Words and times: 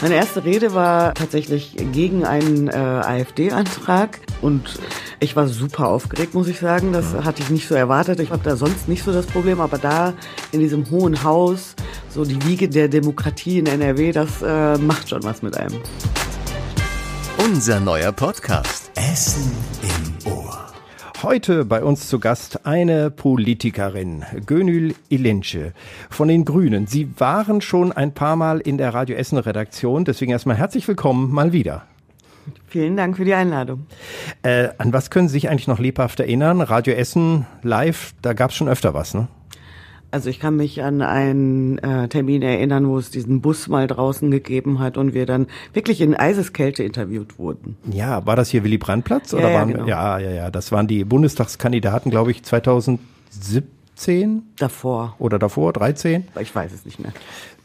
Meine 0.00 0.14
erste 0.14 0.44
Rede 0.44 0.74
war 0.74 1.12
tatsächlich 1.14 1.74
gegen 1.92 2.24
einen 2.24 2.68
äh, 2.68 2.72
AfD-Antrag 2.72 4.20
und 4.40 4.78
ich 5.18 5.34
war 5.34 5.48
super 5.48 5.88
aufgeregt, 5.88 6.34
muss 6.34 6.46
ich 6.46 6.60
sagen. 6.60 6.92
Das 6.92 7.14
hatte 7.24 7.42
ich 7.42 7.50
nicht 7.50 7.66
so 7.66 7.74
erwartet. 7.74 8.20
Ich 8.20 8.30
habe 8.30 8.42
da 8.44 8.54
sonst 8.54 8.86
nicht 8.86 9.02
so 9.02 9.12
das 9.12 9.26
Problem, 9.26 9.60
aber 9.60 9.76
da 9.78 10.14
in 10.52 10.60
diesem 10.60 10.88
hohen 10.90 11.24
Haus, 11.24 11.74
so 12.10 12.24
die 12.24 12.40
Wiege 12.44 12.68
der 12.68 12.86
Demokratie 12.86 13.58
in 13.58 13.66
NRW, 13.66 14.12
das 14.12 14.40
äh, 14.40 14.78
macht 14.78 15.08
schon 15.08 15.24
was 15.24 15.42
mit 15.42 15.56
einem. 15.56 15.80
Unser 17.44 17.80
neuer 17.80 18.12
Podcast. 18.12 18.92
Essen 18.94 19.50
im. 19.82 20.07
Heute 21.24 21.64
bei 21.64 21.82
uns 21.82 22.08
zu 22.08 22.20
Gast 22.20 22.64
eine 22.64 23.10
Politikerin, 23.10 24.24
Gönül 24.46 24.94
Ilince 25.08 25.72
von 26.10 26.28
den 26.28 26.44
Grünen. 26.44 26.86
Sie 26.86 27.10
waren 27.18 27.60
schon 27.60 27.90
ein 27.90 28.14
paar 28.14 28.36
Mal 28.36 28.60
in 28.60 28.78
der 28.78 28.94
Radio 28.94 29.16
Essen 29.16 29.38
Redaktion, 29.38 30.04
deswegen 30.04 30.30
erstmal 30.30 30.54
herzlich 30.54 30.86
willkommen 30.86 31.32
mal 31.32 31.52
wieder. 31.52 31.82
Vielen 32.68 32.96
Dank 32.96 33.16
für 33.16 33.24
die 33.24 33.34
Einladung. 33.34 33.88
Äh, 34.42 34.68
an 34.78 34.92
was 34.92 35.10
können 35.10 35.26
Sie 35.26 35.32
sich 35.32 35.48
eigentlich 35.50 35.66
noch 35.66 35.80
lebhaft 35.80 36.20
erinnern? 36.20 36.60
Radio 36.60 36.94
Essen 36.94 37.46
live, 37.62 38.14
da 38.22 38.32
gab 38.32 38.50
es 38.50 38.56
schon 38.56 38.68
öfter 38.68 38.94
was, 38.94 39.12
ne? 39.12 39.26
Also 40.10 40.30
ich 40.30 40.40
kann 40.40 40.56
mich 40.56 40.82
an 40.82 41.02
einen 41.02 41.76
äh, 41.78 42.08
Termin 42.08 42.40
erinnern, 42.40 42.88
wo 42.88 42.96
es 42.96 43.10
diesen 43.10 43.42
Bus 43.42 43.68
mal 43.68 43.86
draußen 43.86 44.30
gegeben 44.30 44.78
hat 44.78 44.96
und 44.96 45.12
wir 45.12 45.26
dann 45.26 45.46
wirklich 45.74 46.00
in 46.00 46.14
Eiseskälte 46.14 46.82
interviewt 46.82 47.38
wurden. 47.38 47.76
Ja, 47.92 48.24
war 48.24 48.34
das 48.34 48.48
hier 48.48 48.64
Willy 48.64 48.78
Brandt-Platz? 48.78 49.32
Ja, 49.32 49.38
oder 49.38 49.50
ja, 49.50 49.58
waren, 49.58 49.72
genau. 49.72 49.86
ja, 49.86 50.18
ja, 50.18 50.30
ja. 50.30 50.50
Das 50.50 50.72
waren 50.72 50.86
die 50.86 51.04
Bundestagskandidaten, 51.04 52.10
glaube 52.10 52.30
ich, 52.30 52.42
2017 52.42 54.42
Davor. 54.58 55.14
oder 55.18 55.38
davor, 55.38 55.74
13. 55.74 56.24
Ich 56.40 56.54
weiß 56.54 56.72
es 56.72 56.86
nicht 56.86 57.00
mehr. 57.00 57.12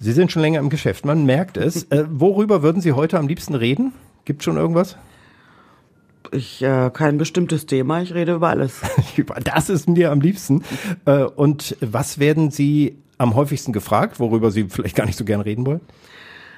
Sie 0.02 0.12
sind 0.12 0.30
schon 0.32 0.42
länger 0.42 0.60
im 0.60 0.70
Geschäft, 0.70 1.06
man 1.06 1.26
merkt 1.26 1.56
es. 1.56 1.84
äh, 1.92 2.04
worüber 2.10 2.62
würden 2.62 2.82
Sie 2.82 2.92
heute 2.92 3.20
am 3.20 3.28
liebsten 3.30 3.56
reden? 3.56 3.94
Gibt 4.26 4.44
schon 4.44 4.58
irgendwas? 4.58 4.98
Ich 6.34 6.62
äh, 6.62 6.90
kein 6.92 7.18
bestimmtes 7.18 7.66
Thema, 7.66 8.02
ich 8.02 8.14
rede 8.14 8.34
über 8.34 8.50
alles. 8.50 8.82
Das 9.44 9.70
ist 9.70 9.88
mir 9.88 10.12
am 10.12 10.22
liebsten. 10.22 10.64
Äh, 11.06 11.24
Und 11.24 11.78
was 11.80 12.20
werden 12.20 12.52
Sie 12.52 12.98
am 13.18 13.36
häufigsten 13.36 13.72
gefragt, 13.74 14.20
worüber 14.20 14.52
Sie 14.52 14.66
vielleicht 14.70 14.96
gar 14.96 15.06
nicht 15.06 15.18
so 15.18 15.26
gern 15.26 15.42
reden 15.42 15.66
wollen? 15.66 15.82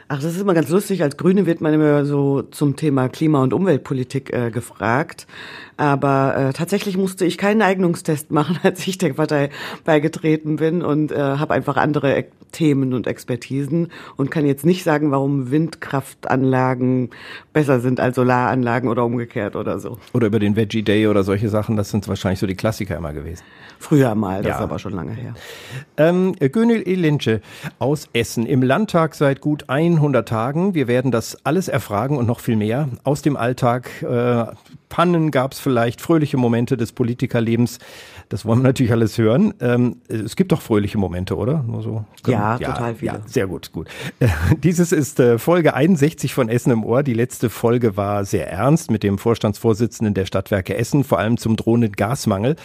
Ach, 0.07 0.21
das 0.21 0.35
ist 0.35 0.41
immer 0.41 0.53
ganz 0.53 0.69
lustig. 0.69 1.01
Als 1.01 1.17
Grüne 1.17 1.47
wird 1.47 1.61
man 1.61 1.73
immer 1.73 2.05
so 2.05 2.43
zum 2.43 2.75
Thema 2.75 3.09
Klima- 3.09 3.41
und 3.41 3.53
Umweltpolitik 3.53 4.31
äh, 4.31 4.51
gefragt. 4.51 5.25
Aber 5.77 6.35
äh, 6.37 6.53
tatsächlich 6.53 6.97
musste 6.97 7.25
ich 7.25 7.37
keinen 7.37 7.61
Eignungstest 7.61 8.31
machen, 8.31 8.59
als 8.63 8.85
ich 8.87 8.97
der 8.97 9.13
Partei 9.13 9.49
beigetreten 9.83 10.55
bin 10.55 10.81
und 10.81 11.11
äh, 11.11 11.17
habe 11.17 11.53
einfach 11.53 11.77
andere 11.77 12.15
Ek 12.15 12.31
Themen 12.51 12.93
und 12.93 13.05
Expertisen 13.05 13.91
und 14.15 14.31
kann 14.31 14.45
jetzt 14.45 14.65
nicht 14.65 14.85
sagen, 14.85 15.11
warum 15.11 15.51
Windkraftanlagen 15.51 17.09
besser 17.51 17.81
sind 17.81 17.99
als 17.99 18.15
Solaranlagen 18.15 18.87
oder 18.89 19.03
umgekehrt 19.03 19.57
oder 19.57 19.77
so. 19.79 19.97
Oder 20.13 20.27
über 20.27 20.39
den 20.39 20.55
Veggie 20.55 20.81
Day 20.81 21.07
oder 21.07 21.23
solche 21.23 21.49
Sachen, 21.49 21.75
das 21.75 21.89
sind 21.89 22.07
wahrscheinlich 22.07 22.39
so 22.39 22.47
die 22.47 22.55
Klassiker 22.55 22.95
immer 22.95 23.11
gewesen. 23.11 23.43
Früher 23.77 24.15
mal, 24.15 24.37
das 24.41 24.51
Ja. 24.51 24.55
ist 24.55 24.61
aber 24.61 24.79
schon 24.79 24.93
lange 24.93 25.11
her. 25.11 25.33
Ähm, 25.97 26.33
Gönül 26.39 26.81
Elince 26.87 27.41
aus 27.77 28.07
Essen 28.13 28.45
im 28.45 28.63
Landtag 28.63 29.15
seit 29.15 29.41
gut 29.41 29.69
100 29.69 30.25
Tagen. 30.27 30.73
Wir 30.75 30.87
werden 30.87 31.11
das 31.11 31.37
alles 31.45 31.67
erfragen 31.67 32.17
und 32.17 32.25
noch 32.25 32.39
viel 32.39 32.55
mehr 32.55 32.87
aus 33.03 33.21
dem 33.21 33.35
Alltag. 33.35 33.89
Äh, 34.01 34.45
Pannen 34.89 35.31
gab 35.31 35.53
es 35.53 35.59
vielleicht, 35.59 36.01
fröhliche 36.01 36.37
Momente 36.37 36.77
des 36.77 36.91
Politikerlebens. 36.91 37.79
Das 38.29 38.45
wollen 38.45 38.59
wir 38.59 38.63
natürlich 38.63 38.91
alles 38.91 39.17
hören. 39.17 39.53
Ähm, 39.59 39.97
es 40.07 40.35
gibt 40.35 40.51
doch 40.51 40.61
fröhliche 40.61 40.97
Momente, 40.97 41.35
oder? 41.37 41.63
Nur 41.63 41.83
so. 41.83 42.05
Ja, 42.25 42.57
total 42.57 42.95
viele. 42.95 43.11
Ja, 43.13 43.21
sehr 43.25 43.47
gut, 43.47 43.71
gut. 43.71 43.87
Äh, 44.19 44.27
Dieses 44.63 44.91
ist 44.91 45.19
äh, 45.19 45.37
Folge 45.37 45.73
61 45.73 46.33
von 46.33 46.49
Essen 46.49 46.71
im 46.71 46.83
Ohr. 46.83 47.03
Die 47.03 47.13
letzte 47.13 47.49
Folge 47.49 47.97
war 47.97 48.25
sehr 48.25 48.49
ernst 48.49 48.89
mit 48.89 49.03
dem 49.03 49.17
Vorstandsvorsitzenden 49.17 50.13
der 50.13 50.25
Stadtwerke 50.25 50.75
Essen, 50.75 51.03
vor 51.03 51.19
allem 51.19 51.37
zum 51.37 51.55
drohenden 51.55 51.91
Gasmangel. 51.91 52.55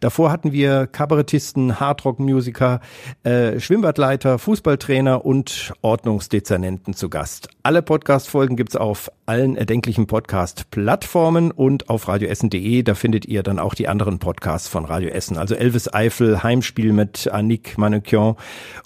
Davor 0.00 0.30
hatten 0.30 0.52
wir 0.52 0.86
Kabarettisten, 0.86 1.80
Hardrock-Musiker, 1.80 2.80
äh, 3.24 3.58
Schwimmbadleiter, 3.58 4.38
Fußballtrainer 4.38 5.24
und 5.24 5.72
Ordnungsdezernenten 5.82 6.94
zu 6.94 7.08
Gast. 7.08 7.48
Alle 7.62 7.82
Podcast-Folgen 7.82 8.56
gibt's 8.56 8.76
auf 8.76 9.10
allen 9.26 9.56
erdenklichen 9.56 10.06
Podcast-Plattformen 10.06 11.50
und 11.50 11.77
auf 11.86 12.08
radioessen.de. 12.08 12.82
Da 12.82 12.94
findet 12.94 13.26
ihr 13.26 13.42
dann 13.42 13.58
auch 13.58 13.74
die 13.74 13.88
anderen 13.88 14.18
Podcasts 14.18 14.68
von 14.68 14.84
Radio 14.84 15.10
Essen. 15.10 15.38
Also 15.38 15.54
Elvis 15.54 15.92
Eifel, 15.92 16.42
Heimspiel 16.42 16.92
mit 16.92 17.28
Annick 17.28 17.78
Manoukian 17.78 18.36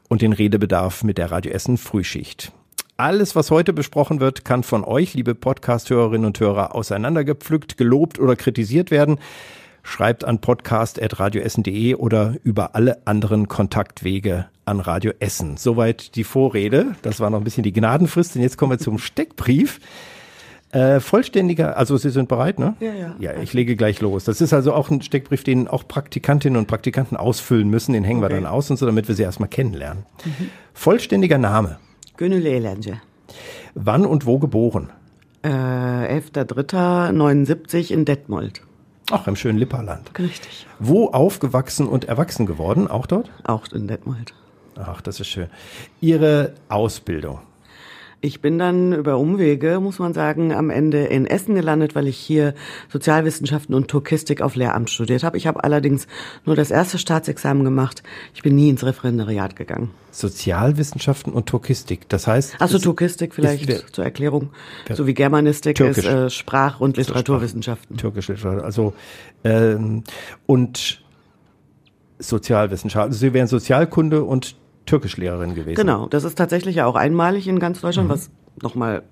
und 0.08 0.22
den 0.22 0.32
Redebedarf 0.32 1.04
mit 1.04 1.18
der 1.18 1.30
Radio 1.30 1.52
Essen 1.52 1.78
Frühschicht. 1.78 2.52
Alles, 2.96 3.34
was 3.34 3.50
heute 3.50 3.72
besprochen 3.72 4.20
wird, 4.20 4.44
kann 4.44 4.62
von 4.62 4.84
euch, 4.84 5.14
liebe 5.14 5.34
Podcast-Hörerinnen 5.34 6.26
und 6.26 6.38
Hörer, 6.38 6.74
auseinandergepflückt, 6.74 7.76
gelobt 7.76 8.18
oder 8.20 8.36
kritisiert 8.36 8.90
werden. 8.90 9.18
Schreibt 9.82 10.24
an 10.24 10.40
podcast.radioessen.de 10.40 11.94
oder 11.94 12.34
über 12.44 12.74
alle 12.76 13.04
anderen 13.06 13.48
Kontaktwege 13.48 14.46
an 14.64 14.78
Radio 14.78 15.12
Essen. 15.18 15.56
Soweit 15.56 16.14
die 16.14 16.24
Vorrede. 16.24 16.94
Das 17.02 17.18
war 17.18 17.30
noch 17.30 17.38
ein 17.38 17.44
bisschen 17.44 17.64
die 17.64 17.72
Gnadenfrist. 17.72 18.36
Und 18.36 18.42
jetzt 18.42 18.58
kommen 18.58 18.72
wir 18.72 18.78
zum 18.78 18.98
Steckbrief. 18.98 19.80
Äh, 20.72 21.00
vollständiger, 21.00 21.76
also 21.76 21.96
Sie 21.98 22.08
sind 22.10 22.28
bereit, 22.28 22.58
ne? 22.58 22.74
Ja, 22.80 22.92
ja. 22.94 23.14
Ja, 23.18 23.32
ich 23.42 23.52
lege 23.52 23.76
gleich 23.76 24.00
los. 24.00 24.24
Das 24.24 24.40
ist 24.40 24.52
also 24.54 24.72
auch 24.72 24.90
ein 24.90 25.02
Steckbrief, 25.02 25.44
den 25.44 25.68
auch 25.68 25.86
Praktikantinnen 25.86 26.56
und 26.58 26.66
Praktikanten 26.66 27.16
ausfüllen 27.16 27.68
müssen. 27.68 27.92
Den 27.92 28.04
hängen 28.04 28.20
wir 28.22 28.26
Okay. 28.26 28.40
Mhm. 28.40 28.44
dann 28.44 28.52
aus 28.52 28.70
und 28.70 28.78
so, 28.78 28.86
damit 28.86 29.06
wir 29.06 29.14
sie 29.14 29.22
erstmal 29.22 29.50
kennenlernen. 29.50 30.04
Vollständiger 30.72 31.36
Name. 31.38 31.78
Gönül 32.16 32.46
Elange. 32.46 33.00
Wann 33.74 34.06
und 34.06 34.24
wo 34.26 34.38
geboren? 34.38 34.90
Äh, 35.42 35.48
11.03.79 35.48 37.92
in 37.92 38.04
Detmold. 38.04 38.62
Ach, 39.10 39.26
im 39.26 39.36
schönen 39.36 39.58
Lipperland. 39.58 40.10
Richtig. 40.18 40.66
Wo 40.78 41.08
aufgewachsen 41.08 41.86
und 41.86 42.04
erwachsen 42.06 42.46
geworden? 42.46 42.88
Auch 42.88 43.06
dort? 43.06 43.30
Auch 43.44 43.66
in 43.72 43.88
Detmold. 43.88 44.32
Ach, 44.76 45.00
das 45.02 45.20
ist 45.20 45.28
schön. 45.28 45.48
Ihre 46.00 46.54
Ausbildung. 46.68 47.40
Ich 48.24 48.40
bin 48.40 48.56
dann 48.56 48.92
über 48.92 49.18
Umwege, 49.18 49.80
muss 49.80 49.98
man 49.98 50.14
sagen, 50.14 50.52
am 50.54 50.70
Ende 50.70 51.06
in 51.06 51.26
Essen 51.26 51.56
gelandet, 51.56 51.96
weil 51.96 52.06
ich 52.06 52.16
hier 52.16 52.54
Sozialwissenschaften 52.88 53.74
und 53.74 53.88
Turkistik 53.88 54.40
auf 54.42 54.54
Lehramt 54.54 54.90
studiert 54.90 55.24
habe. 55.24 55.36
Ich 55.36 55.48
habe 55.48 55.64
allerdings 55.64 56.06
nur 56.44 56.54
das 56.54 56.70
erste 56.70 56.98
Staatsexamen 56.98 57.64
gemacht. 57.64 58.04
Ich 58.32 58.42
bin 58.42 58.54
nie 58.54 58.68
ins 58.70 58.84
Referendariat 58.84 59.56
gegangen. 59.56 59.90
Sozialwissenschaften 60.12 61.32
und 61.32 61.46
Turkistik. 61.48 62.08
Das 62.10 62.28
heißt. 62.28 62.60
Achso, 62.60 62.76
es- 62.76 62.82
Turkistik 62.84 63.34
vielleicht 63.34 63.68
ist- 63.68 63.92
zur 63.92 64.04
Erklärung. 64.04 64.50
So 64.92 65.08
wie 65.08 65.14
Germanistik 65.14 65.74
Türkisch. 65.74 66.04
ist 66.04 66.06
äh, 66.06 66.30
Sprach- 66.30 66.78
und 66.78 66.96
Literaturwissenschaften. 66.98 67.96
Türkische 67.96 68.34
Literatur. 68.34 68.64
Also, 68.64 68.92
ähm, 69.42 70.04
und 70.46 71.02
Sozialwissenschaften. 72.20 73.10
Also 73.10 73.18
Sie 73.18 73.32
wären 73.34 73.48
Sozialkunde 73.48 74.22
und 74.22 74.54
Türkischlehrerin 74.86 75.54
gewesen. 75.54 75.76
Genau, 75.76 76.06
das 76.08 76.24
ist 76.24 76.36
tatsächlich 76.36 76.76
ja 76.76 76.86
auch 76.86 76.96
einmalig 76.96 77.48
in 77.48 77.58
ganz 77.58 77.80
Deutschland, 77.80 78.08
was 78.08 78.30
nochmal 78.60 79.02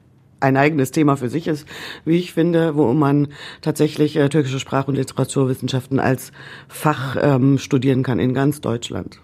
ein 0.41 0.57
eigenes 0.57 0.91
Thema 0.91 1.17
für 1.17 1.29
sich 1.29 1.47
ist, 1.47 1.67
wie 2.05 2.17
ich 2.17 2.33
finde, 2.33 2.75
wo 2.75 2.93
man 2.93 3.29
tatsächlich 3.61 4.17
äh, 4.17 4.29
türkische 4.29 4.59
Sprach- 4.59 4.89
und 4.89 4.97
Literaturwissenschaften 4.97 6.01
als 6.01 6.33
Fach 6.69 7.17
ähm, 7.21 7.59
studieren 7.59 8.03
kann 8.03 8.19
in 8.19 8.35
ganz 8.35 8.61
Deutschland. 8.61 9.21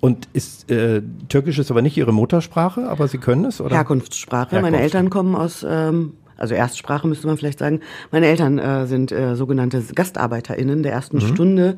Und 0.00 0.28
ist 0.32 0.70
äh, 0.70 1.02
Türkisch 1.28 1.58
ist 1.58 1.70
aber 1.70 1.82
nicht 1.82 1.96
Ihre 1.96 2.12
Muttersprache, 2.12 2.88
aber 2.88 3.08
Sie 3.08 3.18
können 3.18 3.44
es, 3.44 3.60
oder? 3.60 3.76
Herkunftssprache. 3.76 4.60
Meine. 4.60 4.80
Eltern 4.80 5.10
kommen 5.10 5.34
aus, 5.34 5.66
ähm, 5.68 6.14
also 6.36 6.54
Erstsprache 6.54 7.06
müsste 7.06 7.26
man 7.26 7.36
vielleicht 7.36 7.58
sagen. 7.58 7.80
Meine 8.10 8.26
Eltern 8.26 8.58
äh, 8.58 8.86
sind 8.86 9.12
äh, 9.12 9.36
sogenannte 9.36 9.82
GastarbeiterInnen 9.82 10.82
der 10.82 10.92
ersten 10.92 11.20
Stunde 11.20 11.76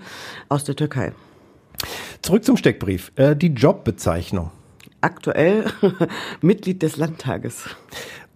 aus 0.48 0.64
der 0.64 0.76
Türkei. 0.76 1.12
Zurück 2.22 2.44
zum 2.44 2.56
Steckbrief. 2.56 3.12
Äh, 3.16 3.34
die 3.36 3.48
Jobbezeichnung. 3.48 4.50
Aktuell 5.00 5.64
Mitglied 6.40 6.82
des 6.82 6.96
Landtages. 6.96 7.64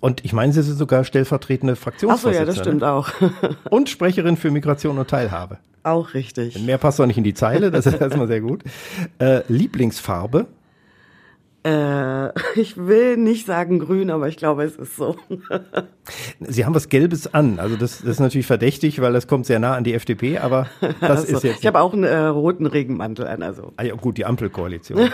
Und 0.00 0.24
ich 0.24 0.32
meine, 0.32 0.52
Sie 0.52 0.62
sind 0.62 0.76
sogar 0.76 1.04
stellvertretende 1.04 1.76
Fraktionsvorsitzende. 1.76 2.38
ja, 2.38 2.44
das 2.44 2.58
stimmt 2.58 2.84
auch. 2.84 3.10
Und 3.70 3.88
Sprecherin 3.88 4.36
für 4.36 4.50
Migration 4.50 4.98
und 4.98 5.08
Teilhabe. 5.08 5.58
auch 5.84 6.14
richtig. 6.14 6.58
Mehr 6.60 6.78
passt 6.78 6.98
doch 6.98 7.06
nicht 7.06 7.16
in 7.16 7.24
die 7.24 7.34
Zeile, 7.34 7.70
das 7.70 7.86
ist 7.86 8.00
erstmal 8.00 8.26
sehr 8.26 8.40
gut. 8.40 8.62
Äh, 9.20 9.42
Lieblingsfarbe. 9.48 10.46
Äh, 11.66 12.30
ich 12.60 12.76
will 12.76 13.16
nicht 13.16 13.44
sagen 13.44 13.80
grün, 13.80 14.10
aber 14.10 14.28
ich 14.28 14.36
glaube, 14.36 14.62
es 14.62 14.76
ist 14.76 14.96
so. 14.96 15.16
Sie 16.40 16.64
haben 16.64 16.74
was 16.74 16.88
Gelbes 16.88 17.34
an. 17.34 17.58
Also 17.58 17.76
das, 17.76 17.98
das 17.98 18.10
ist 18.12 18.20
natürlich 18.20 18.46
verdächtig, 18.46 19.00
weil 19.00 19.12
das 19.12 19.26
kommt 19.26 19.46
sehr 19.46 19.58
nah 19.58 19.74
an 19.74 19.82
die 19.82 19.94
FDP, 19.94 20.38
aber 20.38 20.68
das 21.00 21.10
Also, 21.26 21.36
ist 21.36 21.42
jetzt. 21.42 21.60
ich 21.60 21.66
habe 21.66 21.80
auch 21.80 21.92
einen 21.92 22.04
äh, 22.04 22.16
roten 22.26 22.66
Regenmantel 22.66 23.26
an, 23.26 23.42
also. 23.42 23.72
ah, 23.76 23.82
ja, 23.82 23.94
gut, 23.94 24.16
die 24.16 24.24
Ampelkoalition. 24.24 25.10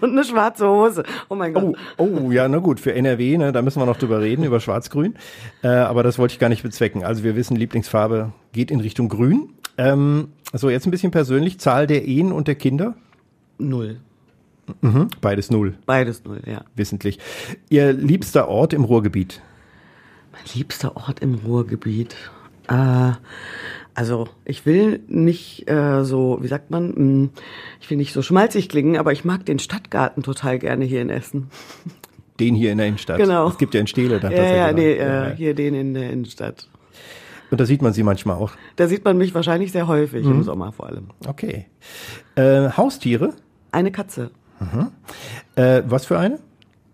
Und 0.00 0.12
eine 0.12 0.24
schwarze 0.24 0.68
Hose. 0.68 1.04
Oh 1.30 1.34
mein 1.34 1.54
Gott. 1.54 1.74
Oh, 1.96 2.04
oh, 2.26 2.30
ja, 2.30 2.46
na 2.48 2.58
gut, 2.58 2.80
für 2.80 2.92
NRW, 2.94 3.38
ne, 3.38 3.52
da 3.52 3.62
müssen 3.62 3.80
wir 3.80 3.86
noch 3.86 3.96
drüber 3.96 4.20
reden, 4.20 4.44
über 4.44 4.60
Schwarz-Grün. 4.60 5.14
Äh, 5.62 5.68
aber 5.68 6.02
das 6.02 6.18
wollte 6.18 6.32
ich 6.32 6.38
gar 6.38 6.50
nicht 6.50 6.62
bezwecken. 6.62 7.02
Also 7.04 7.24
wir 7.24 7.34
wissen, 7.34 7.56
Lieblingsfarbe 7.56 8.32
geht 8.52 8.70
in 8.70 8.80
Richtung 8.80 9.08
Grün. 9.08 9.54
Ähm, 9.78 10.28
so, 10.52 10.68
jetzt 10.68 10.86
ein 10.86 10.90
bisschen 10.90 11.12
persönlich. 11.12 11.58
Zahl 11.60 11.86
der 11.86 12.04
Ehen 12.04 12.32
und 12.32 12.46
der 12.48 12.56
Kinder? 12.56 12.94
Null. 13.58 14.00
Mhm. 14.80 15.08
Beides 15.20 15.50
null, 15.50 15.74
Beides 15.86 16.24
null, 16.24 16.40
ja. 16.46 16.62
wissentlich. 16.74 17.18
Ihr 17.68 17.92
liebster 17.92 18.48
Ort 18.48 18.72
im 18.72 18.84
Ruhrgebiet? 18.84 19.40
Mein 20.32 20.42
liebster 20.54 20.96
Ort 20.96 21.20
im 21.20 21.34
Ruhrgebiet. 21.34 22.14
Äh, 22.68 23.12
also 23.94 24.28
ich 24.44 24.64
will 24.66 25.00
nicht 25.08 25.68
äh, 25.70 26.04
so, 26.04 26.38
wie 26.40 26.48
sagt 26.48 26.70
man, 26.70 26.92
mh, 27.24 27.28
ich 27.80 27.90
will 27.90 27.96
nicht 27.96 28.12
so 28.12 28.22
schmalzig 28.22 28.68
klingen, 28.68 28.96
aber 28.96 29.12
ich 29.12 29.24
mag 29.24 29.44
den 29.46 29.58
Stadtgarten 29.58 30.22
total 30.22 30.58
gerne 30.58 30.84
hier 30.84 31.02
in 31.02 31.10
Essen. 31.10 31.48
Den 32.38 32.54
hier 32.54 32.70
in 32.70 32.78
der 32.78 32.86
Innenstadt. 32.86 33.16
Genau. 33.18 33.48
Es 33.48 33.58
gibt 33.58 33.74
ja 33.74 33.80
in 33.80 33.88
Stele. 33.88 34.20
dachte 34.20 34.36
Ja, 34.36 34.42
das 34.42 34.52
ja, 34.56 34.72
nee, 34.72 34.96
Ja, 34.96 35.28
äh, 35.30 35.36
hier 35.36 35.54
den 35.54 35.74
in 35.74 35.94
der 35.94 36.10
Innenstadt. 36.12 36.68
Und 37.50 37.60
da 37.60 37.64
sieht 37.66 37.82
man 37.82 37.92
sie 37.94 38.02
manchmal 38.04 38.36
auch. 38.36 38.52
Da 38.76 38.86
sieht 38.86 39.04
man 39.04 39.16
mich 39.18 39.34
wahrscheinlich 39.34 39.72
sehr 39.72 39.88
häufig, 39.88 40.24
Mhm. 40.24 40.32
im 40.32 40.42
Sommer 40.44 40.70
vor 40.70 40.86
allem. 40.86 41.08
Okay. 41.26 41.66
Äh, 42.36 42.68
Haustiere? 42.76 43.32
Eine 43.72 43.90
Katze. 43.90 44.30
Äh, 45.56 45.82
was 45.86 46.06
für 46.06 46.18
eine? 46.18 46.38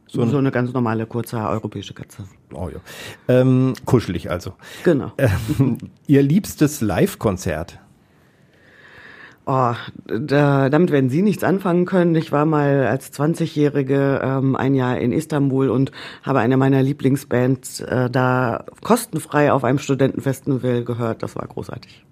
So, 0.06 0.25
so 0.26 0.38
eine 0.38 0.52
ganz 0.52 0.72
normale, 0.72 1.06
kurze 1.06 1.38
europäische 1.38 1.93
Katze. 1.93 2.25
Oh 2.52 2.69
ja. 2.69 2.78
Ähm, 3.26 3.75
kuschelig 3.84 4.31
also. 4.31 4.52
Genau. 4.84 5.11
Ähm, 5.19 5.78
ihr 6.06 6.22
liebstes 6.22 6.81
Live-Konzert? 6.81 7.81
Oh, 9.46 9.75
da, 10.06 10.70
damit 10.70 10.90
werden 10.90 11.11
Sie 11.11 11.20
nichts 11.20 11.44
anfangen 11.44 11.84
können. 11.84 12.14
Ich 12.14 12.32
war 12.32 12.46
mal 12.46 12.87
als 12.87 13.12
20-Jährige 13.12 14.20
ähm, 14.25 14.56
ein 14.56 14.75
Jahr 14.75 14.99
in 14.99 15.12
Istanbul 15.12 15.69
und 15.69 15.90
habe 16.22 16.38
eine 16.38 16.56
meiner 16.56 16.82
Lieblingsbands 16.82 17.81
äh, 17.81 18.08
da 18.08 18.64
kostenfrei 18.82 19.52
auf 19.52 19.64
einem 19.64 19.78
Studentenfestival 19.78 20.84
gehört. 20.84 21.22
Das 21.22 21.37
war 21.37 21.46
großartig. 21.46 22.05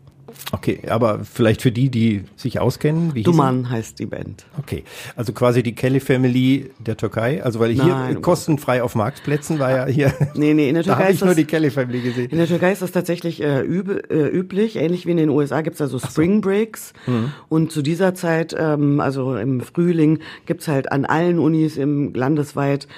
Okay, 0.50 0.80
aber 0.88 1.20
vielleicht 1.24 1.62
für 1.62 1.72
die, 1.72 1.88
die 1.88 2.24
sich 2.36 2.58
auskennen, 2.60 3.14
wie 3.14 3.20
hieß 3.20 3.24
Duman 3.24 3.70
heißt 3.70 3.98
die 3.98 4.06
Band. 4.06 4.44
Okay, 4.58 4.84
also 5.16 5.32
quasi 5.32 5.62
die 5.62 5.74
Kelly 5.74 6.00
Family 6.00 6.70
der 6.78 6.96
Türkei. 6.96 7.42
Also 7.42 7.60
weil 7.60 7.70
hier 7.70 7.84
Nein, 7.84 8.16
um 8.16 8.22
kostenfrei 8.22 8.82
auf 8.82 8.94
Marktplätzen 8.94 9.58
war 9.58 9.70
ja 9.70 9.86
hier. 9.86 10.12
Nee, 10.34 10.54
nee, 10.54 10.68
in 10.68 10.74
der 10.74 10.82
da 10.82 10.90
Türkei 10.94 11.02
habe 11.04 11.12
ist 11.12 11.16
ich 11.16 11.20
nur 11.20 11.28
das- 11.30 11.36
die 11.36 11.44
Kelly 11.44 11.70
Family 11.70 12.00
gesehen. 12.00 12.30
In 12.30 12.38
der 12.38 12.46
Türkei 12.46 12.72
ist 12.72 12.82
das 12.82 12.90
tatsächlich 12.92 13.42
äh, 13.42 13.60
üb, 13.62 13.88
äh, 14.10 14.28
üblich, 14.28 14.76
ähnlich 14.76 15.06
wie 15.06 15.12
in 15.12 15.16
den 15.18 15.28
USA 15.30 15.60
gibt's 15.60 15.78
da 15.78 15.86
so 15.86 15.98
Spring 15.98 16.40
Breaks. 16.40 16.92
Und 17.48 17.70
zu 17.72 17.82
dieser 17.82 18.14
Zeit, 18.14 18.54
ähm, 18.58 19.00
also 19.00 19.36
im 19.36 19.60
Frühling, 19.60 20.18
gibt's 20.46 20.68
halt 20.68 20.90
an 20.92 21.04
allen 21.04 21.38
Unis 21.38 21.76
im 21.76 22.12
landesweit 22.14 22.88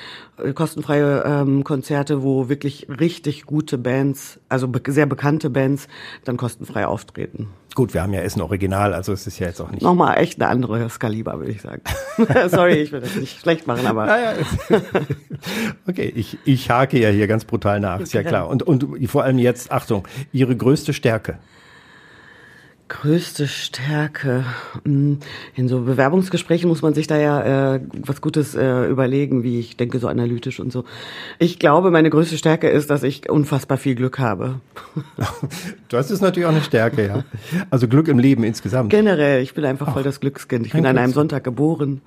kostenfreie 0.54 1.22
ähm, 1.24 1.64
Konzerte, 1.64 2.22
wo 2.22 2.48
wirklich 2.48 2.86
richtig 2.88 3.44
gute 3.44 3.78
Bands, 3.78 4.40
also 4.48 4.68
be 4.68 4.80
sehr 4.92 5.06
bekannte 5.06 5.50
Bands, 5.50 5.88
dann 6.24 6.36
kostenfrei 6.36 6.86
auftreten. 6.86 7.48
Gut, 7.74 7.92
wir 7.92 8.02
haben 8.02 8.12
ja 8.12 8.20
Essen 8.20 8.40
Original, 8.40 8.94
also 8.94 9.12
es 9.12 9.26
ist 9.26 9.38
ja 9.40 9.48
jetzt 9.48 9.60
auch 9.60 9.70
nicht. 9.70 9.82
Nochmal 9.82 10.18
echt 10.18 10.40
eine 10.40 10.48
andere 10.48 10.88
Skaliber, 10.88 11.38
würde 11.40 11.50
ich 11.52 11.62
sagen. 11.62 11.82
Sorry, 12.48 12.74
ich 12.74 12.92
will 12.92 13.00
das 13.00 13.16
nicht 13.16 13.40
schlecht 13.40 13.66
machen, 13.66 13.86
aber 13.86 14.04
Ah, 14.04 14.18
ja. 14.18 14.32
okay, 15.88 16.12
ich, 16.14 16.38
ich 16.44 16.70
hake 16.70 17.00
ja 17.00 17.08
hier 17.08 17.26
ganz 17.26 17.44
brutal 17.44 17.80
nach, 17.80 18.00
ist 18.00 18.12
ja 18.12 18.22
klar. 18.22 18.48
Und, 18.48 18.62
und 18.62 18.86
vor 19.08 19.24
allem 19.24 19.38
jetzt, 19.38 19.72
Achtung, 19.72 20.06
Ihre 20.32 20.56
größte 20.56 20.92
Stärke. 20.92 21.38
Größte 23.02 23.48
Stärke. 23.48 24.44
Hm, 24.84 25.18
In 25.56 25.68
so 25.68 25.80
Bewerbungsgesprächen 25.80 26.68
muss 26.68 26.80
man 26.80 26.94
sich 26.94 27.08
da 27.08 27.18
ja 27.18 27.74
äh, 27.74 27.80
was 28.06 28.20
Gutes 28.20 28.54
äh, 28.54 28.86
überlegen, 28.86 29.42
wie 29.42 29.58
ich 29.58 29.76
denke, 29.76 29.98
so 29.98 30.06
analytisch 30.06 30.60
und 30.60 30.70
so. 30.72 30.84
Ich 31.40 31.58
glaube, 31.58 31.90
meine 31.90 32.08
größte 32.08 32.38
Stärke 32.38 32.68
ist, 32.68 32.90
dass 32.90 33.02
ich 33.02 33.28
unfassbar 33.28 33.78
viel 33.78 33.96
Glück 33.96 34.18
habe. 34.18 34.60
Das 35.88 36.10
ist 36.10 36.22
natürlich 36.22 36.46
auch 36.46 36.52
eine 36.52 36.62
Stärke, 36.62 37.06
ja. 37.06 37.24
Also 37.70 37.86
Glück 37.86 38.08
im 38.08 38.18
Leben 38.18 38.42
insgesamt. 38.42 38.90
Generell, 38.90 39.42
ich 39.42 39.54
bin 39.54 39.64
einfach 39.64 39.92
voll 39.92 40.02
das 40.02 40.18
Glückskind. 40.18 40.66
Ich 40.66 40.72
bin 40.72 40.86
an 40.86 40.98
einem. 40.98 41.12
Sonntag 41.12 41.44
geboren. 41.44 42.00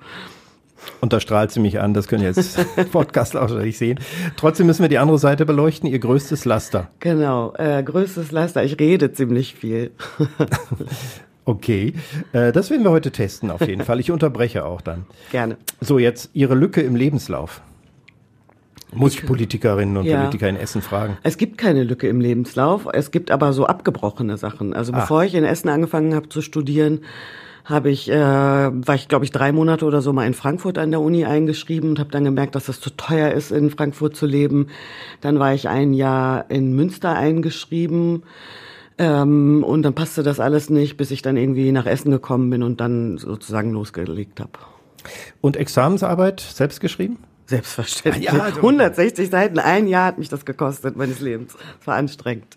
Und 1.00 1.12
da 1.12 1.20
strahlt 1.20 1.50
sie 1.50 1.60
mich 1.60 1.80
an, 1.80 1.94
das 1.94 2.08
können 2.08 2.22
jetzt 2.24 2.58
Podcast 2.92 3.36
auch 3.36 3.50
nicht 3.50 3.78
sehen. 3.78 4.00
Trotzdem 4.36 4.66
müssen 4.66 4.82
wir 4.82 4.88
die 4.88 4.98
andere 4.98 5.18
Seite 5.18 5.46
beleuchten, 5.46 5.88
ihr 5.88 5.98
größtes 5.98 6.44
Laster. 6.44 6.88
Genau, 7.00 7.54
äh, 7.56 7.82
größtes 7.82 8.32
Laster. 8.32 8.64
Ich 8.64 8.78
rede 8.78 9.12
ziemlich 9.12 9.54
viel. 9.54 9.90
Okay, 11.44 11.94
äh, 12.34 12.52
das 12.52 12.68
werden 12.68 12.82
wir 12.82 12.90
heute 12.90 13.10
testen 13.10 13.50
auf 13.50 13.66
jeden 13.66 13.82
Fall. 13.82 14.00
Ich 14.00 14.10
unterbreche 14.10 14.66
auch 14.66 14.82
dann. 14.82 15.06
Gerne. 15.32 15.56
So, 15.80 15.98
jetzt 15.98 16.28
Ihre 16.34 16.54
Lücke 16.54 16.82
im 16.82 16.94
Lebenslauf. 16.94 17.62
Muss 18.92 19.14
ich 19.14 19.24
Politikerinnen 19.24 19.96
und 19.96 20.04
Ja. 20.04 20.18
Politiker 20.18 20.46
in 20.50 20.56
Essen 20.56 20.82
fragen. 20.82 21.16
Es 21.22 21.38
gibt 21.38 21.56
keine 21.56 21.84
Lücke 21.84 22.06
im 22.06 22.20
Lebenslauf. 22.20 22.86
Es 22.92 23.10
gibt 23.10 23.30
aber 23.30 23.54
so 23.54 23.66
abgebrochene 23.66 24.36
Sachen. 24.36 24.74
Also 24.74 24.92
bevor 24.92 25.24
ich 25.24 25.34
in 25.34 25.44
Essen 25.44 25.70
angefangen 25.70 26.14
habe 26.14 26.28
zu 26.28 26.42
studieren, 26.42 27.00
habe 27.68 27.90
ich, 27.90 28.10
äh, 28.10 28.14
war 28.16 28.94
ich 28.94 29.08
glaube 29.08 29.24
ich 29.24 29.30
drei 29.30 29.52
Monate 29.52 29.84
oder 29.84 30.00
so 30.00 30.12
mal 30.12 30.26
in 30.26 30.34
Frankfurt 30.34 30.78
an 30.78 30.90
der 30.90 31.00
Uni 31.00 31.24
eingeschrieben 31.24 31.90
und 31.90 31.98
habe 31.98 32.10
dann 32.10 32.24
gemerkt, 32.24 32.54
dass 32.54 32.68
es 32.68 32.80
zu 32.80 32.90
teuer 32.90 33.30
ist, 33.32 33.52
in 33.52 33.70
Frankfurt 33.70 34.16
zu 34.16 34.26
leben. 34.26 34.68
Dann 35.20 35.38
war 35.38 35.52
ich 35.52 35.68
ein 35.68 35.92
Jahr 35.92 36.50
in 36.50 36.74
Münster 36.74 37.14
eingeschrieben. 37.14 38.22
Ähm, 38.96 39.62
und 39.64 39.82
dann 39.82 39.94
passte 39.94 40.22
das 40.22 40.40
alles 40.40 40.70
nicht, 40.70 40.96
bis 40.96 41.10
ich 41.10 41.22
dann 41.22 41.36
irgendwie 41.36 41.70
nach 41.70 41.86
Essen 41.86 42.10
gekommen 42.10 42.50
bin 42.50 42.62
und 42.62 42.80
dann 42.80 43.18
sozusagen 43.18 43.72
losgelegt 43.72 44.40
habe. 44.40 44.52
Und 45.40 45.56
Examensarbeit 45.56 46.40
selbst 46.40 46.80
geschrieben? 46.80 47.18
Selbstverständlich. 47.48 48.26
Ja, 48.26 48.32
also- 48.34 48.58
160 48.60 49.30
Seiten, 49.30 49.58
ein 49.58 49.86
Jahr 49.88 50.04
hat 50.06 50.18
mich 50.18 50.28
das 50.28 50.44
gekostet 50.44 50.96
meines 50.96 51.20
Lebens. 51.20 51.56
Es 51.80 51.86
war 51.86 51.96
anstrengend. 51.96 52.56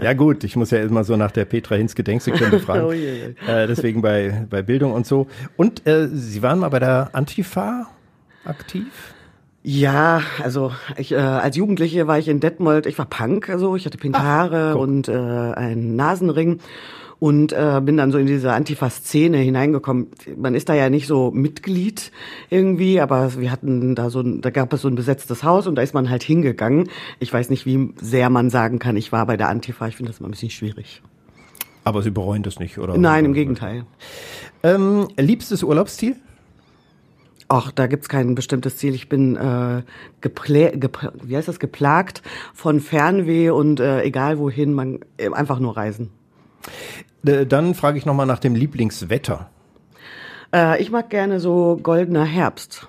Ja 0.00 0.14
gut, 0.14 0.44
ich 0.44 0.56
muss 0.56 0.70
ja 0.70 0.80
immer 0.80 1.04
so 1.04 1.16
nach 1.16 1.30
der 1.30 1.44
Petra 1.44 1.74
Hinz 1.74 1.94
Gedenksekunde 1.94 2.58
fragen. 2.60 2.84
Oh 2.86 2.92
je, 2.92 3.34
je. 3.46 3.52
äh, 3.52 3.66
deswegen 3.66 4.00
bei, 4.00 4.46
bei 4.48 4.62
Bildung 4.62 4.92
und 4.92 5.06
so. 5.06 5.26
Und 5.58 5.86
äh, 5.86 6.08
Sie 6.10 6.42
waren 6.42 6.58
mal 6.60 6.70
bei 6.70 6.78
der 6.78 7.10
Antifa 7.12 7.86
aktiv? 8.44 8.86
Ja, 9.62 10.22
also 10.42 10.72
ich, 10.96 11.12
äh, 11.12 11.16
als 11.16 11.56
Jugendliche 11.56 12.06
war 12.06 12.18
ich 12.18 12.28
in 12.28 12.40
Detmold, 12.40 12.86
ich 12.86 12.96
war 12.96 13.04
Punk, 13.06 13.50
also 13.50 13.76
ich 13.76 13.84
hatte 13.84 13.98
pinke 13.98 14.18
Haare 14.22 14.76
und 14.78 15.08
äh, 15.08 15.12
einen 15.12 15.96
Nasenring 15.96 16.60
und 17.20 17.52
äh, 17.52 17.80
bin 17.82 17.96
dann 17.96 18.12
so 18.12 18.18
in 18.18 18.26
diese 18.26 18.52
Antifa-Szene 18.52 19.38
hineingekommen. 19.38 20.08
Man 20.36 20.54
ist 20.54 20.68
da 20.68 20.74
ja 20.74 20.88
nicht 20.88 21.06
so 21.06 21.30
Mitglied 21.30 22.12
irgendwie, 22.48 23.00
aber 23.00 23.38
wir 23.38 23.50
hatten 23.50 23.94
da 23.94 24.10
so, 24.10 24.20
ein, 24.20 24.40
da 24.40 24.50
gab 24.50 24.72
es 24.72 24.82
so 24.82 24.88
ein 24.88 24.94
besetztes 24.94 25.42
Haus 25.42 25.66
und 25.66 25.74
da 25.74 25.82
ist 25.82 25.94
man 25.94 26.10
halt 26.10 26.22
hingegangen. 26.22 26.88
Ich 27.18 27.32
weiß 27.32 27.50
nicht, 27.50 27.66
wie 27.66 27.92
sehr 28.00 28.30
man 28.30 28.50
sagen 28.50 28.78
kann, 28.78 28.96
ich 28.96 29.10
war 29.10 29.26
bei 29.26 29.36
der 29.36 29.48
Antifa. 29.48 29.88
Ich 29.88 29.96
finde 29.96 30.12
das 30.12 30.20
immer 30.20 30.28
ein 30.28 30.32
bisschen 30.32 30.50
schwierig. 30.50 31.02
Aber 31.84 32.02
Sie 32.02 32.10
bereuen 32.10 32.42
das 32.42 32.58
nicht, 32.58 32.78
oder? 32.78 32.96
Nein, 32.96 33.24
im 33.24 33.32
Gegenteil. 33.32 33.84
Ähm, 34.62 35.08
liebstes 35.16 35.62
Urlaubsziel? 35.62 36.16
Ach, 37.48 37.72
da 37.72 37.86
gibt's 37.86 38.10
kein 38.10 38.34
bestimmtes 38.34 38.76
Ziel. 38.76 38.94
Ich 38.94 39.08
bin 39.08 39.34
äh, 39.36 39.82
geplä 40.20 40.72
gepl 40.76 41.12
wie 41.22 41.34
heißt 41.34 41.48
das 41.48 41.58
geplagt 41.58 42.22
von 42.52 42.80
Fernweh 42.80 43.48
und 43.50 43.80
äh, 43.80 44.02
egal 44.02 44.38
wohin, 44.38 44.74
man 44.74 45.00
äh, 45.16 45.30
einfach 45.32 45.58
nur 45.58 45.74
reisen. 45.74 46.10
Äh, 47.26 47.46
dann 47.46 47.74
frage 47.74 47.98
ich 47.98 48.06
nochmal 48.06 48.26
nach 48.26 48.38
dem 48.38 48.54
Lieblingswetter. 48.54 49.48
Äh, 50.54 50.80
ich 50.82 50.90
mag 50.90 51.10
gerne 51.10 51.40
so 51.40 51.78
goldener 51.82 52.24
Herbst. 52.24 52.88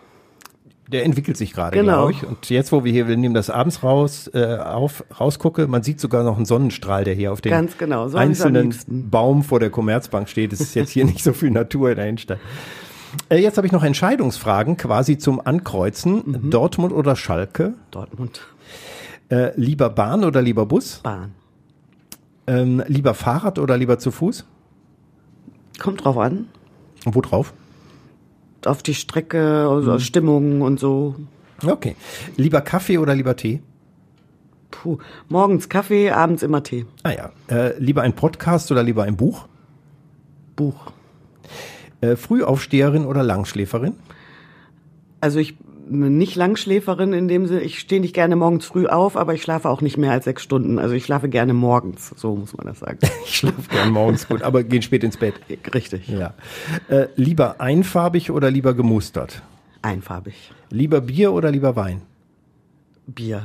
Der 0.87 1.05
entwickelt 1.05 1.37
sich 1.37 1.53
gerade, 1.53 1.77
Genau. 1.77 2.07
glaube 2.07 2.11
ich. 2.13 2.25
Und 2.25 2.49
jetzt, 2.49 2.71
wo 2.71 2.83
wir 2.83 2.91
hier, 2.91 3.07
wir 3.07 3.15
nehmen 3.15 3.35
das 3.35 3.51
abends 3.51 3.83
raus, 3.83 4.27
äh, 4.33 4.57
auf, 4.57 5.03
rausgucke, 5.19 5.67
man 5.67 5.83
sieht 5.83 5.99
sogar 5.99 6.23
noch 6.23 6.35
einen 6.37 6.45
Sonnenstrahl, 6.45 7.03
der 7.03 7.13
hier 7.13 7.31
auf 7.31 7.41
dem 7.41 7.51
Ganz 7.51 7.77
genau, 7.77 8.07
so 8.07 8.17
einzelnen. 8.17 8.73
Baum 8.87 9.43
vor 9.43 9.59
der 9.59 9.69
Commerzbank 9.69 10.29
steht. 10.29 10.51
Es 10.51 10.61
ist 10.61 10.73
jetzt 10.73 10.89
hier 10.89 11.05
nicht 11.05 11.23
so 11.23 11.33
viel 11.33 11.51
Natur 11.51 11.91
in 11.91 11.97
der 11.97 12.07
Innenstadt. 12.07 12.39
Äh, 13.29 13.37
jetzt 13.37 13.57
habe 13.57 13.67
ich 13.67 13.73
noch 13.73 13.83
Entscheidungsfragen 13.83 14.77
quasi 14.77 15.19
zum 15.19 15.45
Ankreuzen. 15.45 16.23
Mhm. 16.25 16.49
Dortmund 16.49 16.91
oder 16.93 17.15
Schalke? 17.15 17.73
Dortmund, 17.91 18.41
Äh, 19.29 19.51
lieber 19.59 19.91
Bahn 19.91 20.23
oder 20.23 20.41
lieber 20.41 20.65
Bus? 20.65 21.01
Bahn. 21.03 21.33
Ähm, 22.49 22.83
lieber 22.87 23.13
Fahrrad 23.13 23.59
oder 23.59 23.77
lieber 23.77 23.99
zu 23.99 24.09
Fuß? 24.11 24.43
Kommt 25.79 26.03
drauf 26.03 26.17
an. 26.17 26.47
Und 27.05 27.13
wo 27.15 27.21
drauf? 27.21 27.53
Auf 28.65 28.81
die 28.81 28.95
Strecke, 28.95 29.67
also 29.69 29.93
Mhm. 29.93 29.99
Stimmung 29.99 30.61
und 30.61 30.79
so. 30.79 31.15
Okay. 31.63 31.95
Lieber 32.37 32.61
Kaffee 32.61 32.97
oder 32.97 33.13
lieber 33.13 33.35
Tee? 33.35 33.61
Puh. 34.71 34.97
Morgens 35.27 35.69
Kaffee, 35.69 36.09
abends 36.11 36.41
immer 36.43 36.63
Tee. 36.63 36.85
Ah 37.03 37.11
ja. 37.11 37.31
Äh, 37.49 37.77
lieber 37.79 38.01
ein 38.01 38.13
Podcast 38.15 38.71
oder 38.71 38.81
lieber 38.83 39.03
ein 39.03 39.15
Buch? 39.15 39.47
Buch. 40.55 40.91
Äh, 42.01 42.15
Frühaufsteherin 42.15 43.05
oder 43.05 43.23
Langschläferin? 43.23 43.93
Also 45.21 45.39
ich 45.39 45.55
nicht 45.89 46.35
Langschläferin 46.35 47.13
in 47.13 47.27
dem 47.27 47.47
Sinne. 47.47 47.61
Ich 47.61 47.79
stehe 47.79 48.01
nicht 48.01 48.13
gerne 48.13 48.35
morgens 48.35 48.65
früh 48.65 48.87
auf, 48.87 49.17
aber 49.17 49.33
ich 49.33 49.41
schlafe 49.41 49.69
auch 49.69 49.81
nicht 49.81 49.97
mehr 49.97 50.11
als 50.11 50.25
sechs 50.25 50.43
Stunden. 50.43 50.79
Also 50.79 50.95
ich 50.95 51.05
schlafe 51.05 51.29
gerne 51.29 51.53
morgens. 51.53 52.13
So 52.15 52.35
muss 52.35 52.55
man 52.55 52.67
das 52.67 52.79
sagen. 52.79 52.99
Ich 53.25 53.35
schlafe 53.35 53.69
gern 53.69 53.91
morgens 53.91 54.27
gut, 54.27 54.41
aber 54.41 54.63
gehen 54.63 54.81
spät 54.81 55.03
ins 55.03 55.17
Bett. 55.17 55.35
Richtig. 55.73 56.07
Ja. 56.07 56.33
Äh, 56.89 57.07
lieber 57.15 57.61
einfarbig 57.61 58.31
oder 58.31 58.49
lieber 58.49 58.73
gemustert? 58.73 59.43
Einfarbig. 59.81 60.51
Lieber 60.69 61.01
Bier 61.01 61.31
oder 61.31 61.51
lieber 61.51 61.75
Wein? 61.75 62.01
Bier. 63.07 63.43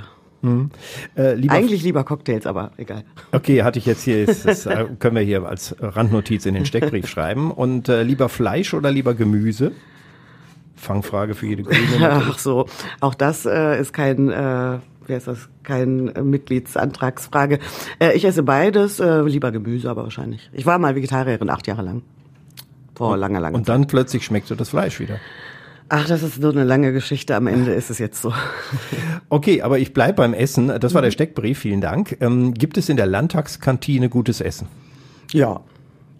Äh, 1.16 1.34
lieber 1.34 1.54
Eigentlich 1.54 1.82
lieber 1.82 2.04
Cocktails, 2.04 2.46
aber 2.46 2.72
egal. 2.76 3.04
Okay, 3.32 3.62
hatte 3.62 3.78
ich 3.78 3.86
jetzt 3.86 4.02
hier, 4.02 4.28
ist, 4.28 4.46
das 4.46 4.66
äh, 4.66 4.86
können 4.98 5.16
wir 5.16 5.22
hier 5.22 5.46
als 5.46 5.74
Randnotiz 5.80 6.46
in 6.46 6.54
den 6.54 6.66
Steckbrief 6.66 7.08
schreiben. 7.08 7.50
Und 7.50 7.88
äh, 7.88 8.02
lieber 8.02 8.28
Fleisch 8.28 8.74
oder 8.74 8.90
lieber 8.90 9.14
Gemüse? 9.14 9.72
Fangfrage 10.76 11.34
für 11.34 11.46
jede 11.46 11.62
Grüne. 11.62 11.78
Ach 12.10 12.38
so, 12.38 12.66
auch 13.00 13.14
das 13.14 13.46
äh, 13.46 13.80
ist 13.80 13.92
kein, 13.92 14.30
äh, 14.30 14.78
wer 15.06 15.16
ist 15.16 15.26
das, 15.28 15.48
kein 15.62 16.08
äh, 16.08 16.22
Mitgliedsantragsfrage. 16.22 17.58
Äh, 17.98 18.12
ich 18.16 18.24
esse 18.24 18.42
beides, 18.42 19.00
äh, 19.00 19.22
lieber 19.22 19.52
Gemüse, 19.52 19.90
aber 19.90 20.02
wahrscheinlich. 20.04 20.50
Ich 20.52 20.66
war 20.66 20.78
mal 20.78 20.94
Vegetarierin 20.94 21.50
acht 21.50 21.66
Jahre 21.66 21.82
lang. 21.82 22.02
Vor 22.94 23.16
langer, 23.16 23.40
langer 23.40 23.56
Und 23.56 23.68
dann 23.68 23.86
plötzlich 23.86 24.24
schmeckt 24.24 24.50
dir 24.50 24.56
das 24.56 24.68
Fleisch 24.68 25.00
wieder. 25.00 25.18
Ach, 25.88 26.06
das 26.06 26.22
ist 26.22 26.40
so 26.40 26.48
eine 26.48 26.64
lange 26.64 26.92
Geschichte. 26.92 27.36
Am 27.36 27.46
Ende 27.46 27.72
ist 27.74 27.90
es 27.90 27.98
jetzt 27.98 28.22
so. 28.22 28.32
Okay, 29.28 29.62
aber 29.62 29.78
ich 29.78 29.92
bleib 29.92 30.16
beim 30.16 30.34
Essen. 30.34 30.68
Das 30.80 30.94
war 30.94 31.02
der 31.02 31.10
Steckbrief, 31.10 31.58
vielen 31.58 31.80
Dank. 31.80 32.16
Ähm, 32.20 32.54
gibt 32.54 32.78
es 32.78 32.88
in 32.88 32.96
der 32.96 33.06
Landtagskantine 33.06 34.08
gutes 34.08 34.40
Essen? 34.40 34.68
Ja, 35.32 35.60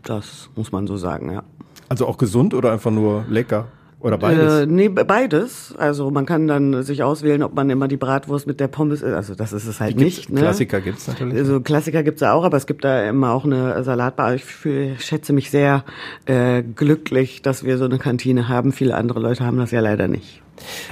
das 0.03 0.51
muss 0.55 0.73
man 0.73 0.87
so 0.87 0.97
sagen, 0.97 1.33
ja. 1.33 1.43
Also 1.89 2.07
auch 2.07 2.19
gesund 2.19 2.55
oder 2.55 2.73
einfach 2.73 2.91
nur 2.91 3.25
lecker? 3.29 3.69
Oder 4.05 4.19
beides? 4.19 4.61
Äh, 4.61 4.67
nee, 4.67 4.91
beides. 4.91 5.75
Also 5.79 6.11
man 6.11 6.27
kann 6.27 6.47
dann 6.47 6.83
sich 6.83 7.03
auswählen, 7.03 7.43
ob 7.43 7.55
man 7.55 7.71
immer 7.71 7.89
die 7.89 7.97
Bratwurst 7.97 8.47
mit 8.47 8.61
der 8.61 8.69
Pommes 8.69 9.01
isst. 9.01 9.15
Also 9.15 9.35
das 9.35 9.55
ist 9.55 9.67
es 9.67 9.81
halt 9.81 9.97
Gibt's- 9.97 10.05
nicht. 10.19 10.31
Ne? 10.31 10.41
Klassiker 10.41 10.83
gibt's 10.83 11.09
natürlich. 11.09 11.39
Also 11.39 11.61
Klassiker 11.63 12.03
gibt's 12.03 12.21
ja 12.21 12.35
auch, 12.35 12.45
aber 12.45 12.59
es 12.59 12.67
gibt 12.67 12.85
da 12.85 13.09
immer 13.09 13.33
auch 13.33 13.47
eine 13.47 13.83
Salatbar. 13.83 14.35
Ich, 14.35 14.45
ich 14.67 15.03
schätze 15.03 15.33
mich 15.33 15.51
sehr 15.51 15.85
äh, 16.27 16.63
glücklich, 16.63 17.41
dass 17.41 17.65
wir 17.65 17.79
so 17.79 17.87
eine 17.87 17.97
Kantine 17.99 18.49
haben. 18.49 18.73
Viele 18.73 18.95
andere 18.95 19.21
Leute 19.21 19.47
haben 19.47 19.57
das 19.57 19.71
ja 19.71 19.81
leider 19.81 20.07
nicht. 20.07 20.43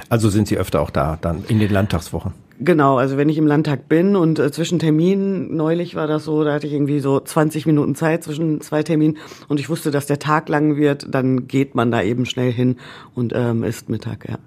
Also 0.09 0.29
sind 0.29 0.47
Sie 0.47 0.57
öfter 0.57 0.81
auch 0.81 0.89
da, 0.89 1.19
dann 1.21 1.43
in 1.47 1.59
den 1.59 1.69
Landtagswochen? 1.71 2.33
Genau, 2.59 2.97
also 2.97 3.17
wenn 3.17 3.29
ich 3.29 3.37
im 3.37 3.47
Landtag 3.47 3.89
bin 3.89 4.15
und 4.15 4.37
äh, 4.37 4.51
zwischen 4.51 4.77
Terminen, 4.77 5.55
neulich 5.55 5.95
war 5.95 6.05
das 6.05 6.23
so, 6.25 6.43
da 6.43 6.53
hatte 6.53 6.67
ich 6.67 6.73
irgendwie 6.73 6.99
so 6.99 7.19
20 7.19 7.65
Minuten 7.65 7.95
Zeit 7.95 8.23
zwischen 8.23 8.61
zwei 8.61 8.83
Terminen 8.83 9.17
und 9.47 9.59
ich 9.59 9.69
wusste, 9.69 9.89
dass 9.89 10.05
der 10.05 10.19
Tag 10.19 10.49
lang 10.49 10.75
wird, 10.77 11.07
dann 11.09 11.47
geht 11.47 11.73
man 11.73 11.89
da 11.89 12.03
eben 12.03 12.27
schnell 12.27 12.51
hin 12.51 12.77
und 13.15 13.33
ähm, 13.35 13.63
isst 13.63 13.89
Mittag, 13.89 14.29
ja. 14.29 14.37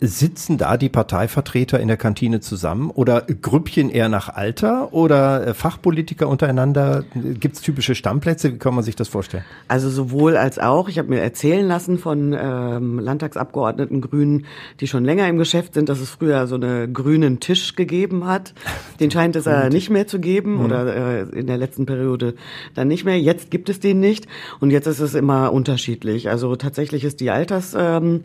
Sitzen 0.00 0.58
da 0.58 0.76
die 0.76 0.88
Parteivertreter 0.88 1.80
in 1.80 1.88
der 1.88 1.96
Kantine 1.96 2.38
zusammen 2.40 2.88
oder 2.88 3.22
Grüppchen 3.22 3.90
eher 3.90 4.08
nach 4.08 4.28
Alter 4.28 4.92
oder 4.92 5.48
äh, 5.48 5.54
Fachpolitiker 5.54 6.28
untereinander? 6.28 7.04
Gibt's 7.14 7.60
typische 7.62 7.96
Stammplätze? 7.96 8.52
Wie 8.54 8.58
kann 8.58 8.74
man 8.74 8.84
sich 8.84 8.94
das 8.94 9.08
vorstellen? 9.08 9.44
Also 9.66 9.90
sowohl 9.90 10.36
als 10.36 10.60
auch. 10.60 10.88
Ich 10.88 10.98
habe 10.98 11.08
mir 11.08 11.20
erzählen 11.20 11.66
lassen 11.66 11.98
von 11.98 12.36
ähm, 12.38 13.00
Landtagsabgeordneten 13.00 14.00
Grünen, 14.00 14.46
die 14.78 14.86
schon 14.86 15.04
länger 15.04 15.28
im 15.28 15.36
Geschäft 15.36 15.74
sind, 15.74 15.88
dass 15.88 15.98
es 15.98 16.10
früher 16.10 16.46
so 16.46 16.54
einen 16.54 16.94
grünen 16.94 17.39
Tisch 17.40 17.74
gegeben 17.74 18.26
hat. 18.26 18.54
Den 19.00 19.10
scheint 19.10 19.36
es 19.36 19.46
äh, 19.46 19.70
nicht 19.70 19.90
mehr 19.90 20.06
zu 20.06 20.20
geben 20.20 20.64
oder 20.64 21.22
äh, 21.22 21.38
in 21.38 21.46
der 21.46 21.56
letzten 21.56 21.86
Periode 21.86 22.34
dann 22.74 22.88
nicht 22.88 23.04
mehr. 23.04 23.18
Jetzt 23.18 23.50
gibt 23.50 23.68
es 23.68 23.80
den 23.80 24.00
nicht 24.00 24.26
und 24.60 24.70
jetzt 24.70 24.86
ist 24.86 25.00
es 25.00 25.14
immer 25.14 25.52
unterschiedlich. 25.52 26.28
Also 26.30 26.56
tatsächlich 26.56 27.04
ist 27.04 27.20
die 27.20 27.30
Alters 27.30 27.74
ähm, 27.76 28.24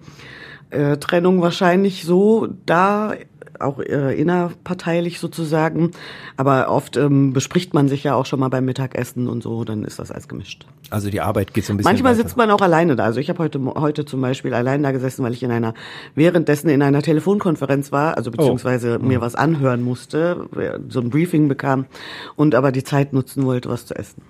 äh, 0.69 0.98
Trennung 0.98 1.41
wahrscheinlich 1.41 2.03
so 2.03 2.48
da, 2.65 3.13
auch 3.59 3.79
äh, 3.79 4.19
innerparteilich 4.19 5.19
sozusagen. 5.19 5.91
Aber 6.38 6.69
oft 6.69 6.97
ähm, 6.97 7.33
bespricht 7.33 7.74
man 7.74 7.88
sich 7.88 8.03
ja 8.03 8.15
auch 8.15 8.25
schon 8.25 8.39
mal 8.39 8.50
beim 8.50 8.65
Mittagessen 8.65 9.27
und 9.27 9.43
so, 9.43 9.63
dann 9.63 9.83
ist 9.83 10.00
das 10.00 10.12
alles 10.12 10.27
gemischt. 10.27 10.65
Also 10.89 11.09
die 11.09 11.21
Arbeit 11.21 11.53
geht 11.53 11.65
so 11.65 11.74
ein 11.74 11.77
bisschen 11.77 11.91
Manchmal 11.91 12.13
weiter. 12.13 12.24
sitzt 12.24 12.38
man 12.38 12.51
auch 12.51 12.62
alleine 12.62 12.95
da. 12.95 13.05
Also 13.05 13.19
ich 13.19 13.29
habe 13.29 13.39
heute 13.39 13.59
heute 13.75 14.05
zum 14.05 14.21
Beispiel 14.21 14.53
allein 14.53 14.83
da 14.83 14.91
gesessen, 14.91 15.24
weil 15.24 15.33
ich 15.33 15.43
in 15.43 15.51
einer 15.51 15.74
währenddessen 16.13 16.69
in 16.69 16.81
einer 16.81 17.01
Telefonkonferenz 17.01 17.91
war, 17.91 18.17
also 18.17 18.31
beziehungsweise 18.31 19.00
mir 19.00 19.21
was 19.21 19.35
anhören 19.35 19.81
musste, 19.81 20.47
so 20.89 21.00
ein 21.00 21.09
Briefing 21.09 21.47
bekam 21.47 21.85
und 22.35 22.55
aber 22.55 22.71
die 22.71 22.83
Zeit 22.83 23.13
nutzen 23.13 23.45
wollte, 23.45 23.69
was 23.69 23.85
zu 23.85 23.95
essen. 23.95 24.21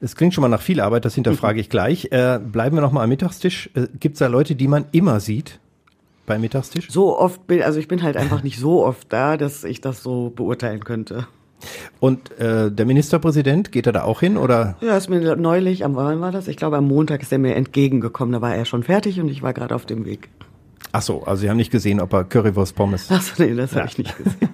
Das 0.00 0.14
klingt 0.14 0.34
schon 0.34 0.42
mal 0.42 0.48
nach 0.48 0.62
viel 0.62 0.80
Arbeit, 0.80 1.04
das 1.04 1.14
hinterfrage 1.14 1.60
ich 1.60 1.68
gleich. 1.68 2.12
Äh, 2.12 2.38
bleiben 2.40 2.76
wir 2.76 2.80
noch 2.80 2.92
mal 2.92 3.02
am 3.02 3.08
Mittagstisch. 3.08 3.70
Äh, 3.74 3.88
Gibt's 3.98 4.20
da 4.20 4.28
Leute, 4.28 4.54
die 4.54 4.68
man 4.68 4.86
immer 4.92 5.20
sieht 5.20 5.58
beim 6.28 6.40
Mittagstisch? 6.40 6.88
So 6.90 7.18
oft 7.18 7.46
bin, 7.46 7.62
also 7.62 7.80
ich 7.80 7.88
bin 7.88 8.02
halt 8.02 8.16
einfach 8.16 8.42
nicht 8.44 8.58
so 8.58 8.84
oft 8.84 9.12
da, 9.12 9.36
dass 9.36 9.64
ich 9.64 9.80
das 9.80 10.02
so 10.02 10.30
beurteilen 10.30 10.84
könnte. 10.84 11.26
Und 11.98 12.38
äh, 12.38 12.70
der 12.70 12.86
Ministerpräsident, 12.86 13.72
geht 13.72 13.86
er 13.86 13.92
da 13.92 14.04
auch 14.04 14.20
hin 14.20 14.36
oder? 14.36 14.76
Ja, 14.80 14.96
ist 14.96 15.10
mir 15.10 15.34
neulich, 15.36 15.84
am 15.84 15.96
wann 15.96 16.20
war 16.20 16.30
das? 16.30 16.46
Ich 16.46 16.56
glaube, 16.56 16.76
am 16.76 16.86
Montag 16.86 17.22
ist 17.22 17.32
er 17.32 17.38
mir 17.38 17.56
entgegengekommen. 17.56 18.32
Da 18.32 18.40
war 18.40 18.54
er 18.54 18.64
schon 18.64 18.84
fertig 18.84 19.20
und 19.20 19.28
ich 19.28 19.42
war 19.42 19.52
gerade 19.52 19.74
auf 19.74 19.84
dem 19.84 20.04
Weg. 20.04 20.28
Ach 20.92 21.02
so, 21.02 21.22
also 21.24 21.40
Sie 21.42 21.50
haben 21.50 21.56
nicht 21.56 21.70
gesehen, 21.70 22.00
ob 22.00 22.12
er 22.12 22.24
Currywurst 22.24 22.74
Pommes. 22.74 23.10
Achso, 23.10 23.42
nee, 23.42 23.54
das 23.54 23.74
habe 23.74 23.86
ich 23.86 23.98
nicht 23.98 24.16
gesehen. 24.16 24.48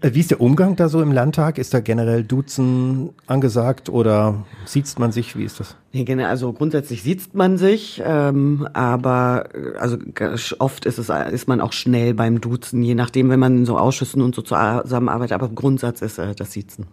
Äh, 0.00 0.10
Wie 0.14 0.20
ist 0.20 0.30
der 0.30 0.40
Umgang 0.40 0.76
da 0.76 0.88
so 0.88 1.00
im 1.00 1.12
Landtag? 1.12 1.58
Ist 1.58 1.72
da 1.72 1.80
generell 1.80 2.24
Duzen 2.24 3.10
angesagt 3.26 3.88
oder 3.88 4.44
sieht 4.64 4.98
man 4.98 5.12
sich? 5.12 5.36
Wie 5.36 5.44
ist 5.44 5.60
das? 5.60 5.76
Nee, 5.92 6.06
also 6.24 6.52
grundsätzlich 6.52 7.02
sieht 7.02 7.34
man 7.34 7.58
sich, 7.58 8.02
ähm, 8.04 8.66
aber 8.72 9.50
äh, 9.54 9.78
also 9.78 9.98
oft 10.58 10.84
ist 10.84 10.98
es 10.98 11.08
ist 11.08 11.48
man 11.48 11.60
auch 11.60 11.72
schnell 11.72 12.14
beim 12.14 12.40
Duzen, 12.40 12.82
je 12.82 12.94
nachdem, 12.94 13.30
wenn 13.30 13.40
man 13.40 13.58
in 13.58 13.66
so 13.66 13.78
Ausschüssen 13.78 14.22
und 14.22 14.34
so 14.34 14.42
zusammenarbeitet. 14.42 15.32
Aber 15.32 15.46
im 15.46 15.54
Grundsatz 15.54 16.02
ist 16.02 16.18
äh, 16.18 16.34
das 16.34 16.52
Siezen. 16.52 16.86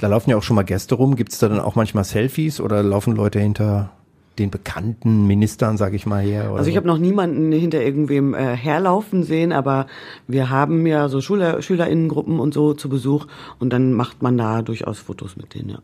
Da 0.00 0.06
laufen 0.06 0.30
ja 0.30 0.36
auch 0.36 0.42
schon 0.42 0.56
mal 0.56 0.62
Gäste 0.62 0.94
rum. 0.94 1.16
Gibt's 1.16 1.38
da 1.38 1.48
dann 1.48 1.60
auch 1.60 1.74
manchmal 1.74 2.04
Selfies 2.04 2.60
oder 2.60 2.82
laufen 2.82 3.16
Leute 3.16 3.40
hinter 3.40 3.90
den 4.38 4.50
bekannten 4.50 5.26
Ministern, 5.26 5.76
sag 5.76 5.94
ich 5.94 6.06
mal, 6.06 6.22
her? 6.22 6.50
Oder 6.50 6.58
Also 6.58 6.68
ich 6.68 6.74
so? 6.74 6.78
habe 6.78 6.86
noch 6.86 6.98
niemanden 6.98 7.52
hinter 7.52 7.82
irgendwem 7.82 8.34
äh, 8.34 8.56
herlaufen 8.56 9.22
sehen, 9.24 9.52
aber 9.52 9.86
wir 10.26 10.50
haben 10.50 10.86
ja 10.86 11.08
so 11.08 11.20
Schüler, 11.20 11.62
Schülerinnengruppen 11.62 12.40
und 12.40 12.54
so 12.54 12.74
zu 12.74 12.88
Besuch 12.88 13.26
und 13.58 13.72
dann 13.72 13.92
macht 13.92 14.22
man 14.22 14.38
da 14.38 14.62
durchaus 14.62 14.98
Fotos 14.98 15.36
mit 15.36 15.54
denen, 15.54 15.70
ja. 15.70 15.78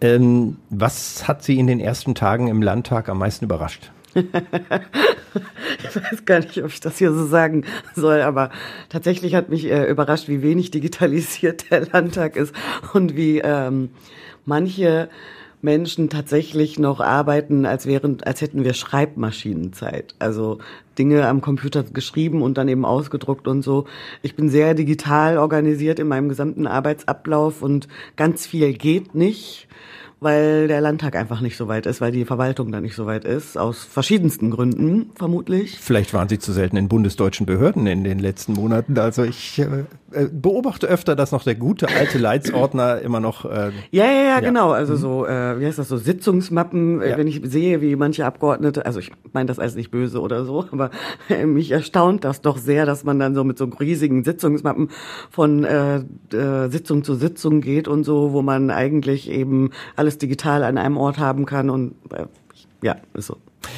ähm, 0.00 0.56
was 0.70 1.26
hat 1.26 1.42
Sie 1.42 1.58
in 1.58 1.66
den 1.66 1.80
ersten 1.80 2.14
Tagen 2.14 2.48
im 2.48 2.62
Landtag 2.62 3.08
am 3.08 3.18
meisten 3.18 3.44
überrascht? 3.46 3.90
Ich 5.78 5.96
weiß 5.96 6.24
gar 6.26 6.40
nicht, 6.40 6.62
ob 6.62 6.70
ich 6.70 6.80
das 6.80 6.98
hier 6.98 7.12
so 7.12 7.26
sagen 7.26 7.64
soll, 7.94 8.20
aber 8.20 8.50
tatsächlich 8.90 9.34
hat 9.34 9.48
mich 9.48 9.64
äh, 9.70 9.90
überrascht, 9.90 10.28
wie 10.28 10.42
wenig 10.42 10.70
digitalisiert 10.70 11.70
der 11.70 11.86
Landtag 11.86 12.36
ist 12.36 12.54
und 12.92 13.16
wie 13.16 13.38
ähm, 13.38 13.90
manche 14.44 15.08
Menschen 15.62 16.08
tatsächlich 16.08 16.78
noch 16.78 17.00
arbeiten, 17.00 17.66
als 17.66 17.86
wären, 17.86 18.18
als 18.24 18.40
hätten 18.40 18.64
wir 18.64 18.74
Schreibmaschinenzeit. 18.74 20.14
Also 20.18 20.58
Dinge 20.98 21.26
am 21.28 21.40
Computer 21.40 21.84
geschrieben 21.84 22.42
und 22.42 22.58
dann 22.58 22.68
eben 22.68 22.84
ausgedruckt 22.84 23.46
und 23.46 23.62
so. 23.62 23.86
Ich 24.22 24.34
bin 24.34 24.50
sehr 24.50 24.74
digital 24.74 25.38
organisiert 25.38 26.00
in 26.00 26.08
meinem 26.08 26.28
gesamten 26.28 26.66
Arbeitsablauf 26.66 27.62
und 27.62 27.88
ganz 28.16 28.46
viel 28.46 28.74
geht 28.74 29.14
nicht 29.14 29.68
weil 30.22 30.68
der 30.68 30.80
Landtag 30.80 31.16
einfach 31.16 31.40
nicht 31.40 31.56
so 31.56 31.68
weit 31.68 31.86
ist, 31.86 32.00
weil 32.00 32.12
die 32.12 32.24
Verwaltung 32.24 32.70
da 32.72 32.80
nicht 32.80 32.94
so 32.94 33.06
weit 33.06 33.24
ist, 33.24 33.56
aus 33.58 33.84
verschiedensten 33.84 34.50
Gründen 34.50 35.10
vermutlich. 35.14 35.78
Vielleicht 35.80 36.14
waren 36.14 36.28
Sie 36.28 36.38
zu 36.38 36.52
selten 36.52 36.76
in 36.76 36.88
bundesdeutschen 36.88 37.46
Behörden 37.46 37.86
in 37.86 38.04
den 38.04 38.18
letzten 38.18 38.52
Monaten. 38.54 38.98
Also 38.98 39.24
ich 39.24 39.58
äh, 39.58 39.84
äh, 40.12 40.28
beobachte 40.32 40.86
öfter, 40.86 41.16
dass 41.16 41.32
noch 41.32 41.44
der 41.44 41.54
gute 41.54 41.88
alte 41.88 42.18
Leitsordner 42.18 43.00
immer 43.00 43.20
noch. 43.20 43.44
Äh, 43.44 43.70
Ja, 43.90 44.04
ja, 44.04 44.10
ja, 44.10 44.22
Ja. 44.32 44.40
genau. 44.40 44.70
Also 44.70 44.96
so, 44.96 45.26
äh, 45.26 45.58
wie 45.60 45.66
heißt 45.66 45.78
das 45.78 45.88
so, 45.88 45.96
Sitzungsmappen, 45.96 47.00
äh, 47.02 47.10
Ja. 47.10 47.18
wenn 47.18 47.26
ich 47.26 47.40
sehe, 47.44 47.80
wie 47.80 47.96
manche 47.96 48.24
Abgeordnete, 48.24 48.86
also 48.86 48.98
ich 49.00 49.10
meine 49.32 49.46
das 49.46 49.58
alles 49.58 49.74
nicht 49.74 49.90
böse 49.90 50.20
oder 50.20 50.44
so, 50.44 50.64
aber 50.72 50.90
äh, 51.28 51.46
mich 51.46 51.70
erstaunt 51.70 52.24
das 52.24 52.40
doch 52.40 52.58
sehr, 52.58 52.86
dass 52.86 53.04
man 53.04 53.18
dann 53.18 53.34
so 53.34 53.44
mit 53.44 53.58
so 53.58 53.64
riesigen 53.64 54.24
Sitzungsmappen 54.24 54.88
von 55.30 55.64
äh, 55.64 55.96
äh, 56.32 56.68
Sitzung 56.70 57.04
zu 57.04 57.14
Sitzung 57.14 57.60
geht 57.60 57.88
und 57.88 58.04
so, 58.04 58.32
wo 58.32 58.42
man 58.42 58.70
eigentlich 58.70 59.30
eben 59.30 59.70
alles 59.96 60.11
digital 60.18 60.64
an 60.64 60.78
einem 60.78 60.96
Ort 60.96 61.18
haben 61.18 61.46
kann 61.46 61.70
und 61.70 61.94
äh, 62.12 62.26
ja, 62.82 62.96
ist 63.14 63.26
so. 63.26 63.36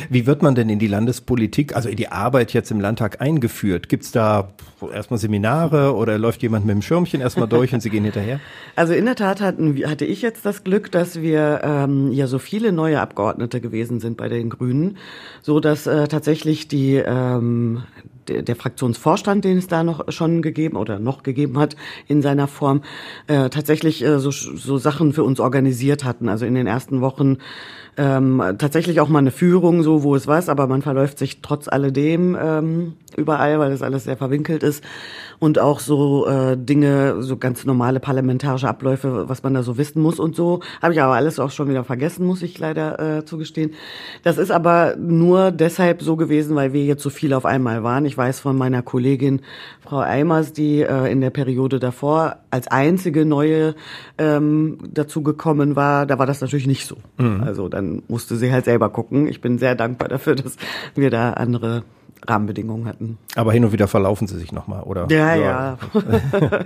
Wie 0.09 0.27
wird 0.27 0.43
man 0.43 0.55
denn 0.55 0.69
in 0.69 0.79
die 0.79 0.87
Landespolitik, 0.87 1.75
also 1.77 1.89
in 1.89 1.97
die 1.97 2.09
Arbeit 2.09 2.53
jetzt 2.53 2.71
im 2.71 2.81
Landtag 2.81 3.21
eingeführt? 3.21 3.89
Gibt's 3.89 4.13
da 4.13 4.53
erstmal 4.93 5.19
Seminare 5.19 5.95
oder 5.95 6.19
läuft 6.19 6.43
jemand 6.43 6.67
mit 6.67 6.75
dem 6.75 6.83
Schirmchen 6.83 7.21
erstmal 7.21 7.49
durch 7.49 7.73
und 7.73 7.81
Sie 7.81 7.91
gehen 7.91 8.05
hinterher? 8.05 8.41
Also 8.77 8.93
in 8.93 9.05
der 9.05 9.15
Tat 9.15 9.41
hatten, 9.41 9.77
hatte 9.89 10.05
ich 10.05 10.21
jetzt 10.21 10.45
das 10.45 10.65
Glück, 10.65 10.91
dass 10.91 11.21
wir 11.21 11.61
ähm, 11.63 12.11
ja 12.11 12.27
so 12.27 12.41
viele 12.41 12.73
neue 12.73 13.01
Abgeordnete 13.01 13.61
gewesen 13.61 14.01
sind 14.01 14.17
bei 14.17 14.29
den 14.29 14.51
Grünen, 14.51 14.97
so 15.43 15.61
dass 15.61 15.87
äh, 15.87 16.09
tatsächlich 16.09 16.67
die 16.67 16.97
ähm, 16.97 17.85
der, 18.29 18.43
der 18.43 18.57
Fraktionsvorstand, 18.57 19.45
den 19.45 19.59
es 19.59 19.67
da 19.67 19.85
noch 19.85 20.11
schon 20.11 20.43
gegeben 20.43 20.77
oder 20.77 20.99
noch 20.99 21.23
gegeben 21.23 21.59
hat 21.59 21.77
in 22.07 22.23
seiner 22.23 22.49
Form, 22.49 22.83
äh, 23.27 23.51
tatsächlich 23.51 24.03
äh, 24.03 24.19
so, 24.19 24.31
so 24.31 24.79
Sachen 24.79 25.13
für 25.13 25.25
uns 25.25 25.41
organisiert 25.41 26.05
hatten. 26.05 26.29
Also 26.29 26.47
in 26.47 26.55
den 26.55 26.67
ersten 26.67 27.01
Wochen 27.01 27.39
ähm, 27.97 28.43
tatsächlich 28.59 29.01
auch 29.01 29.09
mal 29.09 29.21
eine 29.21 29.31
Führung, 29.31 29.83
so 29.83 30.03
wo 30.03 30.15
es 30.15 30.27
was, 30.27 30.49
aber 30.49 30.67
man 30.67 30.83
verläuft 30.83 31.19
sich 31.19 31.41
trotz 31.43 31.69
alledem 31.69 32.37
ähm, 32.41 32.95
überall, 33.17 33.59
weil 33.59 33.71
das 33.71 33.83
alles 33.83 34.05
sehr 34.05 34.17
verwinkelt 34.17 34.63
ist. 34.63 34.83
Und 35.45 35.59
auch 35.59 35.79
so 35.79 36.27
äh, 36.27 36.57
Dinge, 36.57 37.23
so 37.23 37.37
ganz 37.37 37.67
normale 37.67 38.01
parlamentarische 38.01 38.67
Abläufe, 38.67 39.29
was 39.29 39.43
man 39.43 39.53
da 39.53 39.63
so 39.63 39.77
wissen 39.77 40.01
muss 40.01 40.19
und 40.19 40.35
so. 40.35 40.61
Habe 40.81 40.95
ich 40.95 41.03
aber 41.03 41.13
alles 41.13 41.39
auch 41.39 41.51
schon 41.51 41.69
wieder 41.69 41.85
vergessen, 41.85 42.25
muss 42.25 42.41
ich 42.41 42.59
leider 42.59 43.19
äh, 43.19 43.27
zugestehen. 43.27 43.75
Das 44.23 44.39
ist 44.39 44.51
aber 44.51 44.97
nur 44.97 45.51
deshalb 45.51 46.01
so 46.01 46.17
gewesen, 46.17 46.57
weil 46.57 46.73
wir 46.73 46.87
jetzt 46.87 47.03
so 47.03 47.11
viele 47.11 47.37
auf 47.37 47.45
einmal 47.45 47.83
waren. 47.83 48.07
Ich 48.07 48.17
weiß 48.17 48.41
von 48.41 48.57
meiner 48.57 48.81
Kollegin 48.81 49.43
Frau 49.83 49.99
Eimers, 49.99 50.55
die 50.55 50.81
äh, 50.81 51.13
in 51.13 51.21
der 51.21 51.29
Periode 51.29 51.79
davor 51.79 52.37
als 52.51 52.69
einzige 52.69 53.27
neue 53.27 53.75
ähm, 54.17 54.79
dazu 54.95 55.23
gekommen 55.23 55.77
war, 55.77 56.07
da 56.07 56.19
war 56.19 56.25
das 56.25 56.41
natürlich 56.41 56.67
nicht 56.67 56.87
so. 56.87 56.97
Also 57.45 57.69
dann 57.69 58.03
musste 58.09 58.37
sie 58.37 58.51
halt 58.51 58.65
selber 58.65 58.89
gucken. 58.89 59.27
Ich 59.27 59.43
bin 59.43 59.59
sehr 59.59 59.75
dankbar 59.75 60.09
dafür, 60.09 60.37
dass 60.37 60.57
wir 60.95 61.11
da 61.11 61.35
andere 61.35 61.83
Rahmenbedingungen 62.27 62.87
hatten. 62.87 63.19
Aber 63.37 63.53
hin 63.53 63.65
und 63.65 63.73
wieder 63.73 63.89
verlaufen 63.89 64.27
sie 64.27 64.39
sich 64.39 64.53
nochmal, 64.53 64.83
oder? 64.83 65.07
Ja, 65.11 65.35
ja. 65.35 65.79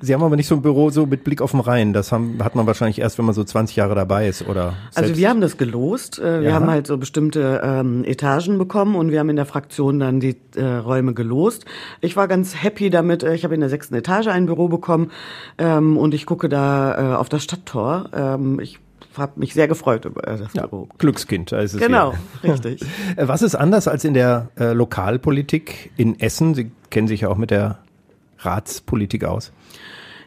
Sie 0.00 0.14
haben 0.14 0.22
aber 0.22 0.36
nicht 0.36 0.46
so 0.46 0.54
ein 0.54 0.62
Büro 0.62 0.88
so 0.88 1.04
mit 1.04 1.22
Blick 1.22 1.42
auf 1.42 1.50
den 1.50 1.60
Rhein. 1.60 1.92
Das 1.92 2.12
haben, 2.12 2.42
hat 2.42 2.54
man 2.54 2.66
wahrscheinlich 2.66 2.98
erst, 2.98 3.18
wenn 3.18 3.26
man 3.26 3.34
so 3.34 3.44
20 3.44 3.76
Jahre 3.76 3.94
dabei 3.94 4.26
ist, 4.26 4.46
oder? 4.48 4.74
Also 4.94 5.16
wir 5.16 5.28
haben 5.28 5.42
das 5.42 5.58
gelost. 5.58 6.18
Äh, 6.18 6.40
Wir 6.40 6.48
Ja. 6.50 6.54
haben 6.54 6.70
halt 6.70 6.86
so 6.86 6.96
bestimmte 6.96 7.60
ähm, 7.62 8.04
Etagen 8.04 8.56
bekommen 8.56 8.94
und 8.94 9.10
wir 9.10 9.18
haben 9.20 9.28
in 9.28 9.36
der 9.36 9.44
Fraktion 9.44 9.98
dann 10.00 10.18
die 10.20 10.36
äh, 10.56 10.64
Räume 10.64 11.12
gelost. 11.12 11.66
Ich 12.00 12.16
war 12.16 12.26
ganz 12.26 12.54
happy 12.62 12.88
damit. 12.88 13.22
Äh, 13.22 13.34
Ich 13.34 13.44
habe 13.44 13.54
in 13.54 13.60
der 13.60 13.68
sechsten 13.68 13.94
Etage 13.96 14.28
ein 14.28 14.46
Büro 14.46 14.68
bekommen 14.68 15.10
ähm, 15.58 15.98
und 15.98 16.14
ich 16.14 16.24
gucke 16.24 16.48
da 16.48 17.12
äh, 17.12 17.16
auf 17.16 17.28
das 17.28 17.42
Stadttor. 17.44 18.08
Ähm, 18.14 18.60
ich 18.60 18.78
habe 19.20 19.38
mich 19.38 19.54
sehr 19.54 19.68
gefreut 19.68 20.04
über 20.04 20.26
äh, 20.26 20.38
das 20.38 20.52
ja. 20.54 20.68
Glückskind, 20.98 21.52
da 21.52 21.60
ist 21.60 21.74
es 21.74 21.80
Genau, 21.80 22.14
wieder. 22.42 22.54
richtig. 22.54 22.82
Äh, 23.16 23.28
Was 23.28 23.42
ist 23.42 23.54
anders 23.54 23.86
als 23.86 24.04
in 24.04 24.14
der 24.14 24.48
äh, 24.58 24.72
Lokalpolitik 24.72 25.92
in 25.96 26.18
Essen? 26.18 26.54
Sie 26.54 26.72
kennen 26.90 27.06
sich 27.06 27.20
ja 27.22 27.28
auch 27.28 27.36
mit 27.36 27.50
der 27.50 27.78
Ratspolitik 28.38 29.24
aus. 29.24 29.52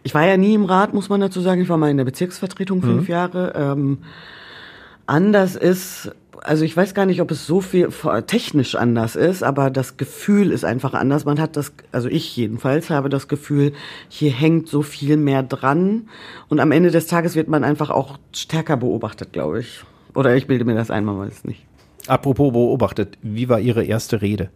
Ich 0.04 0.14
war 0.14 0.26
ja 0.26 0.38
nie 0.38 0.54
im 0.54 0.66
Rat, 0.66 0.94
muss 0.94 1.10
man 1.10 1.22
dazu 1.22 1.42
sagen. 1.42 1.62
Ich 1.62 1.70
war 1.70 1.78
mal 1.78 1.90
in 1.90 1.98
der 1.98 2.04
Bezirksvertretung 2.06 2.82
fünf 2.82 3.08
Jahre. 3.08 3.54
Ähm, 3.56 4.00
anders 5.06 5.56
ist, 5.56 6.12
also 6.44 6.66
ich 6.66 6.76
weiß 6.76 6.94
gar 6.94 7.06
nicht, 7.06 7.22
ob 7.22 7.32
es 7.32 7.48
so 7.48 7.62
viel 7.62 7.90
technisch 8.28 8.76
anders 8.76 9.16
ist, 9.16 9.44
aber 9.44 9.70
das 9.70 9.98
Gefühl 9.98 10.52
ist 10.52 10.66
einfach 10.66 10.94
anders. 10.94 11.26
Man 11.26 11.40
hat 11.40 11.56
das, 11.56 11.74
also 11.92 12.10
ich 12.10 12.36
jedenfalls 12.36 12.90
habe 12.90 13.10
das 13.10 13.28
Gefühl, 13.28 13.74
hier 14.10 14.32
hängt 14.32 14.68
so 14.68 14.82
viel 14.82 15.18
mehr 15.18 15.44
dran 15.44 16.10
und 16.50 16.60
am 16.60 16.72
Ende 16.72 16.92
des 16.92 17.08
Tages 17.08 17.36
wird 17.36 17.48
man 17.48 17.64
einfach 17.64 17.90
auch 17.90 18.18
stärker 18.34 18.78
beobachtet, 18.78 19.32
glaube 19.32 19.62
ich. 19.62 19.84
Oder 20.14 20.36
ich 20.36 20.48
bilde 20.48 20.66
mir 20.66 20.76
das 20.76 20.92
ein, 20.92 21.06
man 21.06 21.18
weiß 21.18 21.34
es 21.34 21.44
nicht. 21.46 21.66
Apropos 22.08 22.52
beobachtet, 22.52 23.18
wie 23.22 23.50
war 23.50 23.60
Ihre 23.60 23.84
erste 23.84 24.22
Rede? 24.22 24.50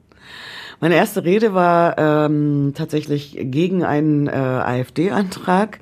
Meine 0.80 0.96
erste 0.96 1.24
Rede 1.24 1.54
war 1.54 1.98
ähm, 1.98 2.74
tatsächlich 2.76 3.38
gegen 3.40 3.84
einen 3.84 4.28
äh, 4.28 4.32
AfD-Antrag, 4.32 5.80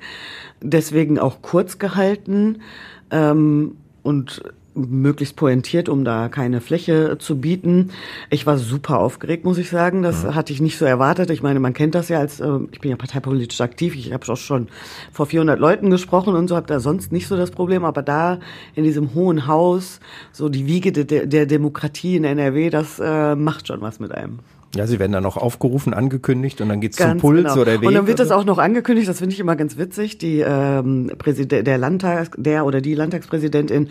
deswegen 0.62 1.18
auch 1.18 1.42
kurz 1.42 1.78
gehalten 1.78 2.62
ähm, 3.10 3.76
und 4.02 4.42
möglichst 4.76 5.36
pointiert, 5.36 5.88
um 5.88 6.04
da 6.04 6.28
keine 6.28 6.60
Fläche 6.60 7.16
zu 7.18 7.40
bieten. 7.40 7.90
Ich 8.30 8.46
war 8.46 8.58
super 8.58 8.98
aufgeregt, 9.00 9.44
muss 9.44 9.58
ich 9.58 9.70
sagen. 9.70 10.02
Das 10.02 10.24
hatte 10.24 10.52
ich 10.52 10.60
nicht 10.60 10.78
so 10.78 10.84
erwartet. 10.84 11.30
Ich 11.30 11.42
meine, 11.42 11.60
man 11.60 11.74
kennt 11.74 11.94
das 11.94 12.08
ja 12.08 12.18
als, 12.18 12.40
äh, 12.40 12.58
ich 12.70 12.80
bin 12.80 12.90
ja 12.90 12.96
parteipolitisch 12.96 13.60
aktiv. 13.60 13.94
Ich 13.96 14.12
habe 14.12 14.30
auch 14.30 14.36
schon 14.36 14.68
vor 15.12 15.26
400 15.26 15.58
Leuten 15.58 15.90
gesprochen 15.90 16.34
und 16.34 16.48
so, 16.48 16.56
habe 16.56 16.66
da 16.66 16.80
sonst 16.80 17.12
nicht 17.12 17.26
so 17.26 17.36
das 17.36 17.50
Problem. 17.50 17.84
Aber 17.84 18.02
da 18.02 18.38
in 18.74 18.84
diesem 18.84 19.14
hohen 19.14 19.46
Haus, 19.46 20.00
so 20.32 20.48
die 20.48 20.66
Wiege 20.66 20.92
de, 20.92 21.26
der 21.26 21.46
Demokratie 21.46 22.16
in 22.16 22.24
NRW, 22.24 22.70
das 22.70 22.98
äh, 22.98 23.34
macht 23.34 23.68
schon 23.68 23.80
was 23.80 24.00
mit 24.00 24.12
einem. 24.12 24.40
Ja, 24.76 24.86
Sie 24.86 24.98
werden 24.98 25.12
dann 25.12 25.24
auch 25.26 25.36
aufgerufen, 25.36 25.94
angekündigt 25.94 26.60
und 26.60 26.68
dann 26.68 26.80
geht's 26.80 26.96
zum 26.96 27.06
Ganz 27.06 27.20
Puls 27.20 27.42
genau. 27.42 27.60
oder 27.60 27.80
Weg. 27.80 27.88
Und 27.88 27.94
dann 27.94 28.06
wird 28.06 28.18
das 28.18 28.30
auch 28.30 28.44
noch 28.44 28.58
angekündigt, 28.58 29.08
das 29.08 29.18
finde 29.18 29.34
ich 29.34 29.40
immer 29.40 29.56
ganz 29.56 29.76
witzig. 29.78 30.18
Die 30.18 30.40
ähm, 30.40 31.10
Präsident, 31.18 31.66
der 31.66 31.78
Landtag, 31.78 32.34
der 32.36 32.66
oder 32.66 32.80
die 32.80 32.94
Landtagspräsidentin, 32.94 33.88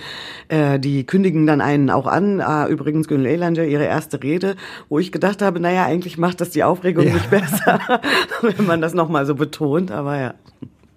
äh, 0.49 0.79
die 0.79 1.05
kündigen 1.05 1.45
dann 1.47 1.61
einen 1.61 1.89
auch 1.89 2.07
an. 2.07 2.41
Ah, 2.41 2.67
übrigens 2.67 3.07
Gönül 3.07 3.25
Elander, 3.27 3.65
ihre 3.65 3.85
erste 3.85 4.21
Rede, 4.21 4.55
wo 4.89 4.99
ich 4.99 5.11
gedacht 5.11 5.41
habe, 5.41 5.59
naja, 5.59 5.85
eigentlich 5.85 6.17
macht 6.17 6.41
das 6.41 6.51
die 6.51 6.63
Aufregung 6.63 7.07
Ja. 7.07 7.13
nicht 7.13 7.29
besser, 7.29 7.79
wenn 8.41 8.65
man 8.65 8.81
das 8.81 8.93
nochmal 8.93 9.25
so 9.25 9.35
betont. 9.35 9.91
Aber 9.91 10.19
ja. 10.19 10.33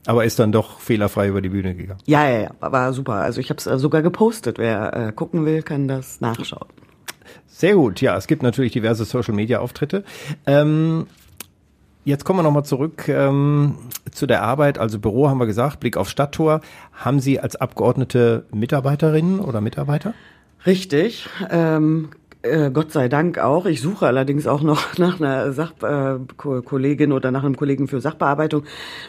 Aber 0.07 0.25
ist 0.25 0.39
dann 0.39 0.53
doch 0.53 0.81
fehlerfrei 0.81 1.29
über 1.29 1.43
die 1.43 1.51
Bühne 1.51 1.75
gegangen. 1.75 2.01
Ja, 2.07 2.27
ja, 2.29 2.41
ja, 2.41 2.51
war 2.61 2.93
super. 2.95 3.15
Also 3.15 3.41
ich 3.41 3.51
habe 3.51 3.59
es 3.59 3.65
sogar 3.81 4.01
gepostet. 4.01 4.59
Wer 4.59 5.09
äh, 5.09 5.13
gucken 5.13 5.45
will, 5.45 5.63
kann 5.63 5.87
das 5.87 6.21
nachschauen. 6.21 6.67
Sehr 7.59 7.75
gut, 7.75 8.01
ja, 8.01 8.17
es 8.17 8.29
gibt 8.29 8.45
natürlich 8.45 8.71
diverse 8.71 9.05
Social-Media-Auftritte. 9.05 10.05
Ähm, 10.47 11.09
jetzt 12.05 12.25
kommen 12.25 12.39
wir 12.39 12.45
nochmal 12.45 12.65
zurück 12.65 13.09
ähm, 13.09 13.75
zu 14.13 14.29
der 14.29 14.45
Arbeit. 14.45 14.79
Also 14.79 15.01
Büro 15.01 15.29
haben 15.29 15.39
wir 15.39 15.47
gesagt, 15.47 15.81
Blick 15.81 15.97
auf 15.97 16.09
Stadttor. 16.09 16.61
Haben 16.93 17.19
Sie 17.19 17.41
als 17.41 17.57
Abgeordnete 17.57 18.47
Mitarbeiterinnen 18.53 19.41
oder 19.41 19.61
Mitarbeiter? 19.61 20.15
Richtig. 20.67 21.29
Ähm, 21.51 22.11
äh, 22.49 22.71
Gott 22.73 22.93
sei 22.93 23.09
Dank 23.09 23.39
auch. 23.39 23.67
Ich 23.67 23.81
suche 23.81 24.07
allerdings 24.07 24.47
auch 24.47 24.63
noch 24.63 24.99
nach 24.99 25.21
einer 25.21 25.53
Sachkollegin 25.53 27.13
oder 27.13 27.31
nach 27.31 27.45
einem 27.45 27.57
Kollegen 27.57 27.89
für 27.89 28.01
Sachbearbeitung, 28.01 28.65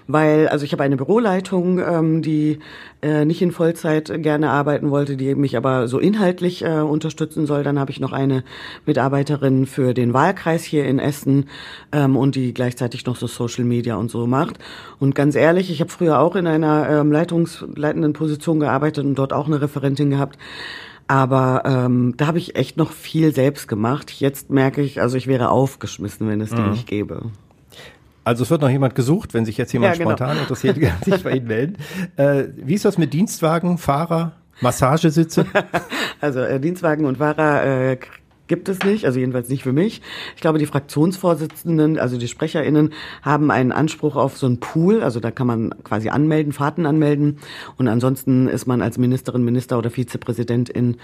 weil 0.07 0.47
also 0.47 0.65
ich 0.65 0.71
habe 0.71 0.83
eine 0.83 0.97
Büroleitung, 0.97 1.79
ähm, 1.79 2.21
die 2.21 2.59
äh, 3.01 3.25
nicht 3.25 3.41
in 3.41 3.51
Vollzeit 3.51 4.11
gerne 4.21 4.49
arbeiten 4.49 4.91
wollte, 4.91 5.17
die 5.17 5.33
mich 5.35 5.55
aber 5.55 5.87
so 5.87 5.99
inhaltlich 5.99 6.63
äh, 6.63 6.79
unterstützen 6.79 7.45
soll. 7.45 7.63
Dann 7.63 7.79
habe 7.79 7.91
ich 7.91 7.99
noch 7.99 8.11
eine 8.11 8.43
Mitarbeiterin 8.85 9.65
für 9.65 9.93
den 9.93 10.13
Wahlkreis 10.13 10.63
hier 10.63 10.85
in 10.85 10.99
Essen 10.99 11.45
ähm, 11.91 12.17
und 12.17 12.35
die 12.35 12.53
gleichzeitig 12.53 13.05
noch 13.05 13.15
so 13.15 13.27
Social 13.27 13.65
Media 13.65 13.95
und 13.95 14.11
so 14.11 14.27
macht. 14.27 14.59
Und 14.99 15.15
ganz 15.15 15.35
ehrlich, 15.35 15.71
ich 15.71 15.79
habe 15.79 15.91
früher 15.91 16.19
auch 16.19 16.35
in 16.35 16.47
einer 16.47 16.89
ähm, 16.89 17.11
leitungsleitenden 17.11 18.13
Position 18.13 18.59
gearbeitet 18.59 19.05
und 19.05 19.15
dort 19.15 19.33
auch 19.33 19.47
eine 19.47 19.61
Referentin 19.61 20.09
gehabt. 20.09 20.37
Aber 21.09 21.63
ähm, 21.65 22.13
da 22.17 22.27
habe 22.27 22.37
ich 22.37 22.55
echt 22.55 22.77
noch 22.77 22.91
viel 22.91 23.33
selbst 23.33 23.67
gemacht. 23.67 24.11
Jetzt 24.11 24.51
merke 24.51 24.83
ich, 24.83 25.01
also 25.01 25.17
ich 25.17 25.25
wäre 25.25 25.49
aufgeschmissen, 25.49 26.27
wenn 26.29 26.39
es 26.39 26.51
die 26.51 26.61
nicht 26.61 26.85
gäbe. 26.85 27.31
Also 28.23 28.43
es 28.43 28.51
wird 28.51 28.61
noch 28.61 28.69
jemand 28.69 28.93
gesucht, 28.93 29.33
wenn 29.33 29.43
sich 29.43 29.57
jetzt 29.57 29.73
jemand 29.73 29.95
Ja, 29.95 30.03
genau. 30.03 30.15
spontan 30.15 30.37
interessiert, 30.37 30.79
kann 30.81 31.01
sich 31.03 31.23
bei 31.23 31.31
Ihnen 31.31 31.47
melden. 31.47 31.77
Äh, 32.15 32.43
wie 32.57 32.75
ist 32.75 32.85
das 32.85 32.99
mit 32.99 33.11
Dienstwagen, 33.11 33.79
Fahrer, 33.79 34.33
Massagesitze? 34.61 35.47
Also 36.21 36.41
äh, 36.41 36.59
Dienstwagen 36.59 37.05
und 37.05 37.17
Fahrer 37.17 37.63
äh, 37.65 37.97
gibt 38.49 38.67
es 38.67 38.79
nicht, 38.83 39.05
also 39.05 39.19
jedenfalls 39.19 39.47
nicht 39.47 39.63
für 39.63 39.71
mich. 39.71 40.01
Ich 40.35 40.41
glaube, 40.41 40.59
die 40.59 40.65
Fraktionsvorsitzenden, 40.65 41.97
also 41.97 42.17
die 42.17 42.27
SprecherInnen, 42.27 42.91
haben 43.21 43.51
einen 43.51 43.71
Anspruch 43.71 44.17
auf 44.17 44.37
so 44.37 44.47
einen 44.47 44.59
Pool, 44.59 45.01
also 45.01 45.21
da 45.21 45.31
kann 45.31 45.47
man 45.47 45.73
quasi 45.85 46.09
anmelden, 46.09 46.51
Fahrten 46.51 46.85
anmelden 46.85 47.37
und 47.77 47.87
ansonsten 47.87 48.49
ist 48.49 48.65
man 48.65 48.81
als 48.81 48.97
Ministerin, 48.97 49.45
Minister 49.45 49.77
oder 49.77 49.91
Vizepräsidentin, 49.91 50.97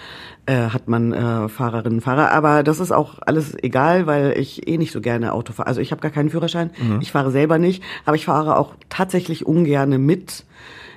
äh, 0.47 0.55
hat 0.55 0.89
man 0.89 1.13
äh, 1.13 1.47
Fahrerinnen, 1.47 2.01
Fahrer. 2.01 2.31
Aber 2.31 2.63
das 2.63 2.81
ist 2.81 2.91
auch 2.91 3.19
alles 3.25 3.55
egal, 3.63 4.07
weil 4.07 4.37
ich 4.37 4.67
eh 4.67 4.77
nicht 4.77 4.91
so 4.91 4.99
gerne 4.99 5.31
Auto 5.31 5.53
fahre. 5.53 5.67
Also 5.67 5.79
ich 5.79 5.91
habe 5.91 6.01
gar 6.01 6.11
keinen 6.11 6.31
Führerschein, 6.31 6.71
ich 6.99 7.11
fahre 7.11 7.31
selber 7.31 7.59
nicht, 7.59 7.83
aber 8.05 8.15
ich 8.15 8.25
fahre 8.25 8.57
auch 8.57 8.73
tatsächlich 8.89 9.45
ungerne 9.45 9.99
mit. 9.99 10.45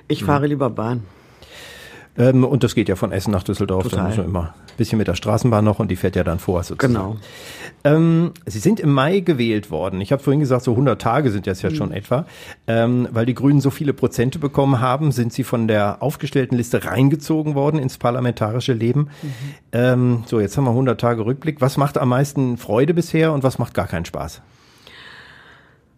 Ich 0.07 0.23
fahre 0.23 0.47
lieber 0.47 0.71
Bahn. 0.71 1.03
Ähm, 2.19 2.43
und 2.43 2.63
das 2.63 2.75
geht 2.75 2.89
ja 2.89 2.97
von 2.97 3.13
Essen 3.13 3.31
nach 3.31 3.43
Düsseldorf. 3.43 3.87
Da 3.87 4.03
muss 4.03 4.17
man 4.17 4.25
immer 4.25 4.41
ein 4.41 4.77
bisschen 4.77 4.97
mit 4.97 5.07
der 5.07 5.15
Straßenbahn 5.15 5.63
noch 5.63 5.79
und 5.79 5.89
die 5.89 5.95
fährt 5.95 6.17
ja 6.17 6.25
dann 6.25 6.37
vor 6.37 6.61
sozusagen. 6.63 6.93
Genau. 6.93 7.15
Ähm, 7.85 8.31
Sie 8.45 8.59
sind 8.59 8.81
im 8.81 8.93
Mai 8.93 9.21
gewählt 9.21 9.71
worden. 9.71 10.01
Ich 10.01 10.11
habe 10.11 10.21
vorhin 10.21 10.41
gesagt, 10.41 10.65
so 10.65 10.71
100 10.71 11.01
Tage 11.01 11.31
sind 11.31 11.45
jetzt 11.45 11.61
ja 11.61 11.71
schon 11.71 11.93
etwa. 11.93 12.25
Ähm, 12.67 13.07
weil 13.11 13.25
die 13.25 13.33
Grünen 13.33 13.61
so 13.61 13.69
viele 13.69 13.93
Prozente 13.93 14.37
bekommen 14.37 14.81
haben, 14.81 15.13
sind 15.13 15.31
sie 15.31 15.45
von 15.45 15.69
der 15.69 16.03
aufgestellten 16.03 16.57
Liste 16.57 16.83
reingezogen 16.83 17.55
worden 17.55 17.79
ins 17.79 17.97
parlamentarische 17.97 18.73
Leben. 18.73 19.09
Ähm, 19.71 20.23
so, 20.25 20.41
jetzt 20.41 20.57
haben 20.57 20.65
wir 20.65 20.71
100 20.71 20.99
Tage 20.99 21.25
Rückblick. 21.25 21.61
Was 21.61 21.77
macht 21.77 21.97
am 21.97 22.09
meisten 22.09 22.57
Freude 22.57 22.93
bisher 22.93 23.31
und 23.31 23.43
was 23.43 23.59
macht 23.59 23.73
gar 23.73 23.87
keinen 23.87 24.05
Spaß? 24.05 24.41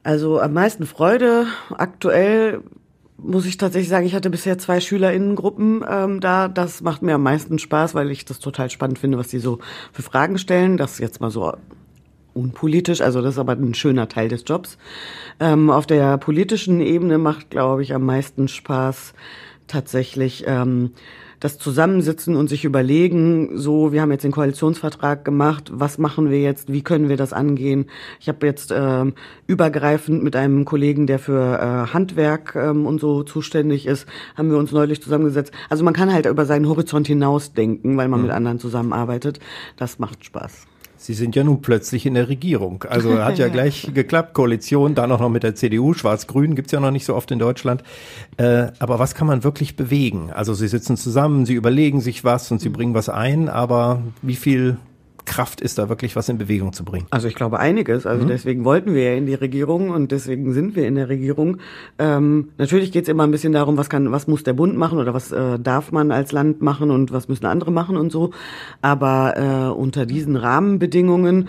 Also 0.04 0.40
am 0.40 0.54
meisten 0.54 0.86
Freude 0.86 1.46
aktuell 1.78 2.62
muss 3.24 3.46
ich 3.46 3.58
tatsächlich 3.58 3.90
sagen, 3.90 4.06
ich 4.06 4.16
hatte 4.16 4.30
bisher 4.30 4.58
zwei 4.58 4.80
SchülerInnengruppen 4.80 5.86
ähm, 5.88 6.20
da. 6.20 6.48
Das 6.48 6.82
macht 6.82 7.02
mir 7.02 7.16
am 7.16 7.24
meisten 7.24 7.60
Spaß, 7.60 7.94
weil 7.96 8.12
ich 8.12 8.26
das 8.26 8.40
total 8.40 8.70
spannend 8.70 9.00
finde, 9.00 9.18
was 9.18 9.30
die 9.30 9.40
so 9.40 9.60
für 9.92 10.02
Fragen 10.02 10.38
stellen. 10.38 10.78
Das 10.78 11.00
jetzt 11.00 11.22
mal 11.22 11.32
so 11.32 11.54
unpolitisch, 12.34 13.02
also 13.02 13.22
das 13.22 13.36
ist 13.36 13.40
aber 13.40 13.54
ein 13.54 13.74
schöner 13.74 14.08
Teil 14.08 14.30
des 14.30 14.44
Jobs. 14.46 14.78
Ähm, 15.40 15.70
auf 15.70 15.86
der 15.86 16.18
politischen 16.18 16.80
Ebene 16.80 17.18
macht, 17.18 17.50
glaube 17.50 17.84
ich, 17.84 17.94
am 17.94 18.06
meisten 18.06 18.48
Spaß 18.48 19.14
tatsächlich 19.68 20.46
ähm, 20.48 20.92
das 21.42 21.58
Zusammensitzen 21.58 22.36
und 22.36 22.48
sich 22.48 22.64
überlegen, 22.64 23.58
so, 23.58 23.92
wir 23.92 24.02
haben 24.02 24.12
jetzt 24.12 24.24
den 24.24 24.32
Koalitionsvertrag 24.32 25.26
gemacht, 25.26 25.72
was 25.74 25.98
machen 25.98 26.30
wir 26.30 26.40
jetzt, 26.40 26.72
wie 26.72 26.84
können 26.84 27.10
wir 27.10 27.18
das 27.18 27.34
angehen? 27.34 27.88
Ich 28.20 28.30
habe 28.30 28.46
jetzt 28.46 28.72
ähm, 28.74 29.16
übergreifend 29.48 30.24
mit 30.24 30.36
einem 30.36 30.66
Kollegen, 30.66 31.08
der 31.08 31.18
für 31.20 31.58
äh, 31.58 31.94
Handwerk 31.94 32.56
ähm, 32.56 32.86
und 32.86 33.02
so 33.02 33.24
zuständig 33.24 33.88
ist, 33.88 34.08
haben 34.38 34.52
wir 34.52 34.58
uns 34.58 34.72
neulich 34.72 35.02
zusammengesetzt. 35.02 35.52
Also 35.68 35.84
man 35.84 35.96
kann 35.96 36.14
halt 36.14 36.28
über 36.28 36.46
seinen 36.46 36.70
Horizont 36.70 37.08
hinaus 37.08 37.54
denken, 37.54 37.98
weil 37.98 38.08
man 38.08 38.22
mit 38.22 38.32
anderen 38.32 38.60
zusammenarbeitet. 38.60 39.40
Das 39.78 39.98
macht 39.98 40.24
Spaß. 40.24 40.71
Sie 41.02 41.16
sind 41.16 41.36
ja 41.36 41.44
nun 41.44 41.62
plötzlich 41.62 42.06
in 42.06 42.14
der 42.14 42.30
Regierung. 42.30 42.84
Also 42.88 43.18
hat 43.24 43.40
ja 43.40 43.48
gleich 43.48 43.90
geklappt, 43.92 44.36
Koalition, 44.36 44.94
dann 44.94 45.12
auch 45.12 45.20
noch 45.20 45.30
mit 45.30 45.42
der 45.42 45.56
CDU, 45.56 45.94
Schwarz-Grün 45.94 46.54
gibt's 46.54 46.72
ja 46.72 46.80
noch 46.80 46.92
nicht 46.92 47.06
so 47.06 47.16
oft 47.16 47.32
in 47.32 47.40
Deutschland. 47.40 47.82
Äh, 48.38 48.68
aber 48.78 49.00
was 49.00 49.16
kann 49.16 49.26
man 49.26 49.44
wirklich 49.44 49.76
bewegen? 49.76 50.30
Also 50.32 50.54
Sie 50.54 50.68
sitzen 50.68 50.98
zusammen, 50.98 51.48
Sie 51.48 51.56
überlegen 51.56 52.02
sich 52.02 52.24
was 52.24 52.52
und 52.52 52.62
Sie 52.62 52.70
bringen 52.70 52.94
was 52.94 53.10
ein, 53.10 53.50
aber 53.50 54.04
wie 54.22 54.36
viel 54.36 54.78
Kraft 55.32 55.62
ist, 55.62 55.78
da 55.78 55.88
wirklich 55.88 56.18
was 56.18 56.28
in 56.28 56.38
Bewegung 56.38 56.74
zu 56.74 56.84
bringen? 56.84 57.08
Also 57.10 57.30
ich 57.30 57.36
glaube 57.36 57.58
einiges. 57.58 58.06
Also 58.06 58.26
mhm. 58.26 58.28
deswegen 58.28 58.66
wollten 58.66 58.94
wir 58.94 59.04
ja 59.12 59.14
in 59.16 59.26
die 59.26 59.34
Regierung 59.34 59.90
und 59.90 60.12
deswegen 60.12 60.52
sind 60.52 60.76
wir 60.76 60.86
in 60.86 60.96
der 60.96 61.08
Regierung. 61.08 61.58
Ähm, 61.98 62.50
natürlich 62.58 62.92
geht 62.92 63.04
es 63.04 63.10
immer 63.10 63.24
ein 63.24 63.32
bisschen 63.32 63.54
darum, 63.54 63.78
was 63.78 63.90
kann, 63.90 64.12
was 64.12 64.28
muss 64.28 64.44
der 64.44 64.52
Bund 64.52 64.76
machen 64.76 65.00
oder 65.00 65.14
was 65.14 65.32
äh, 65.32 65.58
darf 65.58 65.94
man 65.94 66.12
als 66.12 66.34
Land 66.34 66.62
machen 66.62 66.92
und 66.92 67.14
was 67.14 67.30
müssen 67.30 67.46
andere 67.46 67.72
machen 67.72 67.96
und 67.96 68.12
so. 68.12 68.32
Aber 68.82 69.38
äh, 69.38 69.74
unter 69.74 70.06
diesen 70.06 70.36
Rahmenbedingungen 70.36 71.48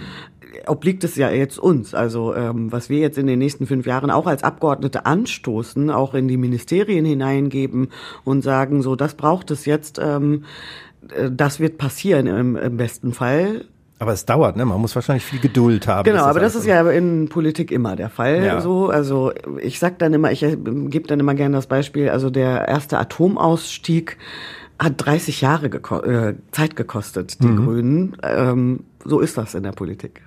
obliegt 0.67 1.03
es 1.03 1.17
ja 1.17 1.31
jetzt 1.31 1.59
uns. 1.59 1.93
Also 1.93 2.37
ähm, 2.37 2.71
was 2.71 2.89
wir 2.89 2.99
jetzt 2.99 3.19
in 3.19 3.27
den 3.27 3.41
nächsten 3.41 3.67
fünf 3.67 3.85
Jahren 3.85 4.13
auch 4.13 4.27
als 4.27 4.45
Abgeordnete 4.45 5.07
anstoßen, 5.07 5.91
auch 5.91 6.15
in 6.15 6.29
die 6.29 6.37
Ministerien 6.37 7.05
hineingeben 7.05 7.89
und 8.23 8.43
sagen, 8.43 8.83
so 8.83 8.95
das 8.95 9.15
braucht 9.15 9.51
es 9.51 9.65
jetzt. 9.65 9.99
Ähm, 10.01 10.45
äh, 10.45 10.92
das 11.31 11.61
wird 11.61 11.79
passieren 11.79 12.27
im, 12.27 12.57
im 12.57 12.77
besten 12.77 13.13
Fall. 13.13 13.65
Aber 13.99 14.13
es 14.13 14.25
dauert, 14.25 14.57
ne? 14.57 14.65
Man 14.65 14.81
muss 14.81 14.97
wahrscheinlich 14.97 15.25
viel 15.25 15.39
Geduld 15.39 15.87
haben. 15.87 16.05
Genau, 16.05 16.25
aber 16.25 16.41
das 16.41 16.57
ist 16.57 16.67
ja 16.67 16.91
in 16.91 17.29
Politik 17.29 17.71
immer 17.71 17.95
der 17.95 18.11
Fall. 18.11 18.43
Ja. 18.45 18.61
So, 18.61 18.89
also 18.89 19.33
ich 19.61 19.79
sag 19.79 20.01
dann 20.01 20.13
immer, 20.13 20.33
ich 20.33 20.43
äh, 20.43 20.57
gebe 20.57 21.07
dann 21.07 21.21
immer 21.21 21.35
gerne 21.35 21.55
das 21.55 21.69
Beispiel. 21.69 22.09
Also 22.09 22.29
der 22.29 22.67
erste 22.67 22.99
Atomausstieg 22.99 24.19
hat 24.77 24.95
30 24.97 25.41
Jahre 25.41 25.71
geko 25.71 26.01
äh, 26.01 26.35
Zeit 26.51 26.75
gekostet, 26.75 27.43
die 27.43 27.47
mhm. 27.47 27.65
Grünen. 27.65 28.17
Ähm, 28.25 28.81
so 29.05 29.21
ist 29.21 29.39
das 29.39 29.55
in 29.55 29.63
der 29.63 29.73
Politik. 29.73 30.23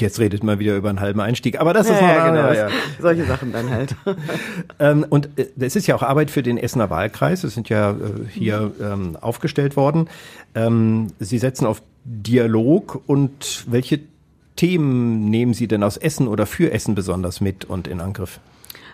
Jetzt 0.00 0.18
redet 0.18 0.42
man 0.42 0.58
wieder 0.58 0.76
über 0.76 0.88
einen 0.88 1.00
halben 1.00 1.20
Einstieg, 1.20 1.60
aber 1.60 1.72
das 1.74 1.88
ist 1.88 2.00
ja, 2.00 2.18
noch 2.18 2.34
genau, 2.34 2.52
ja. 2.52 2.68
solche 3.00 3.24
Sachen 3.24 3.52
dann 3.52 3.70
halt. 3.70 3.94
ähm, 4.78 5.06
und 5.08 5.28
äh, 5.36 5.48
es 5.60 5.76
ist 5.76 5.86
ja 5.86 5.94
auch 5.94 6.02
Arbeit 6.02 6.30
für 6.30 6.42
den 6.42 6.58
Essener 6.58 6.90
Wahlkreis. 6.90 7.44
Es 7.44 7.54
sind 7.54 7.68
ja 7.68 7.92
äh, 7.92 7.94
hier 8.28 8.72
ähm, 8.80 9.16
aufgestellt 9.20 9.76
worden. 9.76 10.08
Ähm, 10.54 11.08
Sie 11.18 11.38
setzen 11.38 11.66
auf 11.66 11.82
Dialog 12.04 13.02
und 13.06 13.64
welche 13.68 14.00
Themen 14.56 15.30
nehmen 15.30 15.54
Sie 15.54 15.68
denn 15.68 15.82
aus 15.82 15.96
Essen 15.96 16.26
oder 16.28 16.46
für 16.46 16.72
Essen 16.72 16.94
besonders 16.94 17.40
mit 17.40 17.64
und 17.64 17.86
in 17.86 18.00
Angriff? 18.00 18.40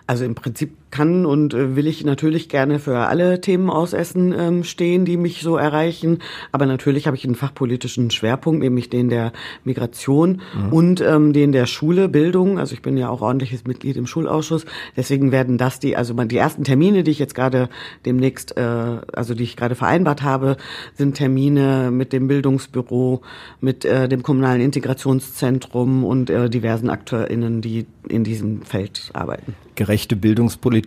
Also 0.05 0.25
im 0.25 0.35
Prinzip 0.35 0.75
kann 0.91 1.25
und 1.25 1.53
äh, 1.53 1.75
will 1.75 1.87
ich 1.87 2.03
natürlich 2.03 2.49
gerne 2.49 2.79
für 2.79 2.97
alle 2.97 3.41
Themen 3.41 3.69
aus 3.69 3.93
Essen 3.93 4.33
ähm, 4.37 4.63
stehen, 4.63 5.05
die 5.05 5.17
mich 5.17 5.41
so 5.41 5.55
erreichen. 5.57 6.19
Aber 6.51 6.65
natürlich 6.65 7.07
habe 7.07 7.15
ich 7.15 7.25
einen 7.25 7.35
fachpolitischen 7.35 8.11
Schwerpunkt, 8.11 8.61
nämlich 8.61 8.89
den 8.89 9.09
der 9.09 9.31
Migration 9.63 10.41
mhm. 10.55 10.73
und 10.73 11.01
ähm, 11.01 11.33
den 11.33 11.51
der 11.51 11.65
Schule, 11.65 12.09
Bildung. 12.09 12.59
Also 12.59 12.73
ich 12.73 12.81
bin 12.81 12.97
ja 12.97 13.09
auch 13.09 13.21
ordentliches 13.21 13.65
Mitglied 13.65 13.97
im 13.97 14.07
Schulausschuss. 14.07 14.65
Deswegen 14.97 15.31
werden 15.31 15.57
das 15.57 15.79
die, 15.79 15.95
also 15.95 16.13
die 16.13 16.37
ersten 16.37 16.63
Termine, 16.63 17.03
die 17.03 17.11
ich 17.11 17.19
jetzt 17.19 17.35
gerade 17.35 17.69
demnächst, 18.05 18.57
äh, 18.57 18.61
also 18.61 19.35
die 19.35 19.43
ich 19.43 19.55
gerade 19.55 19.75
vereinbart 19.75 20.23
habe, 20.23 20.57
sind 20.95 21.15
Termine 21.15 21.91
mit 21.91 22.13
dem 22.13 22.27
Bildungsbüro, 22.27 23.21
mit 23.61 23.85
äh, 23.85 24.09
dem 24.09 24.23
kommunalen 24.23 24.61
Integrationszentrum 24.61 26.03
und 26.03 26.29
äh, 26.29 26.49
diversen 26.49 26.89
AkteurInnen, 26.89 27.61
die 27.61 27.85
in 28.07 28.23
diesem 28.23 28.63
Feld 28.63 29.11
arbeiten. 29.13 29.53
Gerechte 29.75 30.15
Bildungspolitik 30.15 30.78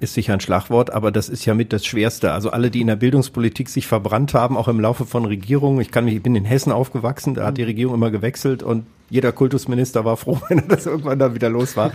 ist 0.00 0.14
sicher 0.14 0.32
ein 0.32 0.40
Schlagwort, 0.40 0.92
aber 0.92 1.10
das 1.10 1.28
ist 1.28 1.44
ja 1.44 1.54
mit 1.54 1.72
das 1.72 1.86
Schwerste. 1.86 2.32
Also 2.32 2.50
alle, 2.50 2.70
die 2.70 2.80
in 2.80 2.86
der 2.86 2.96
Bildungspolitik 2.96 3.68
sich 3.68 3.86
verbrannt 3.86 4.34
haben, 4.34 4.56
auch 4.56 4.68
im 4.68 4.80
Laufe 4.80 5.06
von 5.06 5.24
Regierungen. 5.24 5.80
Ich 5.80 5.90
kann 5.90 6.04
mich, 6.04 6.14
ich 6.14 6.22
bin 6.22 6.34
in 6.36 6.44
Hessen 6.44 6.72
aufgewachsen, 6.72 7.34
da 7.34 7.46
hat 7.46 7.58
die 7.58 7.62
Regierung 7.62 7.94
immer 7.94 8.10
gewechselt 8.10 8.62
und 8.62 8.86
jeder 9.10 9.32
Kultusminister 9.32 10.04
war 10.04 10.16
froh, 10.16 10.40
wenn 10.48 10.66
das 10.68 10.86
irgendwann 10.86 11.18
da 11.18 11.34
wieder 11.34 11.50
los 11.50 11.76
war. 11.76 11.92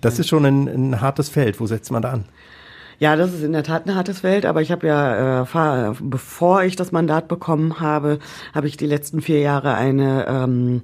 Das 0.00 0.18
ist 0.18 0.28
schon 0.28 0.44
ein, 0.44 0.68
ein 0.68 1.00
hartes 1.00 1.28
Feld. 1.28 1.60
Wo 1.60 1.66
setzt 1.66 1.90
man 1.90 2.02
da 2.02 2.12
an? 2.12 2.24
Ja, 3.02 3.16
das 3.16 3.34
ist 3.34 3.42
in 3.42 3.50
der 3.50 3.64
Tat 3.64 3.84
ein 3.84 3.96
hartes 3.96 4.20
Feld, 4.20 4.46
aber 4.46 4.62
ich 4.62 4.70
habe 4.70 4.86
ja, 4.86 5.42
äh, 5.42 5.94
bevor 6.00 6.62
ich 6.62 6.76
das 6.76 6.92
Mandat 6.92 7.26
bekommen 7.26 7.80
habe, 7.80 8.20
habe 8.54 8.68
ich 8.68 8.76
die 8.76 8.86
letzten 8.86 9.20
vier 9.22 9.40
Jahre 9.40 9.74
eine 9.74 10.24
ähm, 10.28 10.82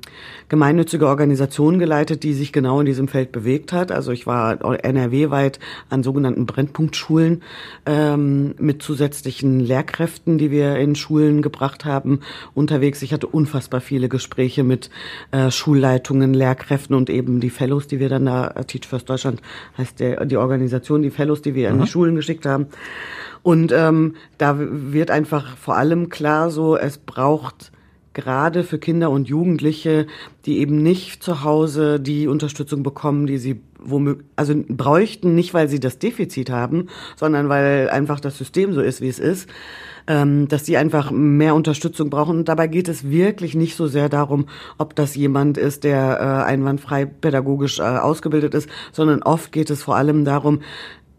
gemeinnützige 0.49 1.07
Organisation 1.07 1.79
geleitet, 1.79 2.25
die 2.25 2.33
sich 2.33 2.53
genau 2.53 2.81
in 2.81 2.87
diesem 2.87 3.07
Feld 3.07 3.31
bewegt 3.31 3.73
hat. 3.73 3.93
Also 3.93 4.11
ich 4.11 4.27
war 4.27 4.59
NRW-weit 4.83 5.61
an 5.91 6.03
sogenannten 6.03 6.45
Brennpunktschulen 6.45 7.45
ähm, 7.87 8.57
mit 8.59 8.83
zusätzlichen 8.83 9.61
Lehrkräften, 9.61 10.39
die 10.39 10.51
wir 10.51 10.75
in 10.75 10.97
Schulen 10.97 11.41
gebracht 11.41 11.85
haben, 11.85 12.19
unterwegs. 12.53 13.01
Ich 13.03 13.13
hatte 13.13 13.29
unfassbar 13.29 13.81
viele 13.81 14.09
Gespräche 14.09 14.65
mit 14.65 14.91
äh, 15.31 15.53
Schulleitungen, 15.53 16.35
Lehrkräften 16.35 16.97
und 16.97 17.11
eben 17.11 17.39
die 17.39 17.51
Fellows, 17.51 17.87
die 17.87 18.01
wir 18.01 18.09
dann 18.09 18.27
da, 18.27 18.49
äh, 18.49 18.65
Teach 18.65 18.89
First 18.89 19.09
Deutschland 19.09 19.41
heißt 19.77 20.01
der, 20.01 20.25
die 20.25 20.37
Organisation, 20.37 21.03
die 21.03 21.11
Fellows, 21.11 21.43
die 21.43 21.55
wir 21.55 21.69
mhm. 21.69 21.77
in 21.77 21.85
die 21.85 21.89
Schulen 21.89 22.08
Schulen 22.09 22.17
geschickt 22.17 22.47
haben. 22.47 22.67
Und 23.43 23.73
ähm, 23.73 24.15
da 24.37 24.57
wird 24.59 25.11
einfach 25.11 25.57
vor 25.57 25.77
allem 25.77 26.09
klar 26.09 26.51
so, 26.51 26.77
es 26.77 26.99
braucht 26.99 27.73
gerade 28.13 28.65
für 28.65 28.79
Kinder 28.79 29.11
und 29.11 29.29
Jugendliche, 29.29 30.07
die 30.45 30.59
eben 30.59 30.83
nicht 30.83 31.23
zu 31.23 31.45
Hause 31.45 32.01
die 32.01 32.27
Unterstützung 32.27 32.83
bekommen, 32.83 33.27
die 33.27 33.39
sie 33.39 33.61
womöglich, 33.79 34.27
also 34.35 34.55
bräuchten, 34.69 35.37
nicht 35.37 35.55
weil 35.55 35.69
sie 35.69 35.79
das 35.79 36.01
Defizit 36.01 36.51
haben, 36.51 36.89
sondern 37.15 37.49
weil 37.49 37.89
einfach 37.91 38.19
das 38.19 38.37
System 38.37 38.73
so 38.73 38.81
ist, 38.81 39.01
wie 39.01 39.09
es 39.09 39.21
ist, 39.21 39.49
ähm, 40.09 40.49
dass 40.49 40.65
die 40.65 40.77
einfach 40.77 41.11
mehr 41.13 41.55
Unterstützung 41.55 42.11
brauchen. 42.11 42.39
Und 42.39 42.49
dabei 42.49 42.67
geht 42.67 42.89
es 42.89 43.09
wirklich 43.09 43.55
nicht 43.55 43.77
so 43.77 43.87
sehr 43.87 44.09
darum, 44.09 44.47
ob 44.79 44.97
das 44.97 45.15
jemand 45.15 45.57
ist, 45.57 45.85
der 45.85 46.19
äh, 46.19 46.45
einwandfrei 46.49 47.05
pädagogisch 47.05 47.79
äh, 47.79 47.83
ausgebildet 47.83 48.55
ist, 48.55 48.69
sondern 48.91 49.23
oft 49.23 49.53
geht 49.53 49.71
es 49.71 49.83
vor 49.83 49.97
allem 49.97 50.25
darum, 50.25 50.61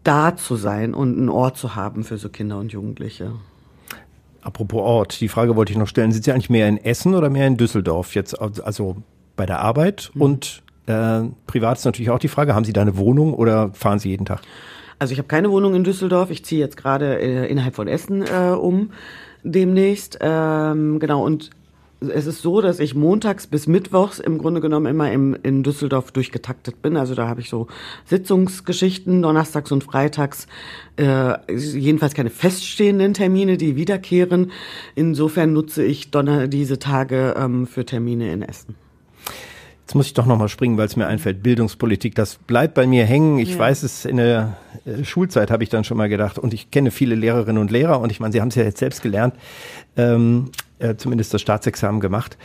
da 0.04 0.36
zu 0.36 0.56
sein 0.56 0.94
und 0.94 1.16
einen 1.16 1.28
Ort 1.28 1.56
zu 1.56 1.74
haben 1.74 2.04
für 2.04 2.18
so 2.18 2.28
Kinder 2.28 2.58
und 2.58 2.72
Jugendliche. 2.72 3.32
Apropos 4.42 4.80
Ort, 4.80 5.20
die 5.20 5.28
Frage 5.28 5.56
wollte 5.56 5.72
ich 5.72 5.78
noch 5.78 5.86
stellen. 5.88 6.12
Sind 6.12 6.24
Sie 6.24 6.32
eigentlich 6.32 6.50
mehr 6.50 6.68
in 6.68 6.78
Essen 6.78 7.14
oder 7.14 7.28
mehr 7.28 7.46
in 7.46 7.56
Düsseldorf? 7.56 8.14
Jetzt 8.14 8.40
also 8.40 8.96
bei 9.36 9.46
der 9.46 9.60
Arbeit 9.60 10.10
mhm. 10.14 10.22
und 10.22 10.62
äh, 10.86 11.22
privat 11.46 11.78
ist 11.78 11.84
natürlich 11.84 12.10
auch 12.10 12.18
die 12.18 12.28
Frage, 12.28 12.54
haben 12.54 12.64
Sie 12.64 12.72
da 12.72 12.82
eine 12.82 12.96
Wohnung 12.96 13.34
oder 13.34 13.72
fahren 13.74 13.98
Sie 13.98 14.08
jeden 14.08 14.24
Tag? 14.24 14.40
Also 14.98 15.12
ich 15.12 15.18
habe 15.18 15.28
keine 15.28 15.50
Wohnung 15.50 15.74
in 15.74 15.84
Düsseldorf. 15.84 16.30
Ich 16.30 16.44
ziehe 16.44 16.60
jetzt 16.60 16.76
gerade 16.76 17.20
äh, 17.20 17.46
innerhalb 17.46 17.74
von 17.74 17.88
Essen 17.88 18.22
äh, 18.22 18.50
um 18.50 18.90
demnächst. 19.42 20.18
Ähm, 20.20 20.98
genau 20.98 21.24
und 21.24 21.50
es 22.00 22.26
ist 22.26 22.40
so, 22.40 22.60
dass 22.60 22.80
ich 22.80 22.94
montags 22.94 23.46
bis 23.46 23.66
mittwochs 23.66 24.18
im 24.18 24.38
Grunde 24.38 24.60
genommen 24.60 24.86
immer 24.86 25.12
im, 25.12 25.36
in 25.42 25.62
Düsseldorf 25.62 26.12
durchgetaktet 26.12 26.80
bin. 26.80 26.96
Also 26.96 27.14
da 27.14 27.28
habe 27.28 27.40
ich 27.40 27.50
so 27.50 27.66
Sitzungsgeschichten, 28.06 29.22
donnerstags 29.22 29.70
und 29.70 29.84
freitags, 29.84 30.46
äh, 30.96 31.34
jedenfalls 31.54 32.14
keine 32.14 32.30
feststehenden 32.30 33.12
Termine, 33.14 33.58
die 33.58 33.76
wiederkehren. 33.76 34.50
Insofern 34.94 35.52
nutze 35.52 35.84
ich 35.84 36.10
Donner 36.10 36.48
diese 36.48 36.78
Tage 36.78 37.34
ähm, 37.36 37.66
für 37.66 37.84
Termine 37.84 38.32
in 38.32 38.42
Essen. 38.42 38.76
Jetzt 39.82 39.96
muss 39.96 40.06
ich 40.06 40.14
doch 40.14 40.26
nochmal 40.26 40.48
springen, 40.48 40.78
weil 40.78 40.86
es 40.86 40.94
mir 40.94 41.08
einfällt. 41.08 41.42
Bildungspolitik, 41.42 42.14
das 42.14 42.36
bleibt 42.36 42.74
bei 42.74 42.86
mir 42.86 43.04
hängen. 43.04 43.40
Ich 43.40 43.54
ja. 43.54 43.58
weiß 43.58 43.82
es, 43.82 44.04
in 44.04 44.18
der 44.18 44.56
äh, 44.84 45.04
Schulzeit 45.04 45.50
habe 45.50 45.64
ich 45.64 45.68
dann 45.68 45.82
schon 45.82 45.96
mal 45.96 46.08
gedacht 46.08 46.38
und 46.38 46.54
ich 46.54 46.70
kenne 46.70 46.92
viele 46.92 47.16
Lehrerinnen 47.16 47.60
und 47.60 47.72
Lehrer 47.72 48.00
und 48.00 48.12
ich 48.12 48.20
meine, 48.20 48.32
Sie 48.32 48.40
haben 48.40 48.48
es 48.48 48.54
ja 48.54 48.62
jetzt 48.62 48.78
selbst 48.78 49.02
gelernt. 49.02 49.34
Ähm, 49.96 50.52
äh, 50.80 50.96
zumindest 50.96 51.32
das 51.32 51.40
Staatsexamen 51.40 52.00
gemacht. 52.00 52.36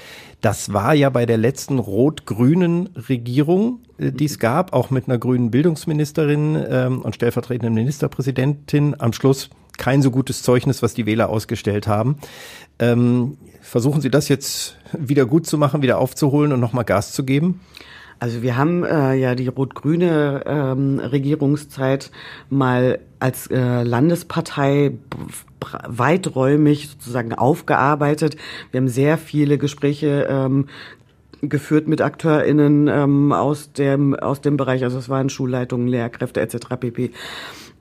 Das 0.42 0.74
war 0.74 0.94
ja 0.94 1.10
bei 1.10 1.26
der 1.26 1.38
letzten 1.38 1.80
rot-grünen 1.80 2.90
Regierung, 3.10 3.80
äh, 3.98 4.12
die 4.12 4.26
es 4.26 4.40
gab, 4.40 4.74
auch 4.74 4.90
mit 4.90 5.08
einer 5.08 5.18
grünen 5.18 5.52
Bildungsministerin 5.52 6.64
ähm, 6.70 7.02
und 7.02 7.16
stellvertretenden 7.16 7.74
Ministerpräsidentin 7.74 8.96
am 9.00 9.14
Schluss 9.14 9.50
kein 9.78 10.02
so 10.02 10.12
gutes 10.12 10.42
Zeugnis, 10.42 10.82
was 10.82 10.94
die 10.94 11.06
Wähler 11.06 11.30
ausgestellt 11.30 11.88
haben. 11.88 12.18
Ähm, 12.80 13.38
versuchen 13.62 14.02
Sie 14.02 14.10
das 14.10 14.30
jetzt 14.30 14.78
wieder 14.94 15.26
gut 15.26 15.48
zu 15.48 15.58
machen, 15.58 15.82
wieder 15.82 15.98
aufzuholen 15.98 16.54
und 16.54 16.60
nochmal 16.60 16.86
Gas 16.86 17.12
zu 17.12 17.26
geben? 17.26 17.60
Also 18.20 18.42
wir 18.42 18.56
haben 18.56 18.84
äh, 18.84 19.16
ja 19.16 19.36
die 19.36 19.48
rot-grüne 19.48 20.44
ähm, 20.46 21.00
Regierungszeit 21.00 22.12
mal 22.50 23.00
als 23.20 23.48
äh, 23.48 23.84
Landespartei 23.84 24.94
weiträumig 25.88 26.90
sozusagen 26.90 27.34
aufgearbeitet. 27.34 28.38
Wir 28.72 28.80
haben 28.80 28.88
sehr 28.88 29.18
viele 29.18 29.58
Gespräche 29.58 30.28
ähm, 30.30 30.68
geführt 31.42 31.88
mit 31.88 32.02
AkteurInnen 32.02 32.88
ähm, 32.88 33.32
aus 33.32 33.72
dem 33.74 34.16
aus 34.16 34.42
dem 34.42 34.58
Bereich, 34.58 34.84
also 34.84 34.98
es 34.98 35.10
waren 35.10 35.30
Schulleitungen, 35.30 35.88
Lehrkräfte 35.88 36.42
etc. 36.42 36.58
pp 36.80 37.12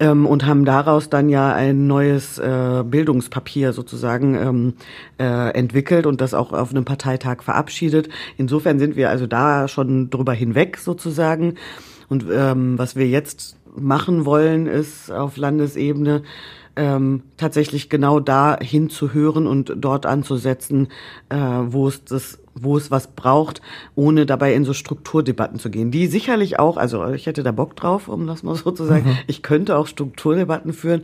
ähm, 0.01 0.27
und 0.27 0.47
haben 0.47 0.65
daraus 0.65 1.09
dann 1.09 1.29
ja 1.29 1.53
ein 1.53 1.87
neues 1.87 2.39
äh, 2.39 2.83
Bildungspapier 2.85 3.73
sozusagen 3.73 4.35
ähm, 4.35 4.75
äh, 5.19 5.51
entwickelt 5.55 6.07
und 6.07 6.21
das 6.21 6.35
auch 6.35 6.53
auf 6.53 6.71
einem 6.71 6.85
Parteitag 6.85 7.43
verabschiedet. 7.43 8.09
Insofern 8.37 8.79
sind 8.79 8.97
wir 8.97 9.11
also 9.11 9.27
da 9.27 9.69
schon 9.69 10.11
drüber 10.11 10.33
hinweg 10.33 10.79
sozusagen. 10.79 11.55
Und 12.09 12.27
ähm, 12.31 12.79
was 12.79 12.97
wir 12.97 13.09
jetzt 13.09 13.57
machen 13.77 14.25
wollen, 14.25 14.67
ist 14.67 15.11
auf 15.11 15.37
Landesebene 15.37 16.23
ähm, 16.77 17.23
tatsächlich 17.37 17.89
genau 17.89 18.21
da 18.21 18.59
hinzuhören 18.61 19.47
und 19.47 19.75
dort 19.77 20.07
anzusetzen, 20.07 20.89
äh, 21.29 21.37
wo 21.37 21.89
es 21.89 22.05
das 22.05 22.39
wo 22.55 22.77
es 22.77 22.91
was 22.91 23.09
braucht, 23.09 23.61
ohne 23.95 24.27
dabei 24.27 24.55
in 24.55 24.65
so 24.65 24.73
Strukturdebatten 24.73 25.59
zu 25.59 25.71
gehen. 25.71 25.91
Die 25.91 26.07
sicherlich 26.07 26.59
auch, 26.59 26.77
also 26.77 27.05
ich 27.09 27.27
hätte 27.27 27.43
da 27.43 27.53
Bock 27.53 27.75
drauf, 27.77 28.09
um 28.09 28.27
das 28.27 28.43
mal 28.43 28.55
so 28.55 28.71
zu 28.71 28.85
sagen. 28.85 29.07
Mhm. 29.07 29.19
Ich 29.27 29.43
könnte 29.43 29.77
auch 29.77 29.87
Strukturdebatten 29.87 30.73
führen, 30.73 31.03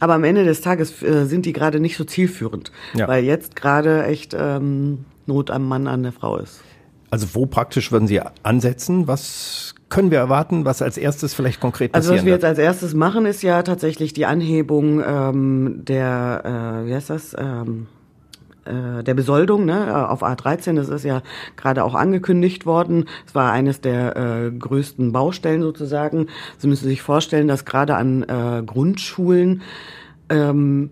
aber 0.00 0.14
am 0.14 0.24
Ende 0.24 0.44
des 0.44 0.60
Tages 0.60 1.02
äh, 1.02 1.26
sind 1.26 1.46
die 1.46 1.52
gerade 1.52 1.80
nicht 1.80 1.96
so 1.96 2.04
zielführend, 2.04 2.70
ja. 2.94 3.08
weil 3.08 3.24
jetzt 3.24 3.56
gerade 3.56 4.04
echt 4.04 4.34
ähm, 4.38 5.04
Not 5.26 5.50
am 5.50 5.66
Mann, 5.66 5.86
an 5.86 6.02
der 6.02 6.12
Frau 6.12 6.36
ist. 6.36 6.62
Also 7.12 7.34
wo 7.34 7.44
praktisch 7.44 7.92
würden 7.92 8.08
Sie 8.08 8.22
ansetzen? 8.42 9.06
Was 9.06 9.74
können 9.90 10.10
wir 10.10 10.16
erwarten, 10.16 10.64
was 10.64 10.80
als 10.80 10.96
erstes 10.96 11.34
vielleicht 11.34 11.60
konkret 11.60 11.92
passiert? 11.92 12.10
Also 12.10 12.18
was 12.18 12.24
wir 12.24 12.32
jetzt 12.32 12.44
als 12.46 12.58
erstes 12.58 12.94
machen, 12.94 13.26
ist 13.26 13.42
ja 13.42 13.62
tatsächlich 13.62 14.14
die 14.14 14.24
Anhebung 14.24 15.02
ähm, 15.06 15.82
der, 15.84 16.80
äh, 16.82 16.86
wie 16.88 16.94
heißt 16.94 17.10
das? 17.10 17.36
Ähm, 17.38 17.86
äh, 18.64 19.04
der 19.04 19.12
Besoldung 19.12 19.66
ne, 19.66 20.08
auf 20.08 20.22
A13. 20.22 20.74
Das 20.74 20.88
ist 20.88 21.04
ja 21.04 21.20
gerade 21.56 21.84
auch 21.84 21.94
angekündigt 21.94 22.64
worden. 22.64 23.04
Es 23.26 23.34
war 23.34 23.52
eines 23.52 23.82
der 23.82 24.16
äh, 24.16 24.50
größten 24.50 25.12
Baustellen 25.12 25.60
sozusagen. 25.60 26.28
Sie 26.56 26.66
müssen 26.66 26.88
sich 26.88 27.02
vorstellen, 27.02 27.46
dass 27.46 27.66
gerade 27.66 27.96
an 27.96 28.22
äh, 28.22 28.62
Grundschulen 28.64 29.60
ähm, 30.30 30.88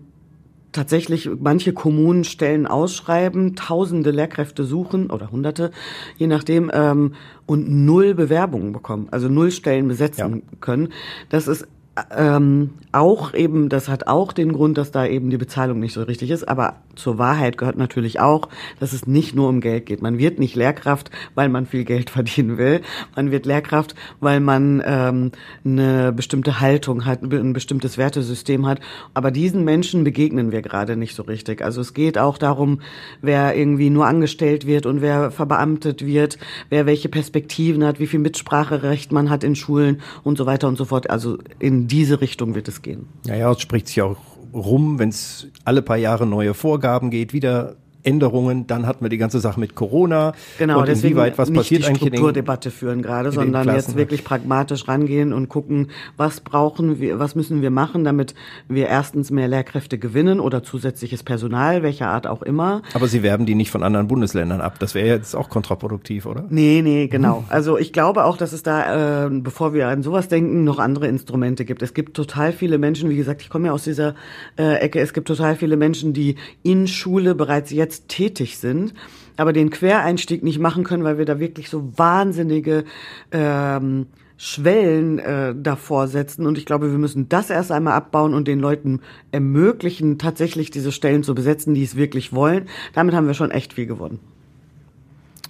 tatsächlich 0.71 1.29
manche 1.39 1.73
Kommunen 1.73 2.23
Stellen 2.23 2.67
ausschreiben, 2.67 3.55
tausende 3.55 4.11
Lehrkräfte 4.11 4.63
suchen 4.63 5.09
oder 5.09 5.31
hunderte, 5.31 5.71
je 6.17 6.27
nachdem, 6.27 6.71
ähm, 6.73 7.13
und 7.45 7.69
null 7.69 8.13
Bewerbungen 8.13 8.71
bekommen, 8.71 9.07
also 9.11 9.27
null 9.27 9.51
Stellen 9.51 9.87
besetzen 9.87 10.43
ja. 10.49 10.57
können. 10.59 10.89
Das 11.29 11.47
ist 11.47 11.67
ähm, 12.15 12.71
auch 12.91 13.33
eben, 13.33 13.69
das 13.69 13.87
hat 13.87 14.07
auch 14.07 14.33
den 14.33 14.53
Grund, 14.53 14.77
dass 14.77 14.91
da 14.91 15.05
eben 15.05 15.29
die 15.29 15.37
Bezahlung 15.37 15.79
nicht 15.79 15.93
so 15.93 16.03
richtig 16.03 16.29
ist. 16.29 16.47
Aber 16.47 16.77
zur 16.95 17.17
Wahrheit 17.17 17.57
gehört 17.57 17.77
natürlich 17.77 18.19
auch, 18.19 18.49
dass 18.79 18.93
es 18.93 19.07
nicht 19.07 19.35
nur 19.35 19.49
um 19.49 19.61
Geld 19.61 19.85
geht. 19.85 20.01
Man 20.01 20.17
wird 20.17 20.39
nicht 20.39 20.55
Lehrkraft, 20.55 21.09
weil 21.35 21.49
man 21.49 21.65
viel 21.65 21.85
Geld 21.85 22.09
verdienen 22.11 22.57
will. 22.57 22.81
Man 23.15 23.31
wird 23.31 23.45
Lehrkraft, 23.45 23.95
weil 24.19 24.39
man 24.39 24.81
ähm, 24.85 25.31
eine 25.63 26.11
bestimmte 26.11 26.59
Haltung 26.59 27.05
hat, 27.05 27.21
ein 27.23 27.53
bestimmtes 27.53 27.97
Wertesystem 27.97 28.65
hat. 28.65 28.79
Aber 29.13 29.31
diesen 29.31 29.63
Menschen 29.63 30.03
begegnen 30.03 30.51
wir 30.51 30.61
gerade 30.61 30.95
nicht 30.95 31.15
so 31.15 31.23
richtig. 31.23 31.61
Also 31.61 31.81
es 31.81 31.93
geht 31.93 32.17
auch 32.17 32.37
darum, 32.37 32.81
wer 33.21 33.55
irgendwie 33.55 33.89
nur 33.89 34.05
angestellt 34.05 34.65
wird 34.65 34.85
und 34.85 35.01
wer 35.01 35.31
verbeamtet 35.31 36.05
wird, 36.05 36.37
wer 36.69 36.85
welche 36.85 37.09
Perspektiven 37.09 37.83
hat, 37.83 37.99
wie 37.99 38.07
viel 38.07 38.19
Mitspracherecht 38.19 39.11
man 39.11 39.29
hat 39.29 39.43
in 39.43 39.55
Schulen 39.55 40.01
und 40.23 40.37
so 40.37 40.45
weiter 40.45 40.67
und 40.67 40.77
so 40.77 40.85
fort. 40.85 41.09
Also 41.09 41.37
in 41.59 41.87
diese 41.91 42.21
Richtung 42.21 42.55
wird 42.55 42.67
es 42.67 42.81
gehen. 42.81 43.07
Ja, 43.25 43.35
ja, 43.35 43.51
es 43.51 43.61
spricht 43.61 43.87
sich 43.87 44.01
auch 44.01 44.17
rum, 44.53 44.99
wenn 44.99 45.09
es 45.09 45.47
alle 45.65 45.81
paar 45.81 45.97
Jahre 45.97 46.25
neue 46.25 46.53
Vorgaben 46.53 47.09
geht, 47.09 47.33
wieder 47.33 47.75
Änderungen. 48.03 48.67
Dann 48.67 48.87
hatten 48.87 49.03
wir 49.03 49.09
die 49.09 49.17
ganze 49.17 49.39
Sache 49.39 49.59
mit 49.59 49.75
Corona. 49.75 50.33
Genau, 50.57 50.79
und 50.79 50.87
deswegen 50.87 51.13
inwieweit, 51.13 51.37
was 51.37 51.49
nicht 51.49 51.59
passiert 51.59 51.87
die 51.87 51.95
Strukturdebatte 51.95 52.71
führen 52.71 53.01
gerade, 53.01 53.31
sondern 53.31 53.67
jetzt 53.73 53.95
wirklich 53.95 54.23
pragmatisch 54.23 54.87
rangehen 54.87 55.33
und 55.33 55.49
gucken, 55.49 55.87
was 56.17 56.41
brauchen 56.41 56.99
wir, 56.99 57.19
was 57.19 57.35
müssen 57.35 57.61
wir 57.61 57.71
machen, 57.71 58.03
damit 58.03 58.35
wir 58.67 58.87
erstens 58.87 59.31
mehr 59.31 59.47
Lehrkräfte 59.47 59.97
gewinnen 59.97 60.39
oder 60.39 60.63
zusätzliches 60.63 61.23
Personal, 61.23 61.83
welcher 61.83 62.07
Art 62.07 62.27
auch 62.27 62.41
immer. 62.41 62.81
Aber 62.93 63.07
Sie 63.07 63.23
werben 63.23 63.45
die 63.45 63.55
nicht 63.55 63.71
von 63.71 63.83
anderen 63.83 64.07
Bundesländern 64.07 64.61
ab. 64.61 64.79
Das 64.79 64.95
wäre 64.95 65.07
jetzt 65.07 65.35
auch 65.35 65.49
kontraproduktiv, 65.49 66.25
oder? 66.25 66.45
Nee, 66.49 66.81
nee, 66.83 67.07
genau. 67.07 67.43
Also 67.49 67.77
ich 67.77 67.93
glaube 67.93 68.25
auch, 68.25 68.37
dass 68.37 68.53
es 68.53 68.63
da, 68.63 69.25
äh, 69.25 69.29
bevor 69.29 69.73
wir 69.73 69.87
an 69.87 70.03
sowas 70.03 70.27
denken, 70.27 70.63
noch 70.63 70.79
andere 70.79 71.07
Instrumente 71.07 71.65
gibt. 71.65 71.81
Es 71.81 71.93
gibt 71.93 72.15
total 72.15 72.53
viele 72.53 72.77
Menschen, 72.77 73.09
wie 73.09 73.17
gesagt, 73.17 73.41
ich 73.41 73.49
komme 73.49 73.67
ja 73.67 73.73
aus 73.73 73.83
dieser 73.83 74.15
äh, 74.57 74.75
Ecke, 74.75 74.99
es 74.99 75.13
gibt 75.13 75.27
total 75.27 75.55
viele 75.55 75.77
Menschen, 75.77 76.13
die 76.13 76.35
in 76.63 76.87
Schule 76.87 77.35
bereits 77.35 77.71
jetzt 77.71 77.90
jetzt 77.91 78.07
tätig 78.07 78.57
sind, 78.57 78.93
aber 79.37 79.53
den 79.53 79.69
Quereinstieg 79.69 80.43
nicht 80.43 80.59
machen 80.59 80.83
können, 80.83 81.03
weil 81.03 81.17
wir 81.17 81.25
da 81.25 81.39
wirklich 81.39 81.69
so 81.69 81.91
wahnsinnige 81.97 82.85
ähm, 83.31 84.07
Schwellen 84.37 85.19
äh, 85.19 85.53
davor 85.55 86.07
setzen. 86.07 86.47
Und 86.47 86.57
ich 86.57 86.65
glaube, 86.65 86.91
wir 86.91 86.97
müssen 86.97 87.29
das 87.29 87.49
erst 87.49 87.71
einmal 87.71 87.93
abbauen 87.93 88.33
und 88.33 88.47
den 88.47 88.59
Leuten 88.59 89.01
ermöglichen, 89.31 90.17
tatsächlich 90.17 90.71
diese 90.71 90.91
Stellen 90.91 91.23
zu 91.23 91.35
besetzen, 91.35 91.73
die 91.73 91.83
es 91.83 91.95
wirklich 91.95 92.33
wollen. 92.33 92.67
Damit 92.93 93.13
haben 93.13 93.27
wir 93.27 93.33
schon 93.33 93.51
echt 93.51 93.73
viel 93.73 93.85
gewonnen. 93.85 94.19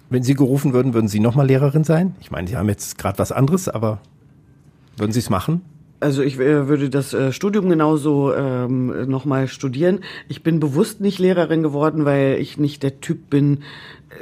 Wenn 0.09 0.23
Sie 0.23 0.33
gerufen 0.33 0.73
würden, 0.73 0.93
würden 0.93 1.07
Sie 1.07 1.21
nochmal 1.21 1.47
Lehrerin 1.47 1.85
sein? 1.85 2.15
Ich 2.19 2.31
meine, 2.31 2.47
Sie 2.47 2.57
haben 2.57 2.67
jetzt 2.67 2.97
gerade 2.97 3.17
was 3.17 3.31
anderes, 3.31 3.69
aber 3.69 3.99
würden 4.97 5.13
Sie 5.13 5.19
es 5.19 5.29
machen? 5.29 5.61
Also 6.01 6.23
ich 6.23 6.39
äh, 6.39 6.67
würde 6.67 6.89
das 6.89 7.13
äh, 7.13 7.31
Studium 7.31 7.69
genauso 7.69 8.33
ähm, 8.33 9.09
nochmal 9.09 9.47
studieren. 9.47 9.99
Ich 10.27 10.43
bin 10.43 10.59
bewusst 10.59 10.99
nicht 10.99 11.19
Lehrerin 11.19 11.63
geworden, 11.63 12.05
weil 12.05 12.37
ich 12.39 12.57
nicht 12.57 12.83
der 12.83 12.99
Typ 13.01 13.29
bin, 13.29 13.59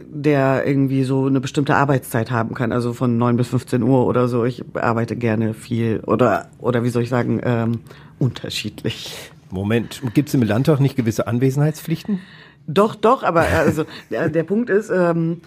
der 0.07 0.67
irgendwie 0.67 1.03
so 1.03 1.25
eine 1.25 1.39
bestimmte 1.39 1.75
Arbeitszeit 1.75 2.31
haben 2.31 2.53
kann, 2.53 2.71
also 2.71 2.93
von 2.93 3.17
neun 3.17 3.37
bis 3.37 3.47
15 3.47 3.81
Uhr 3.81 4.05
oder 4.05 4.27
so. 4.27 4.45
Ich 4.45 4.63
arbeite 4.75 5.15
gerne 5.15 5.53
viel 5.53 6.01
oder 6.05 6.49
oder 6.59 6.83
wie 6.83 6.89
soll 6.89 7.03
ich 7.03 7.09
sagen, 7.09 7.41
ähm, 7.43 7.79
unterschiedlich. 8.19 9.31
Moment, 9.49 10.01
gibt 10.13 10.29
es 10.29 10.35
im 10.35 10.43
Landtag 10.43 10.79
nicht 10.79 10.95
gewisse 10.95 11.27
Anwesenheitspflichten? 11.27 12.19
Doch, 12.67 12.93
doch, 12.93 13.23
aber 13.23 13.41
also 13.41 13.85
der, 14.11 14.29
der 14.29 14.43
Punkt 14.43 14.69
ist, 14.69 14.91
ähm, 14.93 15.41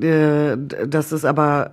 äh, 0.00 0.56
dass 0.86 1.12
es 1.12 1.24
aber 1.24 1.72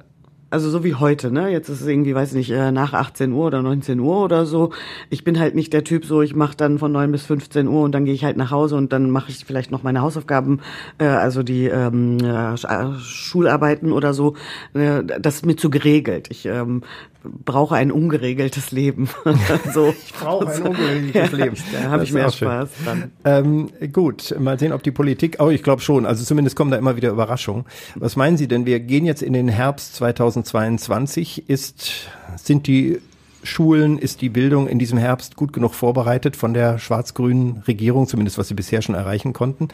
also 0.54 0.70
so 0.70 0.84
wie 0.84 0.94
heute, 0.94 1.32
ne? 1.32 1.50
Jetzt 1.50 1.68
ist 1.68 1.82
es 1.82 1.88
irgendwie, 1.88 2.14
weiß 2.14 2.34
nicht, 2.34 2.52
äh, 2.52 2.72
nach 2.72 2.94
18 2.94 3.32
Uhr 3.32 3.48
oder 3.48 3.64
19 3.64 4.00
Uhr 4.00 4.24
oder 4.24 4.46
so. 4.46 4.72
Ich 5.10 5.24
bin 5.24 5.40
halt 5.40 5.56
nicht 5.56 5.74
der 5.74 5.84
Typ, 5.84 6.06
so 6.06 6.22
ich 6.22 6.36
mache 6.36 6.56
dann 6.56 6.78
von 6.78 6.92
9 6.92 7.12
bis 7.12 7.26
15 7.26 7.68
Uhr 7.68 7.82
und 7.82 7.92
dann 7.92 8.06
gehe 8.06 8.14
ich 8.14 8.24
halt 8.24 8.38
nach 8.38 8.52
Hause 8.52 8.76
und 8.76 8.94
dann 8.94 9.10
mache 9.10 9.32
ich 9.32 9.46
vielleicht 9.46 9.72
noch 9.72 9.82
meine 9.82 10.02
Hausaufgaben, 10.02 10.62
äh, 11.00 11.06
also 11.06 11.42
die 11.42 11.66
ähm, 11.66 12.20
äh, 12.20 12.56
Schularbeiten 13.00 13.92
oder 13.92 14.14
so. 14.14 14.36
Äh, 14.76 15.04
das 15.04 15.38
ist 15.38 15.46
mir 15.48 15.56
zu 15.56 15.72
geregelt. 15.72 16.28
Ich 16.30 16.46
ähm, 16.46 16.84
brauche 17.24 17.76
ein 17.76 17.92
ungeregeltes 17.92 18.72
Leben. 18.72 19.10
so. 19.74 19.94
Ich 20.06 20.14
brauche 20.14 20.48
ein 20.48 20.62
ungeregeltes 20.62 21.32
ja, 21.32 21.38
Leben. 21.38 21.58
Da 21.72 21.90
habe 21.90 22.04
ich 22.04 22.14
mehr 22.14 22.32
Spaß 22.32 22.70
dran. 22.84 23.12
Ähm, 23.26 23.70
gut, 23.92 24.36
mal 24.40 24.60
sehen, 24.60 24.74
ob 24.74 24.84
die 24.84 24.92
Politik, 24.92 25.38
oh, 25.40 25.50
ich 25.50 25.64
glaube 25.64 25.82
schon, 25.82 26.06
also 26.06 26.24
zumindest 26.24 26.56
kommen 26.56 26.72
da 26.72 26.78
immer 26.78 26.96
wieder 26.96 27.10
Überraschungen. 27.10 27.66
Was 27.96 28.16
meinen 28.16 28.38
Sie 28.38 28.48
denn? 28.48 28.66
Wir 28.66 28.80
gehen 28.80 29.06
jetzt 29.06 29.22
in 29.22 29.34
den 29.34 29.48
Herbst 29.48 29.96
2022. 29.96 31.50
Ist, 31.50 32.10
sind 32.36 32.68
die 32.68 33.00
Schulen, 33.44 33.98
ist 33.98 34.22
die 34.22 34.30
Bildung 34.30 34.68
in 34.68 34.80
diesem 34.80 34.98
Herbst 34.98 35.36
gut 35.36 35.54
genug 35.54 35.74
vorbereitet 35.74 36.36
von 36.36 36.54
der 36.54 36.80
schwarz-grünen 36.80 37.64
Regierung, 37.68 38.08
zumindest 38.08 38.38
was 38.38 38.48
sie 38.48 38.54
bisher 38.54 38.82
schon 38.82 38.96
erreichen 38.96 39.34
konnten? 39.34 39.68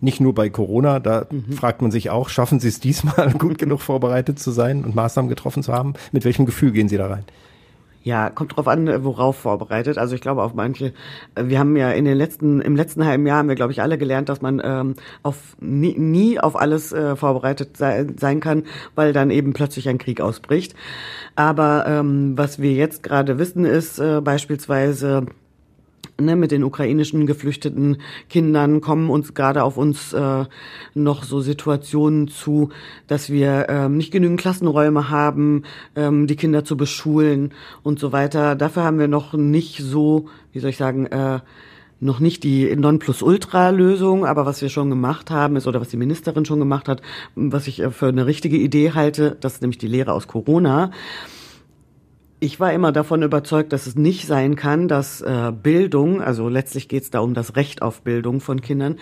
Nicht 0.00 0.20
nur 0.20 0.34
bei 0.34 0.48
Corona, 0.50 1.00
da 1.00 1.26
mhm. 1.30 1.52
fragt 1.52 1.82
man 1.82 1.90
sich 1.90 2.10
auch, 2.10 2.28
schaffen 2.28 2.60
Sie 2.60 2.68
es 2.68 2.80
diesmal 2.80 3.32
gut 3.38 3.58
genug 3.58 3.80
vorbereitet 3.80 4.38
zu 4.38 4.50
sein 4.50 4.84
und 4.84 4.94
Maßnahmen 4.94 5.28
getroffen 5.28 5.62
zu 5.62 5.72
haben? 5.72 5.94
Mit 6.12 6.24
welchem 6.24 6.46
Gefühl 6.46 6.72
gehen 6.72 6.88
Sie 6.88 6.96
da 6.96 7.06
rein? 7.06 7.24
Ja, 8.04 8.28
kommt 8.28 8.54
drauf 8.54 8.68
an, 8.68 9.02
worauf 9.02 9.36
vorbereitet. 9.36 9.96
Also 9.96 10.14
ich 10.14 10.20
glaube 10.20 10.42
auf 10.42 10.52
manche. 10.52 10.92
Wir 11.42 11.58
haben 11.58 11.74
ja 11.74 11.90
in 11.90 12.04
den 12.04 12.18
letzten, 12.18 12.60
im 12.60 12.76
letzten 12.76 13.06
halben 13.06 13.26
Jahr 13.26 13.38
haben 13.38 13.48
wir, 13.48 13.54
glaube 13.54 13.72
ich, 13.72 13.80
alle 13.80 13.96
gelernt, 13.96 14.28
dass 14.28 14.42
man 14.42 14.60
ähm, 14.62 14.94
auf 15.22 15.56
nie, 15.58 15.98
nie 15.98 16.38
auf 16.38 16.54
alles 16.54 16.92
äh, 16.92 17.16
vorbereitet 17.16 17.78
sei, 17.78 18.06
sein 18.20 18.40
kann, 18.40 18.64
weil 18.94 19.14
dann 19.14 19.30
eben 19.30 19.54
plötzlich 19.54 19.88
ein 19.88 19.96
Krieg 19.96 20.20
ausbricht. 20.20 20.74
Aber 21.34 21.86
ähm, 21.88 22.36
was 22.36 22.60
wir 22.60 22.72
jetzt 22.72 23.02
gerade 23.02 23.38
wissen, 23.38 23.64
ist 23.64 23.98
äh, 23.98 24.20
beispielsweise 24.20 25.24
ne, 26.20 26.36
mit 26.36 26.50
den 26.50 26.64
ukrainischen 26.64 27.26
geflüchteten 27.26 27.98
Kindern 28.28 28.80
kommen 28.80 29.10
uns 29.10 29.34
gerade 29.34 29.62
auf 29.62 29.76
uns 29.76 30.12
äh, 30.12 30.44
noch 30.94 31.24
so 31.24 31.40
Situationen 31.40 32.28
zu, 32.28 32.70
dass 33.06 33.30
wir 33.30 33.66
ähm, 33.68 33.96
nicht 33.96 34.10
genügend 34.10 34.40
Klassenräume 34.40 35.10
haben, 35.10 35.64
ähm, 35.96 36.26
die 36.26 36.36
Kinder 36.36 36.64
zu 36.64 36.76
beschulen 36.76 37.52
und 37.82 37.98
so 37.98 38.12
weiter. 38.12 38.54
Dafür 38.56 38.84
haben 38.84 38.98
wir 38.98 39.08
noch 39.08 39.32
nicht 39.34 39.78
so, 39.78 40.26
wie 40.52 40.60
soll 40.60 40.70
ich 40.70 40.76
sagen, 40.76 41.06
äh, 41.06 41.40
noch 42.00 42.20
nicht 42.20 42.44
die 42.44 42.74
Nonplusultra-Lösung, 42.76 44.26
aber 44.26 44.46
was 44.46 44.60
wir 44.60 44.68
schon 44.68 44.90
gemacht 44.90 45.30
haben, 45.30 45.56
ist, 45.56 45.66
oder 45.66 45.80
was 45.80 45.88
die 45.88 45.96
Ministerin 45.96 46.44
schon 46.44 46.58
gemacht 46.58 46.88
hat, 46.88 47.00
was 47.34 47.66
ich 47.66 47.80
äh, 47.80 47.90
für 47.90 48.06
eine 48.08 48.26
richtige 48.26 48.56
Idee 48.56 48.92
halte, 48.92 49.36
das 49.40 49.54
ist 49.54 49.62
nämlich 49.62 49.78
die 49.78 49.88
Lehre 49.88 50.12
aus 50.12 50.28
Corona. 50.28 50.90
Ich 52.44 52.60
war 52.60 52.74
immer 52.74 52.92
davon 52.92 53.22
überzeugt, 53.22 53.72
dass 53.72 53.86
es 53.86 53.96
nicht 53.96 54.26
sein 54.26 54.54
kann, 54.54 54.86
dass 54.86 55.22
äh, 55.22 55.50
Bildung, 55.50 56.20
also 56.20 56.50
letztlich 56.50 56.88
geht 56.88 57.04
es 57.04 57.10
da 57.10 57.20
um 57.20 57.32
das 57.32 57.56
Recht 57.56 57.80
auf 57.80 58.02
Bildung 58.02 58.42
von 58.42 58.60
Kindern, 58.60 58.96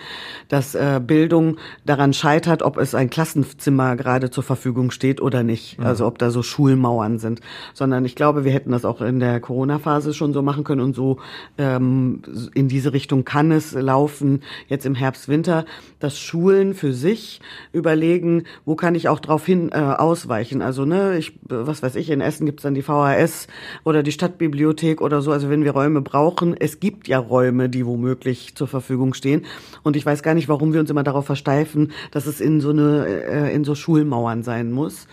dass 0.47 0.75
äh, 0.75 1.01
Bildung 1.05 1.57
daran 1.85 2.13
scheitert, 2.13 2.63
ob 2.63 2.77
es 2.77 2.95
ein 2.95 3.09
Klassenzimmer 3.09 3.97
gerade 3.97 4.29
zur 4.29 4.45
Verfügung 4.45 4.91
steht 4.91 5.19
oder 5.21 5.43
nicht. 5.43 5.77
Mhm. 5.77 5.85
Also 5.85 6.07
ob 6.07 6.19
da 6.19 6.31
so 6.31 6.41
Schulmauern 6.41 7.19
sind. 7.19 7.41
Sondern 7.73 8.05
ich 8.05 8.15
glaube, 8.15 8.45
wir 8.45 8.53
hätten 8.53 8.71
das 8.71 8.85
auch 8.85 9.01
in 9.01 9.19
der 9.19 9.41
Corona-Phase 9.41 10.13
schon 10.13 10.31
so 10.31 10.41
machen 10.41 10.63
können 10.63 10.79
und 10.79 10.95
so 10.95 11.17
ähm, 11.57 12.21
in 12.53 12.69
diese 12.69 12.93
Richtung 12.93 13.25
kann 13.25 13.51
es 13.51 13.73
laufen, 13.73 14.41
jetzt 14.69 14.85
im 14.85 14.95
Herbst, 14.95 15.27
Winter, 15.27 15.65
dass 15.99 16.17
Schulen 16.17 16.75
für 16.75 16.93
sich 16.93 17.41
überlegen, 17.73 18.45
wo 18.63 18.75
kann 18.75 18.95
ich 18.95 19.09
auch 19.09 19.19
drauf 19.19 19.45
hin 19.45 19.69
äh, 19.73 19.79
ausweichen. 19.79 20.61
Also, 20.61 20.85
ne, 20.85 21.17
ich, 21.17 21.37
was 21.43 21.83
weiß 21.83 21.97
ich, 21.97 22.09
in 22.09 22.21
Essen 22.21 22.45
gibt's 22.45 22.63
dann 22.63 22.73
die 22.73 22.81
VHS 22.81 23.32
KS 23.33 23.47
oder 23.83 24.03
die 24.03 24.11
Stadtbibliothek 24.11 25.01
oder 25.01 25.21
so, 25.21 25.31
also 25.31 25.49
wenn 25.49 25.63
wir 25.63 25.71
Räume 25.71 26.01
brauchen, 26.01 26.55
es 26.57 26.79
gibt 26.79 27.07
ja 27.07 27.17
Räume, 27.17 27.69
die 27.69 27.85
womöglich 27.85 28.55
zur 28.55 28.67
Verfügung 28.67 29.13
stehen. 29.13 29.45
Und 29.83 29.95
ich 29.95 30.05
weiß 30.05 30.23
gar 30.23 30.33
nicht, 30.33 30.49
warum 30.49 30.73
wir 30.73 30.79
uns 30.79 30.89
immer 30.89 31.03
darauf 31.03 31.25
versteifen, 31.25 31.91
dass 32.11 32.25
es 32.25 32.41
in 32.41 32.61
so 32.61 32.69
eine, 32.69 33.05
äh, 33.05 33.53
in 33.53 33.63
so 33.63 33.75
Schulmauern 33.75 34.43
sein 34.43 34.71
muss. 34.71 35.07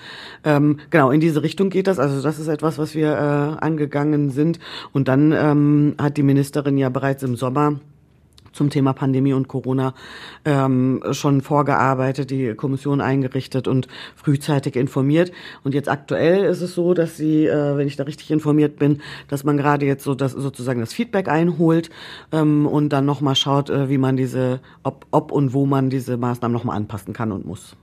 Ähm, 0.44 0.78
genau, 0.90 1.10
in 1.10 1.20
diese 1.20 1.42
Richtung 1.42 1.70
geht 1.70 1.86
das. 1.86 1.98
Also 1.98 2.22
das 2.22 2.38
ist 2.38 2.48
etwas, 2.48 2.78
was 2.78 2.94
wir 2.94 3.12
äh, 3.12 3.64
angegangen 3.64 4.30
sind. 4.30 4.58
Und 4.92 5.08
dann 5.08 5.32
ähm, 5.32 5.94
hat 5.98 6.16
die 6.16 6.22
Ministerin 6.22 6.78
ja 6.78 6.88
bereits 6.88 7.22
im 7.22 7.36
Sommer 7.36 7.80
zum 8.52 8.70
Thema 8.70 8.92
Pandemie 8.92 9.32
und 9.32 9.48
Corona 9.48 9.94
ähm, 10.44 11.02
schon 11.12 11.40
vorgearbeitet, 11.40 12.30
die 12.30 12.54
Kommission 12.54 13.00
eingerichtet 13.00 13.68
und 13.68 13.88
frühzeitig 14.16 14.76
informiert. 14.76 15.32
Und 15.64 15.74
jetzt 15.74 15.88
aktuell 15.88 16.44
ist 16.44 16.60
es 16.60 16.74
so, 16.74 16.94
dass 16.94 17.16
sie, 17.16 17.46
äh, 17.46 17.76
wenn 17.76 17.86
ich 17.86 17.96
da 17.96 18.04
richtig 18.04 18.30
informiert 18.30 18.78
bin, 18.78 19.00
dass 19.28 19.44
man 19.44 19.56
gerade 19.56 19.86
jetzt 19.86 20.04
so 20.04 20.14
das 20.14 20.32
sozusagen 20.32 20.80
das 20.80 20.92
Feedback 20.92 21.28
einholt 21.28 21.90
ähm, 22.32 22.66
und 22.66 22.90
dann 22.90 23.06
nochmal 23.06 23.36
schaut, 23.36 23.70
äh, 23.70 23.88
wie 23.88 23.98
man 23.98 24.16
diese, 24.16 24.60
ob, 24.82 25.06
ob 25.10 25.32
und 25.32 25.52
wo 25.54 25.66
man 25.66 25.90
diese 25.90 26.16
Maßnahmen 26.16 26.52
nochmal 26.52 26.76
anpassen 26.76 27.12
kann 27.12 27.32
und 27.32 27.46
muss. 27.46 27.76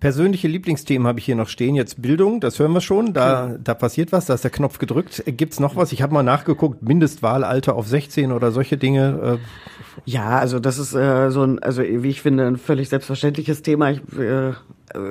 Persönliche 0.00 0.46
Lieblingsthemen 0.46 1.08
habe 1.08 1.18
ich 1.18 1.24
hier 1.24 1.34
noch 1.34 1.48
stehen. 1.48 1.74
Jetzt 1.74 2.00
Bildung, 2.00 2.40
das 2.40 2.58
hören 2.58 2.72
wir 2.72 2.80
schon. 2.80 3.12
Da, 3.12 3.56
da 3.62 3.74
passiert 3.74 4.12
was, 4.12 4.26
da 4.26 4.34
ist 4.34 4.44
der 4.44 4.50
Knopf 4.50 4.78
gedrückt. 4.78 5.24
Gibt's 5.26 5.58
noch 5.58 5.74
was? 5.74 5.90
Ich 5.92 6.02
habe 6.02 6.14
mal 6.14 6.22
nachgeguckt, 6.22 6.82
Mindestwahlalter 6.82 7.74
auf 7.74 7.88
16 7.88 8.30
oder 8.30 8.52
solche 8.52 8.76
Dinge. 8.76 9.38
Äh. 9.40 10.08
Ja, 10.08 10.38
also 10.38 10.60
das 10.60 10.78
ist 10.78 10.94
äh, 10.94 11.30
so 11.30 11.42
ein, 11.42 11.58
also 11.58 11.82
wie 11.82 12.08
ich 12.08 12.22
finde, 12.22 12.46
ein 12.46 12.58
völlig 12.58 12.88
selbstverständliches 12.88 13.62
Thema. 13.62 13.90
Ich, 13.90 14.00
äh, 14.16 14.52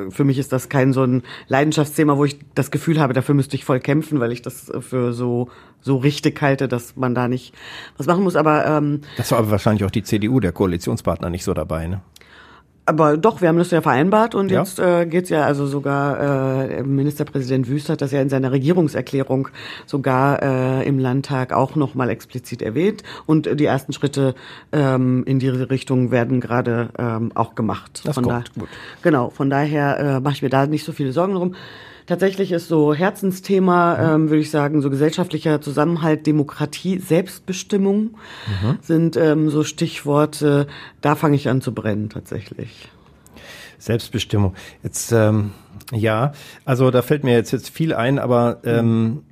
für 0.09 0.23
mich 0.23 0.37
ist 0.37 0.53
das 0.53 0.69
kein 0.69 0.93
so 0.93 1.03
ein 1.03 1.23
Leidenschaftsthema, 1.47 2.17
wo 2.17 2.23
ich 2.23 2.39
das 2.55 2.71
Gefühl 2.71 2.99
habe, 2.99 3.13
dafür 3.13 3.35
müsste 3.35 3.55
ich 3.55 3.65
voll 3.65 3.81
kämpfen, 3.81 4.21
weil 4.21 4.31
ich 4.31 4.41
das 4.41 4.71
für 4.79 5.13
so 5.13 5.49
so 5.81 5.97
richtig 5.97 6.41
halte, 6.41 6.67
dass 6.67 6.95
man 6.95 7.13
da 7.13 7.27
nicht 7.27 7.53
was 7.97 8.07
machen 8.07 8.23
muss. 8.23 8.35
Aber 8.35 8.65
ähm, 8.65 9.01
das 9.17 9.31
war 9.31 9.39
aber 9.39 9.51
wahrscheinlich 9.51 9.83
auch 9.83 9.91
die 9.91 10.03
CDU, 10.03 10.39
der 10.39 10.51
Koalitionspartner, 10.51 11.29
nicht 11.29 11.43
so 11.43 11.53
dabei, 11.53 11.87
ne? 11.87 12.01
Aber 12.87 13.17
doch, 13.17 13.41
wir 13.41 13.49
haben 13.49 13.57
das 13.57 13.69
ja 13.71 13.81
vereinbart 13.81 14.33
und 14.33 14.49
ja. 14.49 14.61
jetzt 14.61 14.79
äh, 14.79 15.05
geht's 15.05 15.29
ja 15.29 15.43
also 15.43 15.67
sogar, 15.67 16.69
äh, 16.69 16.83
Ministerpräsident 16.83 17.67
Wüst 17.67 17.89
hat 17.89 18.01
das 18.01 18.13
ja 18.13 18.21
in 18.21 18.29
seiner 18.29 18.53
Regierungserklärung 18.53 19.49
sogar 19.85 20.41
äh, 20.41 20.87
im 20.87 20.97
Landtag 20.97 21.51
auch 21.51 21.75
nochmal 21.75 22.09
explizit 22.09 22.61
erwähnt 22.61 23.03
und 23.25 23.59
die 23.59 23.65
ersten 23.65 23.91
Schritte 23.91 24.35
ähm, 24.71 25.25
in 25.25 25.37
diese 25.37 25.69
Richtung 25.69 26.11
werden 26.11 26.39
gerade 26.39 26.89
ähm, 26.97 27.33
auch 27.35 27.55
gemacht. 27.55 28.03
Das 28.05 28.15
von 28.15 28.23
kommt, 28.23 28.51
da, 28.55 28.59
gut. 28.61 28.69
Genau, 29.01 29.31
von 29.31 29.49
daher 29.49 29.99
äh, 29.99 30.19
mache 30.21 30.35
ich 30.35 30.41
mir 30.41 30.49
da 30.49 30.65
nicht 30.65 30.85
so 30.85 30.93
viele 30.93 31.11
Sorgen 31.11 31.33
drum. 31.33 31.55
Tatsächlich 32.07 32.53
ist 32.53 32.69
so 32.69 32.93
Herzensthema, 32.93 34.15
ähm, 34.15 34.29
würde 34.29 34.41
ich 34.41 34.49
sagen, 34.49 34.81
so 34.81 34.89
gesellschaftlicher 34.89 35.59
Zusammenhalt, 35.61 36.25
Demokratie, 36.25 36.99
Selbstbestimmung 36.99 38.15
mhm. 38.61 38.77
sind 38.81 39.17
ähm, 39.17 39.49
so 39.49 39.65
Stichworte. 39.65 40.67
Da 41.01 41.15
fange 41.15 41.35
ich 41.35 41.49
an 41.49 41.61
zu 41.61 41.73
brennen 41.73 42.09
tatsächlich. 42.09 42.89
Selbstbestimmung. 43.77 44.55
Jetzt 44.83 45.11
ähm, 45.11 45.51
ja, 45.91 46.31
also 46.65 46.91
da 46.91 47.01
fällt 47.01 47.23
mir 47.23 47.33
jetzt 47.33 47.51
jetzt 47.51 47.69
viel 47.69 47.93
ein, 47.93 48.19
aber 48.19 48.61
ähm, 48.63 49.23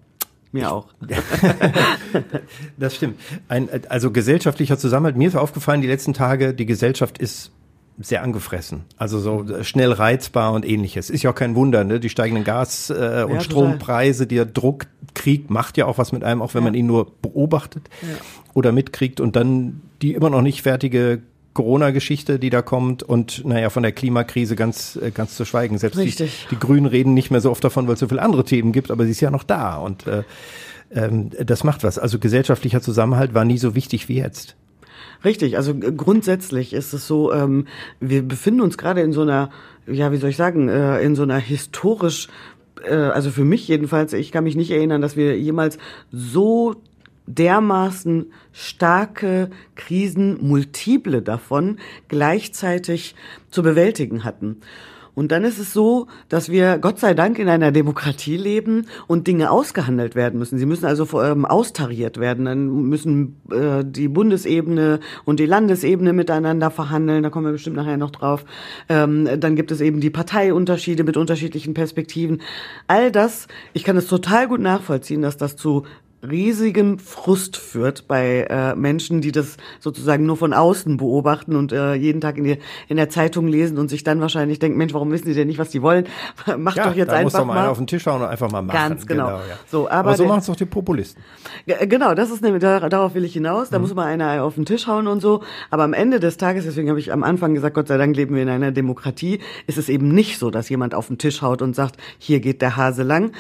mir 0.52 0.72
auch. 0.72 0.88
das 2.78 2.96
stimmt. 2.96 3.20
Ein, 3.48 3.70
also 3.90 4.12
gesellschaftlicher 4.12 4.78
Zusammenhalt. 4.78 5.18
Mir 5.18 5.28
ist 5.28 5.36
aufgefallen, 5.36 5.82
die 5.82 5.88
letzten 5.88 6.14
Tage, 6.14 6.54
die 6.54 6.66
Gesellschaft 6.66 7.18
ist 7.18 7.52
sehr 7.98 8.24
angefressen. 8.24 8.84
Also 8.98 9.20
so 9.20 9.64
schnell 9.64 9.92
reizbar 9.92 10.54
und 10.54 10.66
ähnliches. 10.66 11.10
Ist 11.10 11.24
ja 11.24 11.32
auch 11.32 11.36
kein 11.36 11.56
Wunder, 11.56 11.84
ne? 11.84 12.00
Die 12.00 12.10
steigenden 12.10 12.44
Gas- 12.44 12.90
äh, 12.90 13.26
und 13.28 13.36
ja, 13.36 13.40
Strompreise, 13.42 14.28
der 14.28 14.46
Druckkrieg 14.46 15.50
macht 15.50 15.78
ja 15.78 15.86
auch 15.86 15.98
was 15.98 16.12
mit 16.12 16.24
einem, 16.24 16.42
auch 16.42 16.54
wenn 16.54 16.64
ja. 16.64 16.66
man 16.66 16.74
ihn 16.74 16.86
nur 16.86 17.12
beobachtet 17.22 17.90
ja. 18.02 18.08
oder 18.54 18.72
mitkriegt 18.72 19.20
und 19.22 19.36
dann 19.36 19.82
die 20.02 20.14
immer 20.14 20.30
noch 20.30 20.42
nicht 20.42 20.62
fertige 20.62 21.22
Corona-Geschichte, 21.54 22.38
die 22.38 22.50
da 22.50 22.62
kommt 22.62 23.02
und 23.02 23.46
naja, 23.46 23.70
von 23.70 23.82
der 23.82 23.94
Klimakrise 23.94 24.58
ganz, 24.58 25.00
äh, 25.02 25.12
ganz 25.12 25.36
zu 25.36 25.46
schweigen. 25.46 25.78
Selbst 25.78 25.98
die, 25.98 26.30
die, 26.52 26.60
Grünen 26.60 26.86
reden 26.86 27.14
nicht 27.14 27.32
mehr 27.32 27.40
so 27.40 27.50
oft 27.50 27.64
davon, 27.64 27.88
weil 27.88 27.94
es 27.94 28.02
so 28.02 28.10
viele 28.10 28.22
andere 28.22 28.44
Themen 28.44 28.74
gibt, 28.74 28.92
aber 28.92 29.06
sie 29.06 29.12
ist 29.12 29.22
ja 29.22 29.32
noch 29.32 29.44
da 29.44 29.78
und 29.78 30.06
äh, 30.06 30.24
ähm, 30.94 31.32
das 31.44 31.64
macht 31.64 31.84
was. 31.84 31.98
Also 31.98 32.20
gesellschaftlicher 32.20 32.82
Zusammenhalt 32.82 33.34
war 33.34 33.46
nie 33.46 33.58
so 33.58 33.74
wichtig 33.74 34.10
wie 34.10 34.18
jetzt. 34.18 34.56
Richtig, 35.26 35.58
also 35.58 35.74
grundsätzlich 35.76 36.72
ist 36.72 36.94
es 36.94 37.08
so, 37.08 37.34
ähm, 37.34 37.66
wir 38.00 38.22
befinden 38.22 38.62
uns 38.62 38.78
gerade 38.78 39.02
in 39.02 39.12
so 39.12 39.24
einer, 39.24 39.50
ja, 39.88 40.12
wie 40.12 40.18
soll 40.18 40.30
ich 40.30 40.38
sagen, 40.38 40.70
äh, 40.70 41.02
in 41.02 41.16
so 41.16 41.24
einer 41.24 41.40
historisch, 41.40 42.28
äh, 42.88 42.94
also 42.94 43.32
für 43.32 43.44
mich 43.44 43.68
jedenfalls, 43.68 44.14
ich 44.14 44.32
kann 44.32 44.44
mich 44.44 44.56
nicht 44.56 44.70
erinnern, 44.70 45.02
dass 45.02 45.18
wir 45.18 45.36
jemals 45.36 45.80
so 46.12 46.76
dermaßen 47.26 48.32
starke 48.52 49.50
Krisen, 49.74 50.38
multiple 50.48 51.24
davon, 51.24 51.80
gleichzeitig 52.08 53.16
zu 53.50 53.64
bewältigen 53.64 54.24
hatten. 54.24 54.58
Und 55.16 55.32
dann 55.32 55.44
ist 55.44 55.58
es 55.58 55.74
so, 55.74 56.08
dass 56.30 56.50
wir 56.50 56.78
Gott 56.78 57.00
sei 57.00 57.14
Dank 57.14 57.40
in 57.40 57.50
einer 57.50 57.72
Demokratie 57.72 58.38
leben 58.38 58.88
und 59.08 59.28
Dinge 59.28 59.50
ausgehandelt 59.50 60.14
werden 60.14 60.38
müssen. 60.38 60.60
Sie 60.60 60.66
müssen 60.66 60.86
also 60.86 61.22
ähm, 61.22 61.46
austariert 61.46 62.20
werden. 62.20 62.46
Dann 62.46 62.68
müssen 62.84 63.42
äh, 63.50 63.84
die 63.84 64.10
Bundesebene 64.10 65.00
und 65.24 65.40
die 65.40 65.46
Landesebene 65.46 66.14
miteinander 66.14 66.70
verhandeln. 66.70 67.24
Da 67.24 67.30
kommen 67.30 67.46
wir 67.46 67.54
bestimmt 67.54 67.78
nachher 67.78 67.98
noch 67.98 68.12
drauf. 68.12 68.46
Ähm, 68.90 69.28
dann 69.40 69.56
gibt 69.56 69.72
es 69.72 69.82
eben 69.82 70.02
die 70.02 70.10
Parteiunterschiede 70.10 71.04
mit 71.04 71.18
unterschiedlichen 71.18 71.74
Perspektiven. 71.74 72.42
All 72.88 73.12
das, 73.12 73.48
ich 73.74 73.84
kann 73.84 73.98
es 73.98 74.08
total 74.08 74.48
gut 74.48 74.60
nachvollziehen, 74.60 75.22
dass 75.22 75.38
das 75.38 75.56
zu 75.56 75.86
riesigem 76.30 77.00
Frust 77.00 77.58
führt 77.58 78.08
bei 78.08 78.48
äh, 78.50 78.76
Menschen, 78.76 79.22
die 79.22 79.32
das 79.32 79.58
sozusagen 79.80 80.26
nur 80.26 80.38
von 80.38 80.54
außen 80.54 80.98
beobachten 80.98 81.56
und 81.56 81.72
äh, 81.72 81.94
jeden 81.94 82.22
Tag 82.22 82.38
in, 82.38 82.44
die, 82.44 82.58
in 82.88 82.98
der 82.98 83.10
Zeitung 83.10 83.48
lesen 83.48 83.78
und 83.78 83.90
sich 83.90 84.04
dann 84.04 84.22
wahrscheinlich 84.22 84.60
denken, 84.60 84.78
Mensch, 84.78 84.94
warum 84.94 85.12
wissen 85.12 85.28
die 85.28 85.34
denn 85.34 85.48
nicht, 85.48 85.60
was 85.60 85.70
die 85.70 85.82
wollen? 85.82 86.06
Macht 86.58 86.78
ja, 86.78 86.88
doch 86.88 86.96
jetzt 86.96 87.10
da 87.10 87.14
einfach 87.14 87.24
muss 87.24 87.34
doch 87.34 87.46
mal. 87.46 87.54
mal 87.54 87.68
auf 87.68 87.78
den 87.78 87.88
Tisch 87.88 88.06
hauen 88.06 88.22
und 88.22 88.28
einfach 88.28 88.52
mal 88.52 88.62
machen. 88.62 88.76
Ganz 88.76 89.06
genau. 89.06 89.28
genau 89.28 89.38
ja. 89.40 89.58
So, 89.68 89.88
aber, 89.88 90.10
aber 90.10 90.18
so 90.18 90.26
machen 90.26 90.40
es 90.40 90.46
doch 90.46 90.56
die 90.56 90.66
Populisten. 90.66 91.24
Genau, 91.66 92.14
das 92.14 92.32
ist 92.32 92.42
nämlich, 92.42 92.62
darauf 92.62 93.16
will 93.16 93.24
ich 93.24 93.34
hinaus. 93.34 93.70
Da 93.70 93.78
mhm. 93.78 93.84
muss 93.84 93.94
mal 93.96 94.06
einer 94.06 94.44
auf 94.44 94.56
den 94.56 94.66
Tisch 94.66 94.88
hauen 94.88 95.08
und 95.08 95.22
so. 95.22 95.44
Aber 95.70 95.84
am 95.84 95.94
Ende 95.94 96.20
des 96.20 96.38
Tages, 96.38 96.66
deswegen 96.66 96.90
habe 96.90 97.00
ich 97.00 97.12
am 97.12 97.24
Anfang 97.24 97.54
gesagt, 97.54 97.76
Gott 97.76 97.88
sei 97.88 97.98
Dank 97.98 98.16
leben 98.16 98.36
wir 98.36 98.44
in 98.44 98.50
einer 98.50 98.72
Demokratie, 98.72 99.40
ist 99.68 99.78
es 99.78 99.90
eben 99.90 100.10
nicht 100.10 100.40
so, 100.40 100.50
dass 100.52 100.70
jemand 100.70 100.96
auf 100.96 101.08
den 101.08 101.18
Tisch 101.18 101.42
haut 101.42 101.62
und 101.62 101.76
sagt, 101.76 101.98
hier 102.18 102.40
geht 102.40 102.62
der 102.62 102.78
Hase 102.78 103.04
lang, 103.04 103.32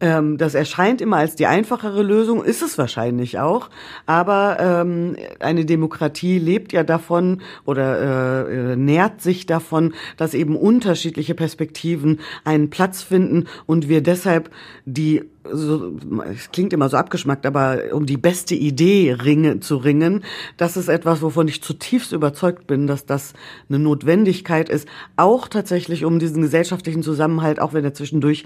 ähm, 0.00 0.38
das 0.38 0.54
erscheint 0.54 1.00
immer 1.00 1.16
als 1.16 1.34
die 1.34 1.46
einfachere 1.46 2.02
Lösung, 2.02 2.44
ist 2.44 2.62
es 2.62 2.78
wahrscheinlich 2.78 3.38
auch. 3.38 3.68
Aber 4.06 4.58
ähm, 4.60 5.16
eine 5.40 5.64
Demokratie 5.64 6.38
lebt 6.38 6.72
ja 6.72 6.84
davon 6.84 7.42
oder 7.64 8.46
äh, 8.46 8.72
äh, 8.72 8.76
nährt 8.76 9.20
sich 9.20 9.46
davon, 9.46 9.94
dass 10.16 10.34
eben 10.34 10.56
unterschiedliche 10.56 11.34
Perspektiven 11.34 12.20
einen 12.44 12.70
Platz 12.70 13.02
finden 13.02 13.46
und 13.66 13.88
wir 13.88 14.02
deshalb 14.02 14.50
die 14.84 15.24
so, 15.52 15.96
es 16.32 16.50
klingt 16.50 16.72
immer 16.72 16.88
so 16.88 16.96
abgeschmackt, 16.96 17.46
aber 17.46 17.80
um 17.92 18.06
die 18.06 18.16
beste 18.16 18.54
Idee 18.54 19.12
ringe, 19.12 19.60
zu 19.60 19.76
ringen, 19.76 20.24
das 20.56 20.76
ist 20.76 20.88
etwas, 20.88 21.22
wovon 21.22 21.48
ich 21.48 21.62
zutiefst 21.62 22.12
überzeugt 22.12 22.66
bin, 22.66 22.86
dass 22.86 23.06
das 23.06 23.34
eine 23.68 23.78
Notwendigkeit 23.78 24.68
ist, 24.68 24.88
auch 25.16 25.48
tatsächlich 25.48 26.04
um 26.04 26.18
diesen 26.18 26.42
gesellschaftlichen 26.42 27.02
Zusammenhalt, 27.02 27.60
auch 27.60 27.72
wenn 27.72 27.84
er 27.84 27.94
zwischendurch 27.94 28.44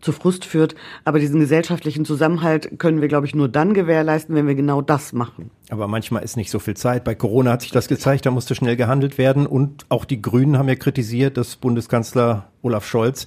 zu 0.00 0.12
Frust 0.12 0.44
führt, 0.44 0.74
aber 1.04 1.18
diesen 1.18 1.40
gesellschaftlichen 1.40 2.04
Zusammenhalt 2.04 2.78
können 2.78 3.00
wir, 3.00 3.08
glaube 3.08 3.26
ich, 3.26 3.34
nur 3.34 3.48
dann 3.48 3.72
gewährleisten, 3.72 4.34
wenn 4.34 4.46
wir 4.46 4.54
genau 4.54 4.82
das 4.82 5.12
machen. 5.12 5.50
Aber 5.70 5.88
manchmal 5.88 6.22
ist 6.22 6.36
nicht 6.36 6.50
so 6.50 6.58
viel 6.58 6.74
Zeit. 6.74 7.04
Bei 7.04 7.14
Corona 7.14 7.52
hat 7.52 7.62
sich 7.62 7.70
das 7.70 7.88
gezeigt, 7.88 8.26
da 8.26 8.30
musste 8.30 8.54
schnell 8.54 8.76
gehandelt 8.76 9.16
werden 9.16 9.46
und 9.46 9.86
auch 9.88 10.04
die 10.04 10.20
Grünen 10.20 10.58
haben 10.58 10.68
ja 10.68 10.74
kritisiert, 10.74 11.38
dass 11.38 11.56
Bundeskanzler 11.56 12.50
Olaf 12.62 12.86
Scholz 12.86 13.26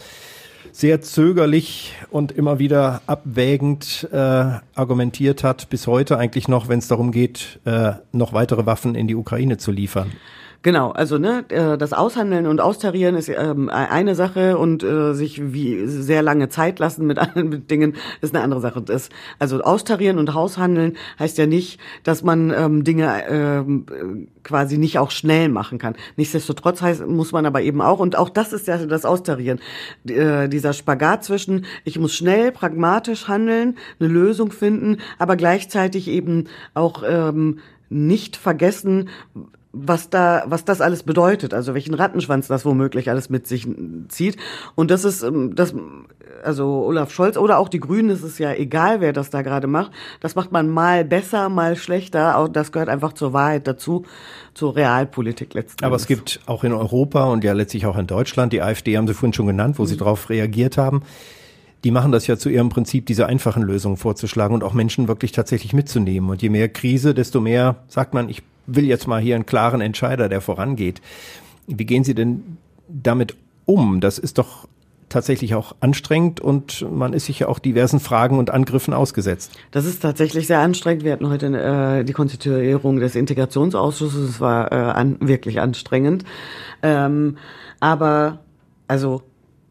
sehr 0.77 1.01
zögerlich 1.01 1.95
und 2.11 2.31
immer 2.31 2.59
wieder 2.59 3.01
abwägend 3.07 4.07
äh, 4.11 4.17
argumentiert 4.75 5.43
hat, 5.43 5.69
bis 5.71 5.87
heute 5.87 6.19
eigentlich 6.19 6.47
noch, 6.47 6.67
wenn 6.67 6.77
es 6.77 6.87
darum 6.87 7.11
geht, 7.11 7.59
äh, 7.65 7.93
noch 8.11 8.31
weitere 8.31 8.67
Waffen 8.67 8.93
in 8.93 9.07
die 9.07 9.15
Ukraine 9.15 9.57
zu 9.57 9.71
liefern. 9.71 10.11
Genau, 10.63 10.91
also 10.91 11.17
ne, 11.17 11.45
äh, 11.49 11.77
das 11.77 11.93
Aushandeln 11.93 12.47
und 12.47 12.61
Austarieren 12.61 13.15
ist 13.15 13.29
ähm, 13.29 13.69
eine 13.69 14.15
Sache 14.15 14.57
und 14.57 14.83
äh, 14.83 15.13
sich 15.13 15.53
wie 15.53 15.85
sehr 15.85 16.21
lange 16.21 16.49
Zeit 16.49 16.79
lassen 16.79 17.05
mit 17.05 17.19
anderen 17.19 17.67
Dingen 17.67 17.95
ist 18.21 18.35
eine 18.35 18.43
andere 18.43 18.61
Sache. 18.61 18.81
Das, 18.81 19.09
also 19.39 19.61
Austarieren 19.61 20.17
und 20.17 20.33
Haushandeln 20.33 20.97
heißt 21.19 21.37
ja 21.37 21.45
nicht, 21.45 21.79
dass 22.03 22.23
man 22.23 22.51
ähm, 22.51 22.83
Dinge 22.83 23.23
ähm, 23.29 23.85
quasi 24.43 24.77
nicht 24.77 24.97
auch 24.97 25.11
schnell 25.11 25.49
machen 25.49 25.77
kann. 25.77 25.95
Nichtsdestotrotz 26.15 26.81
heißt, 26.81 27.05
muss 27.05 27.31
man 27.31 27.45
aber 27.45 27.61
eben 27.61 27.81
auch, 27.81 27.99
und 27.99 28.17
auch 28.17 28.29
das 28.29 28.51
ist 28.51 28.67
ja 28.67 28.77
das 28.77 29.05
Austarieren, 29.05 29.59
äh, 30.07 30.49
dieser 30.49 30.73
Spagat 30.73 31.23
zwischen, 31.23 31.65
ich 31.83 31.99
muss 31.99 32.13
schnell, 32.13 32.51
pragmatisch 32.51 33.27
handeln, 33.27 33.77
eine 33.99 34.09
Lösung 34.09 34.51
finden, 34.51 34.97
aber 35.19 35.35
gleichzeitig 35.35 36.07
eben 36.07 36.45
auch 36.73 37.03
ähm, 37.07 37.59
nicht 37.89 38.35
vergessen, 38.35 39.09
was 39.85 40.09
da, 40.09 40.43
was 40.47 40.65
das 40.65 40.81
alles 40.81 41.03
bedeutet, 41.03 41.53
also 41.53 41.73
welchen 41.73 41.93
Rattenschwanz 41.93 42.47
das 42.47 42.65
womöglich 42.65 43.09
alles 43.09 43.29
mit 43.29 43.47
sich 43.47 43.67
zieht. 44.09 44.37
Und 44.75 44.91
das 44.91 45.05
ist, 45.05 45.23
ähm, 45.23 45.55
das, 45.55 45.73
also 46.43 46.83
Olaf 46.85 47.11
Scholz 47.11 47.37
oder 47.37 47.59
auch 47.59 47.69
die 47.69 47.79
Grünen, 47.79 48.09
es 48.09 48.23
ist 48.23 48.39
ja 48.39 48.53
egal, 48.53 49.01
wer 49.01 49.13
das 49.13 49.29
da 49.29 49.41
gerade 49.41 49.67
macht. 49.67 49.91
Das 50.19 50.35
macht 50.35 50.51
man 50.51 50.69
mal 50.69 51.05
besser, 51.05 51.49
mal 51.49 51.75
schlechter. 51.75 52.37
Auch 52.37 52.47
das 52.47 52.71
gehört 52.71 52.89
einfach 52.89 53.13
zur 53.13 53.33
Wahrheit 53.33 53.67
dazu, 53.67 54.05
zur 54.53 54.75
Realpolitik 54.75 55.53
letztendlich. 55.53 55.85
Aber 55.85 55.95
es 55.95 56.07
gibt 56.07 56.39
auch 56.45 56.63
in 56.63 56.73
Europa 56.73 57.25
und 57.25 57.43
ja 57.43 57.53
letztlich 57.53 57.85
auch 57.85 57.97
in 57.97 58.07
Deutschland, 58.07 58.53
die 58.53 58.61
AfD 58.61 58.97
haben 58.97 59.07
Sie 59.07 59.13
vorhin 59.13 59.33
schon 59.33 59.47
genannt, 59.47 59.77
wo 59.77 59.83
mhm. 59.83 59.87
Sie 59.87 59.97
darauf 59.97 60.29
reagiert 60.29 60.77
haben 60.77 61.03
die 61.83 61.91
machen 61.91 62.11
das 62.11 62.27
ja 62.27 62.37
zu 62.37 62.49
ihrem 62.49 62.69
Prinzip, 62.69 63.05
diese 63.05 63.27
einfachen 63.27 63.61
Lösungen 63.63 63.97
vorzuschlagen 63.97 64.53
und 64.53 64.63
auch 64.63 64.73
Menschen 64.73 65.07
wirklich 65.07 65.31
tatsächlich 65.31 65.73
mitzunehmen. 65.73 66.29
Und 66.29 66.41
je 66.41 66.49
mehr 66.49 66.69
Krise, 66.69 67.13
desto 67.13 67.39
mehr 67.39 67.77
sagt 67.87 68.13
man, 68.13 68.29
ich 68.29 68.43
will 68.67 68.85
jetzt 68.85 69.07
mal 69.07 69.21
hier 69.21 69.35
einen 69.35 69.45
klaren 69.45 69.81
Entscheider, 69.81 70.29
der 70.29 70.41
vorangeht. 70.41 71.01
Wie 71.65 71.85
gehen 71.85 72.03
Sie 72.03 72.13
denn 72.13 72.57
damit 72.87 73.35
um? 73.65 73.99
Das 73.99 74.19
ist 74.19 74.37
doch 74.37 74.67
tatsächlich 75.09 75.55
auch 75.55 75.75
anstrengend 75.79 76.41
und 76.41 76.85
man 76.91 77.13
ist 77.13 77.25
sich 77.25 77.39
ja 77.39 77.47
auch 77.47 77.59
diversen 77.59 77.99
Fragen 77.99 78.37
und 78.37 78.49
Angriffen 78.49 78.93
ausgesetzt. 78.93 79.51
Das 79.71 79.85
ist 79.85 80.01
tatsächlich 80.01 80.47
sehr 80.47 80.59
anstrengend. 80.59 81.03
Wir 81.05 81.13
hatten 81.13 81.29
heute 81.29 81.47
äh, 81.47 82.03
die 82.03 82.13
Konstituierung 82.13 82.99
des 82.99 83.15
Integrationsausschusses. 83.15 84.29
Es 84.29 84.41
war 84.41 84.71
äh, 84.71 84.75
an, 84.75 85.17
wirklich 85.21 85.61
anstrengend. 85.61 86.25
Ähm, 86.83 87.37
aber 87.79 88.39
also 88.87 89.21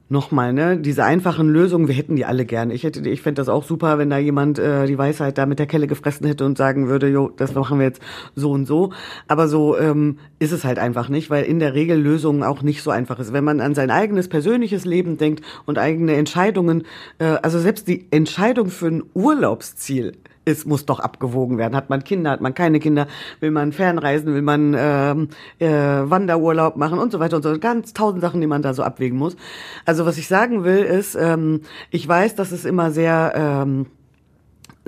nochmal, 0.09 0.53
ne, 0.53 0.79
diese 0.79 1.05
einfachen 1.05 1.49
Lösungen, 1.49 1.89
wir 1.89 1.95
hätten 1.95 2.17
die 2.17 2.25
alle 2.25 2.45
gerne. 2.45 2.75
Ich 2.75 2.85
hätte, 2.85 3.07
ich 3.09 3.23
fände 3.23 3.41
das 3.41 3.49
auch 3.49 3.65
super, 3.65 3.99
wenn 3.99 4.11
da 4.11 4.19
jemand 4.19 4.59
äh, 4.59 4.87
die 4.87 4.97
Weisheit 4.97 5.37
da 5.37 5.47
mit 5.47 5.59
der 5.59 5.67
Kelle 5.67 5.87
gefressen 5.87 6.27
hätte 6.27 6.45
und 6.45 6.57
sagen 6.57 6.89
würde, 6.89 7.09
jo, 7.09 7.31
das 7.37 7.55
machen 7.55 7.79
wir 7.79 7.87
jetzt 7.87 8.01
so 8.35 8.53
und 8.53 8.67
so. 8.67 8.93
Aber 9.27 9.49
so 9.49 9.77
ähm, 9.77 10.19
ist 10.39 10.53
es 10.53 10.65
halt 10.65 10.79
einfach 10.79 11.09
nicht, 11.09 11.29
weil 11.31 11.45
in 11.45 11.59
der 11.59 11.75
Regel 11.75 11.99
Lösungen 11.99 12.43
auch 12.45 12.63
nicht 12.63 12.83
so 12.83 12.91
einfach 12.91 13.19
ist. 13.19 13.33
Wenn 13.33 13.45
man 13.45 13.61
an 13.61 13.75
sein 13.75 13.91
eigenes 13.91 14.29
persönliches 14.29 14.85
Leben 14.85 15.19
denkt 15.19 15.45
und 15.65 15.79
eigene 15.79 16.15
Entscheidungen, 16.15 16.85
äh, 17.19 17.25
also 17.43 17.59
selbst 17.59 17.89
die 17.89 18.07
Entscheidung 18.11 18.69
für 18.69 18.87
ein 18.87 19.03
Urlaubsziel 19.15 20.13
es 20.47 20.65
muss 20.65 20.87
doch 20.87 21.01
abgewogen 21.01 21.59
werden. 21.59 21.77
Hat 21.77 21.91
man 21.91 22.05
Kinder, 22.05 22.31
hat 22.31 22.41
man 22.41 22.55
keine 22.55 22.81
Kinder, 22.81 23.09
will 23.41 23.51
man 23.51 23.73
fernreisen, 23.73 24.33
will 24.33 24.43
man 24.43 24.75
ähm, 24.79 25.29
äh, 25.59 25.69
Wanderurlaub 25.69 26.77
machen 26.77 26.99
und 26.99 27.13
so 27.13 27.21
weiter 27.21 27.37
und 27.37 27.43
so. 27.43 27.59
Ganz 27.59 27.93
tausend 27.93 28.23
Sachen, 28.23 28.41
die 28.41 28.47
man 28.47 28.63
da 28.63 28.73
so 28.73 28.83
abwägen 28.83 29.19
muss. 29.19 29.37
Also 29.85 30.07
was 30.07 30.17
ich 30.17 30.29
sagen 30.29 30.65
will, 30.65 30.79
ist, 30.79 31.17
ähm, 31.17 31.63
ich 31.91 32.07
weiß, 32.07 32.37
dass 32.37 32.53
es 32.53 32.65
immer 32.65 32.91
sehr 32.93 33.33
ähm, 33.35 33.87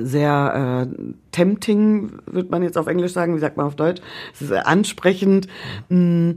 sehr 0.01 0.87
äh, 0.87 1.13
tempting, 1.33 2.13
wird 2.27 2.51
man 2.51 2.63
jetzt 2.63 2.79
auf 2.79 2.87
Englisch 2.87 3.13
sagen, 3.13 3.35
wie 3.35 3.41
sagt 3.41 3.57
man 3.57 3.67
auf 3.67 3.75
Deutsch? 3.75 4.01
Es 4.33 4.43
ist 4.43 4.53
ansprechend. 4.53 5.49
Mh, 5.89 6.35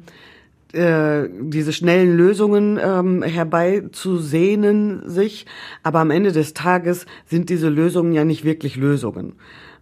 äh, 0.73 1.29
diese 1.41 1.73
schnellen 1.73 2.15
Lösungen 2.15 2.79
ähm, 2.83 3.23
herbeizusehnen 3.23 5.09
sich, 5.09 5.45
aber 5.83 5.99
am 5.99 6.11
Ende 6.11 6.31
des 6.31 6.53
Tages 6.53 7.05
sind 7.25 7.49
diese 7.49 7.69
Lösungen 7.69 8.13
ja 8.13 8.25
nicht 8.25 8.43
wirklich 8.43 8.75
Lösungen. 8.75 9.33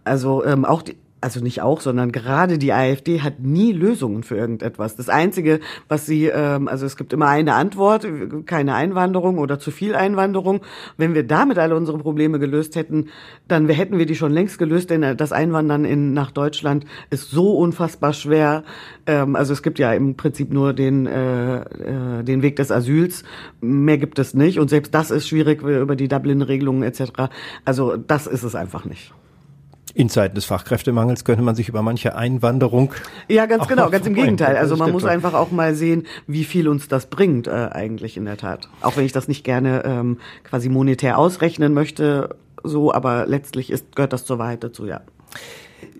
Also 0.04 0.44
ähm, 0.44 0.64
auch 0.64 0.82
die, 0.82 0.96
also 1.20 1.40
nicht 1.40 1.62
auch, 1.62 1.80
sondern 1.80 2.12
gerade 2.12 2.58
die 2.58 2.72
AfD 2.72 3.20
hat 3.20 3.40
nie 3.40 3.72
Lösungen 3.72 4.22
für 4.22 4.36
irgendetwas. 4.36 4.96
Das 4.96 5.08
Einzige, 5.08 5.60
was 5.88 6.06
sie, 6.06 6.26
ähm, 6.26 6.68
also 6.68 6.86
es 6.86 6.96
gibt 6.96 7.12
immer 7.12 7.28
eine 7.28 7.54
Antwort, 7.54 8.06
keine 8.46 8.74
Einwanderung 8.74 9.38
oder 9.38 9.58
zu 9.58 9.70
viel 9.70 9.94
Einwanderung. 9.94 10.60
Wenn 10.96 11.14
wir 11.14 11.26
damit 11.26 11.58
alle 11.58 11.76
unsere 11.76 11.98
Probleme 11.98 12.38
gelöst 12.38 12.76
hätten, 12.76 13.08
dann 13.48 13.68
hätten 13.68 13.98
wir 13.98 14.06
die 14.06 14.16
schon 14.16 14.32
längst 14.32 14.58
gelöst, 14.58 14.90
denn 14.90 15.16
das 15.16 15.32
Einwandern 15.32 15.84
in, 15.84 16.14
nach 16.14 16.30
Deutschland 16.30 16.86
ist 17.10 17.30
so 17.30 17.54
unfassbar 17.56 18.12
schwer. 18.12 18.64
Ähm, 19.06 19.36
also 19.36 19.52
es 19.52 19.62
gibt 19.62 19.78
ja 19.78 19.92
im 19.92 20.16
Prinzip 20.16 20.52
nur 20.52 20.72
den, 20.72 21.06
äh, 21.06 21.60
äh, 21.60 22.22
den 22.22 22.42
Weg 22.42 22.56
des 22.56 22.70
Asyls. 22.70 23.24
Mehr 23.60 23.98
gibt 23.98 24.18
es 24.18 24.34
nicht. 24.34 24.58
Und 24.58 24.70
selbst 24.70 24.94
das 24.94 25.10
ist 25.10 25.28
schwierig 25.28 25.62
über 25.62 25.96
die 25.96 26.08
Dublin-Regelungen 26.08 26.82
etc. 26.82 27.30
Also 27.64 27.96
das 27.96 28.26
ist 28.26 28.42
es 28.42 28.54
einfach 28.54 28.84
nicht. 28.84 29.12
In 29.94 30.08
Zeiten 30.08 30.34
des 30.34 30.44
Fachkräftemangels 30.44 31.24
könnte 31.24 31.42
man 31.42 31.54
sich 31.54 31.68
über 31.68 31.82
manche 31.82 32.14
Einwanderung. 32.14 32.92
Ja, 33.28 33.46
ganz 33.46 33.66
genau, 33.66 33.90
ganz 33.90 34.06
im 34.06 34.14
Gegenteil. 34.14 34.56
Also 34.56 34.76
man 34.76 34.92
muss 34.92 35.04
einfach 35.04 35.34
auch 35.34 35.50
mal 35.50 35.74
sehen, 35.74 36.06
wie 36.26 36.44
viel 36.44 36.68
uns 36.68 36.88
das 36.88 37.06
bringt, 37.06 37.46
äh, 37.46 37.70
eigentlich 37.72 38.16
in 38.16 38.24
der 38.24 38.36
Tat. 38.36 38.68
Auch 38.82 38.96
wenn 38.96 39.04
ich 39.04 39.12
das 39.12 39.28
nicht 39.28 39.44
gerne 39.44 39.82
ähm, 39.84 40.18
quasi 40.44 40.68
monetär 40.68 41.18
ausrechnen 41.18 41.74
möchte, 41.74 42.36
so, 42.62 42.92
aber 42.92 43.26
letztlich 43.26 43.70
ist, 43.70 43.96
gehört 43.96 44.12
das 44.12 44.24
zur 44.24 44.38
Wahrheit 44.38 44.62
dazu, 44.62 44.86
ja 44.86 45.00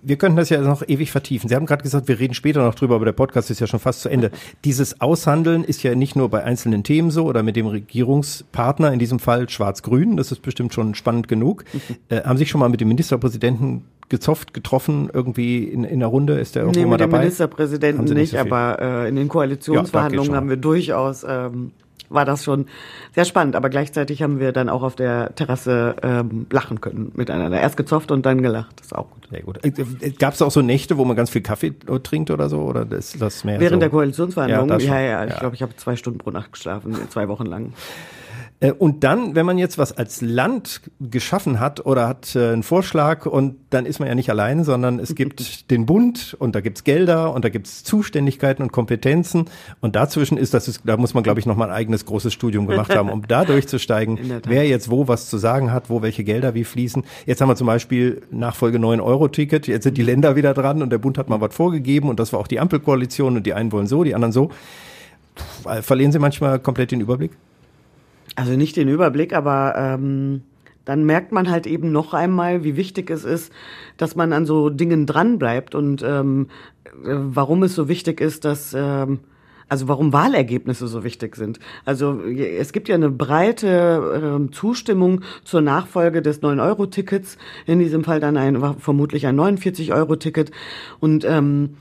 wir 0.02 0.16
könnten 0.16 0.36
das 0.36 0.48
ja 0.50 0.60
noch 0.60 0.86
ewig 0.86 1.10
vertiefen. 1.10 1.48
Sie 1.48 1.54
haben 1.54 1.66
gerade 1.66 1.82
gesagt, 1.82 2.08
wir 2.08 2.18
reden 2.18 2.34
später 2.34 2.64
noch 2.64 2.74
drüber, 2.74 2.96
aber 2.96 3.04
der 3.04 3.12
Podcast 3.12 3.50
ist 3.50 3.60
ja 3.60 3.66
schon 3.66 3.80
fast 3.80 4.00
zu 4.00 4.08
Ende. 4.08 4.30
Dieses 4.64 5.00
Aushandeln 5.00 5.64
ist 5.64 5.82
ja 5.82 5.94
nicht 5.94 6.16
nur 6.16 6.28
bei 6.28 6.44
einzelnen 6.44 6.82
Themen 6.84 7.10
so 7.10 7.24
oder 7.24 7.42
mit 7.42 7.56
dem 7.56 7.66
Regierungspartner, 7.66 8.92
in 8.92 8.98
diesem 8.98 9.18
Fall 9.18 9.48
Schwarz-Grün, 9.48 10.16
das 10.16 10.32
ist 10.32 10.42
bestimmt 10.42 10.74
schon 10.74 10.94
spannend 10.94 11.28
genug. 11.28 11.64
Äh, 12.08 12.22
haben 12.22 12.36
Sie 12.36 12.42
sich 12.42 12.50
schon 12.50 12.60
mal 12.60 12.68
mit 12.68 12.80
dem 12.80 12.88
Ministerpräsidenten 12.88 13.84
gezofft, 14.08 14.52
getroffen, 14.52 15.10
irgendwie 15.12 15.64
in, 15.64 15.84
in 15.84 16.00
der 16.00 16.08
Runde? 16.08 16.38
Ist 16.38 16.54
der 16.54 16.62
irgendwo 16.62 16.80
nee, 16.80 16.86
mal 16.86 16.96
dabei? 16.96 17.06
Mit 17.06 17.12
dem 17.12 17.20
Ministerpräsidenten 17.24 18.04
nicht, 18.04 18.14
nicht 18.14 18.30
so 18.32 18.38
aber 18.38 18.78
äh, 18.80 19.08
in 19.08 19.16
den 19.16 19.28
Koalitionsverhandlungen 19.28 20.32
ja, 20.32 20.36
haben 20.36 20.48
wir 20.48 20.56
durchaus 20.56 21.24
ähm, 21.26 21.72
war 22.10 22.24
das 22.24 22.44
schon 22.44 22.66
sehr 23.14 23.24
spannend. 23.24 23.56
Aber 23.56 23.70
gleichzeitig 23.70 24.22
haben 24.22 24.38
wir 24.38 24.52
dann 24.52 24.68
auch 24.68 24.82
auf 24.82 24.96
der 24.96 25.34
Terrasse 25.34 25.96
ähm, 26.02 26.46
lachen 26.50 26.80
können 26.80 27.12
miteinander. 27.14 27.58
Erst 27.60 27.76
gezofft 27.76 28.10
und 28.10 28.26
dann 28.26 28.42
gelacht. 28.42 28.78
Das 28.78 28.88
ist 28.88 28.92
auch 28.94 29.10
gut. 29.10 29.28
Sehr 29.30 29.42
gut. 29.42 29.64
Äh, 29.64 29.68
äh, 29.68 30.10
Gab 30.10 30.34
es 30.34 30.42
auch 30.42 30.50
so 30.50 30.60
Nächte, 30.60 30.98
wo 30.98 31.04
man 31.04 31.16
ganz 31.16 31.30
viel 31.30 31.42
Kaffee 31.42 31.72
trinkt 32.02 32.30
oder 32.30 32.48
so? 32.48 32.62
Oder 32.62 32.90
ist 32.92 33.20
das 33.20 33.44
mehr 33.44 33.60
Während 33.60 33.76
so? 33.76 33.80
der 33.80 33.90
Koalitionsverhandlungen? 33.90 34.80
Ja, 34.80 35.00
ja, 35.00 35.24
ja, 35.24 35.26
Ich 35.26 35.38
glaube, 35.38 35.54
ich 35.54 35.62
habe 35.62 35.74
zwei 35.76 35.96
Stunden 35.96 36.18
pro 36.18 36.30
Nacht 36.30 36.52
geschlafen, 36.52 36.96
zwei 37.08 37.28
Wochen 37.28 37.46
lang. 37.46 37.72
Äh, 38.60 38.72
und 38.72 39.02
dann, 39.02 39.34
wenn 39.34 39.46
man 39.46 39.58
jetzt 39.58 39.78
was 39.78 39.96
als 39.96 40.20
Land 40.20 40.82
geschaffen 41.00 41.58
hat 41.58 41.84
oder 41.84 42.06
hat 42.06 42.36
äh, 42.36 42.52
einen 42.52 42.62
Vorschlag 42.62 43.26
und 43.26 43.56
dann 43.70 43.86
ist 43.86 43.98
man 43.98 44.08
ja 44.08 44.14
nicht 44.14 44.30
alleine, 44.30 44.64
sondern 44.64 44.98
es 44.98 45.14
gibt 45.14 45.70
den 45.70 45.86
Bund 45.86 46.36
und 46.38 46.54
da 46.54 46.60
gibt's 46.60 46.84
Gelder 46.84 47.32
und 47.32 47.44
da 47.44 47.48
gibt's 47.48 47.82
Zuständigkeiten 47.82 48.62
und 48.62 48.70
Kompetenzen 48.70 49.46
und 49.80 49.96
dazwischen 49.96 50.36
ist 50.36 50.54
das, 50.54 50.68
ist, 50.68 50.82
da 50.84 50.96
muss 50.96 51.14
man 51.14 51.22
glaube 51.22 51.40
ich 51.40 51.46
nochmal 51.46 51.68
ein 51.68 51.74
eigenes 51.74 52.04
großes 52.04 52.32
Studium 52.32 52.66
gemacht 52.66 52.94
haben, 52.94 53.10
um 53.10 53.26
da 53.28 53.44
durchzusteigen, 53.44 54.18
wer 54.46 54.66
jetzt 54.66 54.90
wo 54.90 55.08
was 55.08 55.28
zu 55.28 55.38
sagen 55.38 55.72
hat, 55.72 55.90
wo 55.90 56.02
welche 56.02 56.24
Gelder 56.24 56.54
wie 56.54 56.64
fließen. 56.64 57.04
Jetzt 57.26 57.40
haben 57.40 57.48
wir 57.48 57.56
zum 57.56 57.66
Beispiel 57.66 58.22
Nachfolge 58.30 58.78
9-Euro-Ticket, 58.78 59.66
jetzt 59.66 59.84
sind 59.84 59.96
die 59.96 60.02
Länder 60.02 60.36
wieder 60.36 60.54
dran 60.54 60.82
und 60.82 60.90
der 60.90 60.98
Bund 60.98 61.18
hat 61.18 61.28
mal 61.28 61.40
was 61.40 61.54
vorgegeben 61.54 62.08
und 62.08 62.20
das 62.20 62.32
war 62.32 62.40
auch 62.40 62.46
die 62.46 62.60
Ampelkoalition 62.60 63.36
und 63.36 63.46
die 63.46 63.54
einen 63.54 63.72
wollen 63.72 63.86
so, 63.86 64.04
die 64.04 64.14
anderen 64.14 64.32
so. 64.32 64.50
Verlieren 65.82 66.12
Sie 66.12 66.18
manchmal 66.18 66.58
komplett 66.58 66.90
den 66.90 67.00
Überblick? 67.00 67.32
Also 68.36 68.52
nicht 68.52 68.76
den 68.76 68.88
Überblick, 68.88 69.32
aber 69.32 69.74
ähm, 69.76 70.42
dann 70.84 71.04
merkt 71.04 71.32
man 71.32 71.50
halt 71.50 71.66
eben 71.66 71.92
noch 71.92 72.14
einmal, 72.14 72.64
wie 72.64 72.76
wichtig 72.76 73.10
es 73.10 73.24
ist, 73.24 73.52
dass 73.96 74.16
man 74.16 74.32
an 74.32 74.46
so 74.46 74.70
Dingen 74.70 75.06
dranbleibt 75.06 75.74
und 75.74 76.02
ähm, 76.02 76.48
äh, 76.84 77.14
warum 77.14 77.62
es 77.62 77.74
so 77.74 77.88
wichtig 77.88 78.20
ist, 78.20 78.44
dass 78.44 78.74
ähm, 78.74 79.20
also 79.70 79.86
warum 79.86 80.12
Wahlergebnisse 80.12 80.88
so 80.88 81.04
wichtig 81.04 81.36
sind. 81.36 81.60
Also 81.84 82.20
es 82.22 82.72
gibt 82.72 82.88
ja 82.88 82.96
eine 82.96 83.08
breite 83.08 84.40
äh, 84.48 84.50
Zustimmung 84.52 85.20
zur 85.44 85.60
Nachfolge 85.60 86.22
des 86.22 86.42
9-Euro-Tickets, 86.42 87.38
in 87.66 87.78
diesem 87.78 88.02
Fall 88.02 88.18
dann 88.18 88.36
ein 88.36 88.60
vermutlich 88.80 89.28
ein 89.28 89.38
49-Euro-Ticket. 89.38 90.50
Und 90.98 91.24
ähm, 91.24 91.76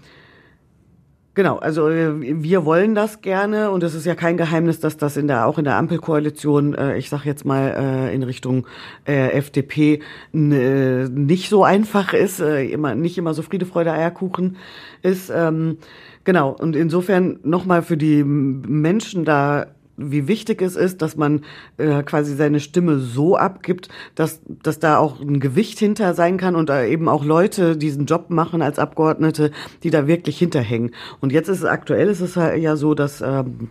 Genau, 1.39 1.55
also 1.55 1.87
äh, 1.87 2.43
wir 2.43 2.65
wollen 2.65 2.95
das 2.95 3.21
gerne 3.21 3.71
und 3.71 3.81
es 3.81 3.95
ist 3.95 4.05
ja 4.05 4.13
kein 4.13 4.35
Geheimnis, 4.35 4.81
dass 4.81 4.97
das 4.97 5.15
in 5.15 5.29
der 5.29 5.47
auch 5.47 5.57
in 5.57 5.63
der 5.63 5.77
Ampelkoalition, 5.77 6.75
äh, 6.75 6.97
ich 6.97 7.07
sag 7.07 7.23
jetzt 7.23 7.45
mal 7.45 7.75
äh, 7.77 8.13
in 8.13 8.23
Richtung 8.23 8.67
FDP 9.05 10.01
nicht 10.33 11.49
so 11.49 11.63
einfach 11.63 12.11
ist, 12.11 12.41
immer 12.41 12.93
nicht 12.93 13.17
immer 13.17 13.33
so 13.33 13.41
Friede, 13.41 13.65
Freude, 13.65 13.93
Eierkuchen 13.93 14.57
ist. 15.01 15.31
Ähm, 15.33 15.77
genau 16.25 16.49
und 16.49 16.75
insofern 16.75 17.39
nochmal 17.43 17.83
für 17.83 17.95
die 17.95 18.21
Menschen 18.25 19.23
da 19.23 19.67
wie 19.99 20.27
wichtig 20.27 20.61
es 20.61 20.75
ist, 20.75 21.01
dass 21.01 21.15
man 21.15 21.41
äh, 21.77 22.03
quasi 22.03 22.35
seine 22.35 22.59
Stimme 22.59 22.99
so 22.99 23.37
abgibt, 23.37 23.89
dass, 24.15 24.41
dass 24.47 24.79
da 24.79 24.97
auch 24.97 25.19
ein 25.19 25.39
Gewicht 25.39 25.79
hinter 25.79 26.13
sein 26.13 26.37
kann 26.37 26.55
und 26.55 26.69
da 26.69 26.83
eben 26.83 27.07
auch 27.07 27.25
Leute 27.25 27.77
diesen 27.77 28.05
Job 28.05 28.29
machen 28.29 28.61
als 28.61 28.79
Abgeordnete, 28.79 29.51
die 29.83 29.89
da 29.89 30.07
wirklich 30.07 30.37
hinterhängen. 30.37 30.91
Und 31.19 31.31
jetzt 31.31 31.49
ist 31.49 31.59
es 31.59 31.65
aktuell, 31.65 32.07
ist 32.07 32.21
es 32.21 32.35
ja 32.35 32.75
so, 32.75 32.93
dass 32.93 33.21
ähm, 33.21 33.69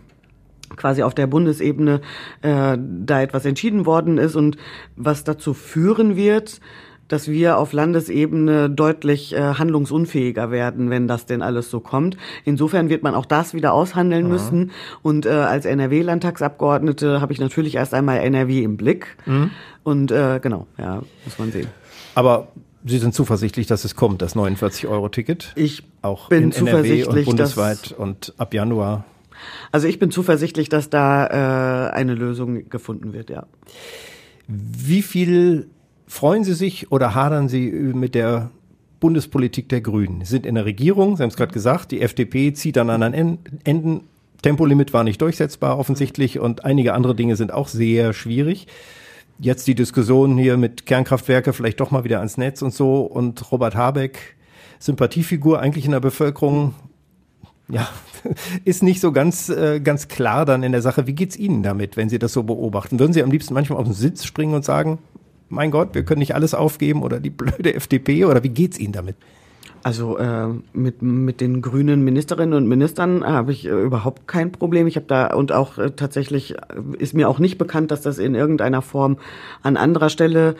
quasi 0.75 1.03
auf 1.03 1.13
der 1.13 1.27
Bundesebene 1.27 2.01
äh, 2.41 2.77
da 2.77 3.21
etwas 3.21 3.45
entschieden 3.45 3.85
worden 3.85 4.17
ist 4.17 4.35
und 4.35 4.57
was 4.95 5.23
dazu 5.23 5.53
führen 5.53 6.15
wird, 6.15 6.59
dass 7.09 7.27
wir 7.27 7.57
auf 7.57 7.73
Landesebene 7.73 8.69
deutlich 8.69 9.35
äh, 9.35 9.55
handlungsunfähiger 9.55 10.51
werden, 10.51 10.89
wenn 10.89 11.07
das 11.07 11.25
denn 11.25 11.41
alles 11.41 11.69
so 11.69 11.81
kommt. 11.81 12.15
Insofern 12.45 12.87
wird 12.89 13.03
man 13.03 13.15
auch 13.15 13.25
das 13.25 13.53
wieder 13.53 13.73
aushandeln 13.73 14.23
mhm. 14.23 14.29
müssen. 14.29 14.71
Und 15.01 15.25
äh, 15.25 15.29
als 15.29 15.65
NRW-Landtagsabgeordnete 15.65 17.19
habe 17.19 17.33
ich 17.33 17.39
natürlich 17.39 17.75
erst 17.75 17.93
einmal 17.93 18.19
NRW 18.19 18.63
im 18.63 18.77
Blick. 18.77 19.17
Mhm. 19.25 19.51
Und 19.83 20.11
äh, 20.11 20.39
genau, 20.41 20.67
ja, 20.77 21.01
muss 21.25 21.37
man 21.37 21.51
sehen. 21.51 21.67
Aber 22.15 22.47
Sie 22.85 22.97
sind 22.97 23.13
zuversichtlich, 23.13 23.67
dass 23.67 23.83
es 23.83 23.95
kommt, 23.95 24.21
das 24.21 24.35
49-Euro-Ticket? 24.37 25.51
Ich 25.55 25.83
auch 26.01 26.29
bin 26.29 26.51
in 26.51 26.67
NRW 26.67 27.03
und 27.03 27.25
bundesweit 27.25 27.91
und 27.91 28.33
ab 28.37 28.53
Januar. 28.53 29.03
Also 29.71 29.87
ich 29.87 29.99
bin 29.99 30.11
zuversichtlich, 30.11 30.69
dass 30.69 30.89
da 30.89 31.89
äh, 31.89 31.91
eine 31.91 32.13
Lösung 32.15 32.69
gefunden 32.69 33.11
wird, 33.13 33.29
ja. 33.29 33.47
Wie 34.47 35.01
viel 35.01 35.69
Freuen 36.09 36.43
Sie 36.43 36.55
sich 36.55 36.91
oder 36.91 37.13
hadern 37.13 37.49
Sie 37.49 37.69
mit 37.69 38.15
der 38.15 38.49
Bundespolitik 38.99 39.69
der 39.69 39.79
Grünen? 39.79 40.21
Sie 40.21 40.31
sind 40.31 40.47
in 40.47 40.55
der 40.55 40.65
Regierung, 40.65 41.15
Sie 41.15 41.21
haben 41.21 41.29
es 41.29 41.37
gerade 41.37 41.53
gesagt, 41.53 41.91
die 41.91 42.01
FDP 42.01 42.51
zieht 42.51 42.79
an 42.79 42.89
anderen 42.89 43.37
Enden. 43.63 44.01
Tempolimit 44.41 44.91
war 44.91 45.03
nicht 45.03 45.21
durchsetzbar 45.21 45.77
offensichtlich 45.77 46.39
und 46.39 46.65
einige 46.65 46.95
andere 46.95 47.13
Dinge 47.13 47.35
sind 47.35 47.53
auch 47.53 47.67
sehr 47.67 48.13
schwierig. 48.13 48.65
Jetzt 49.37 49.67
die 49.67 49.75
Diskussion 49.75 50.35
hier 50.39 50.57
mit 50.57 50.87
Kernkraftwerke 50.87 51.53
vielleicht 51.53 51.79
doch 51.79 51.91
mal 51.91 52.03
wieder 52.03 52.17
ans 52.17 52.37
Netz 52.37 52.63
und 52.63 52.73
so 52.73 53.01
und 53.01 53.51
Robert 53.51 53.75
Habeck 53.75 54.35
Sympathiefigur 54.79 55.59
eigentlich 55.59 55.85
in 55.85 55.91
der 55.91 55.99
Bevölkerung. 55.99 56.73
Ja, 57.67 57.87
ist 58.65 58.81
nicht 58.81 58.99
so 58.99 59.11
ganz, 59.11 59.49
äh, 59.49 59.79
ganz 59.79 60.07
klar 60.07 60.45
dann 60.45 60.63
in 60.63 60.71
der 60.71 60.81
Sache. 60.81 61.05
Wie 61.05 61.13
geht's 61.13 61.37
Ihnen 61.37 61.61
damit, 61.61 61.97
wenn 61.97 62.09
Sie 62.09 62.17
das 62.17 62.33
so 62.33 62.41
beobachten? 62.41 62.97
Würden 62.97 63.13
Sie 63.13 63.21
am 63.21 63.29
liebsten 63.29 63.53
manchmal 63.53 63.77
auf 63.77 63.85
den 63.85 63.93
Sitz 63.93 64.25
springen 64.25 64.55
und 64.55 64.65
sagen, 64.65 64.97
mein 65.49 65.71
Gott, 65.71 65.93
wir 65.93 66.03
können 66.03 66.19
nicht 66.19 66.35
alles 66.35 66.53
aufgeben 66.53 67.03
oder 67.03 67.19
die 67.19 67.29
blöde 67.29 67.73
FDP 67.75 68.25
oder 68.25 68.43
wie 68.43 68.49
geht's 68.49 68.79
Ihnen 68.79 68.93
damit? 68.93 69.15
Also 69.81 70.17
äh, 70.17 70.47
mit, 70.73 71.01
mit 71.01 71.39
den 71.39 71.61
grünen 71.61 72.03
Ministerinnen 72.03 72.53
und 72.53 72.67
Ministern 72.67 73.23
habe 73.23 73.53
ich 73.53 73.65
äh, 73.65 73.69
überhaupt 73.69 74.27
kein 74.27 74.51
Problem. 74.51 74.87
Ich 74.87 74.97
habe 74.97 75.05
da 75.07 75.27
und 75.33 75.53
auch 75.53 75.77
äh, 75.77 75.91
tatsächlich 75.91 76.55
äh, 76.55 76.57
ist 76.97 77.13
mir 77.13 77.29
auch 77.29 77.39
nicht 77.39 77.57
bekannt, 77.57 77.91
dass 77.91 78.01
das 78.01 78.17
in 78.17 78.35
irgendeiner 78.35 78.81
Form 78.81 79.17
an 79.63 79.77
anderer 79.77 80.09
Stelle 80.09 80.55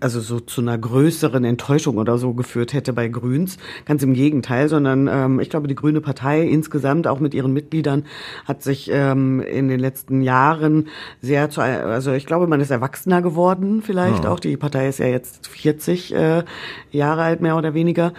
also 0.00 0.20
so 0.20 0.40
zu 0.40 0.60
einer 0.60 0.76
größeren 0.76 1.44
Enttäuschung 1.44 1.96
oder 1.96 2.18
so 2.18 2.34
geführt 2.34 2.72
hätte 2.72 2.92
bei 2.92 3.08
Grüns. 3.08 3.56
Ganz 3.86 4.02
im 4.02 4.12
Gegenteil, 4.12 4.68
sondern 4.68 5.08
ähm, 5.08 5.40
ich 5.40 5.48
glaube, 5.48 5.68
die 5.68 5.74
Grüne 5.74 6.00
Partei 6.00 6.42
insgesamt, 6.42 7.06
auch 7.06 7.18
mit 7.18 7.32
ihren 7.32 7.52
Mitgliedern, 7.52 8.04
hat 8.44 8.62
sich 8.62 8.90
ähm, 8.92 9.40
in 9.40 9.68
den 9.68 9.80
letzten 9.80 10.20
Jahren 10.20 10.88
sehr 11.22 11.48
zu, 11.48 11.62
also 11.62 12.12
ich 12.12 12.26
glaube, 12.26 12.46
man 12.46 12.60
ist 12.60 12.70
erwachsener 12.70 13.22
geworden 13.22 13.80
vielleicht 13.82 14.24
ja. 14.24 14.30
auch. 14.30 14.40
Die 14.40 14.56
Partei 14.56 14.88
ist 14.88 14.98
ja 14.98 15.06
jetzt 15.06 15.46
40 15.46 16.14
äh, 16.14 16.44
Jahre 16.90 17.22
alt, 17.22 17.40
mehr 17.40 17.56
oder 17.56 17.72
weniger. 17.72 18.12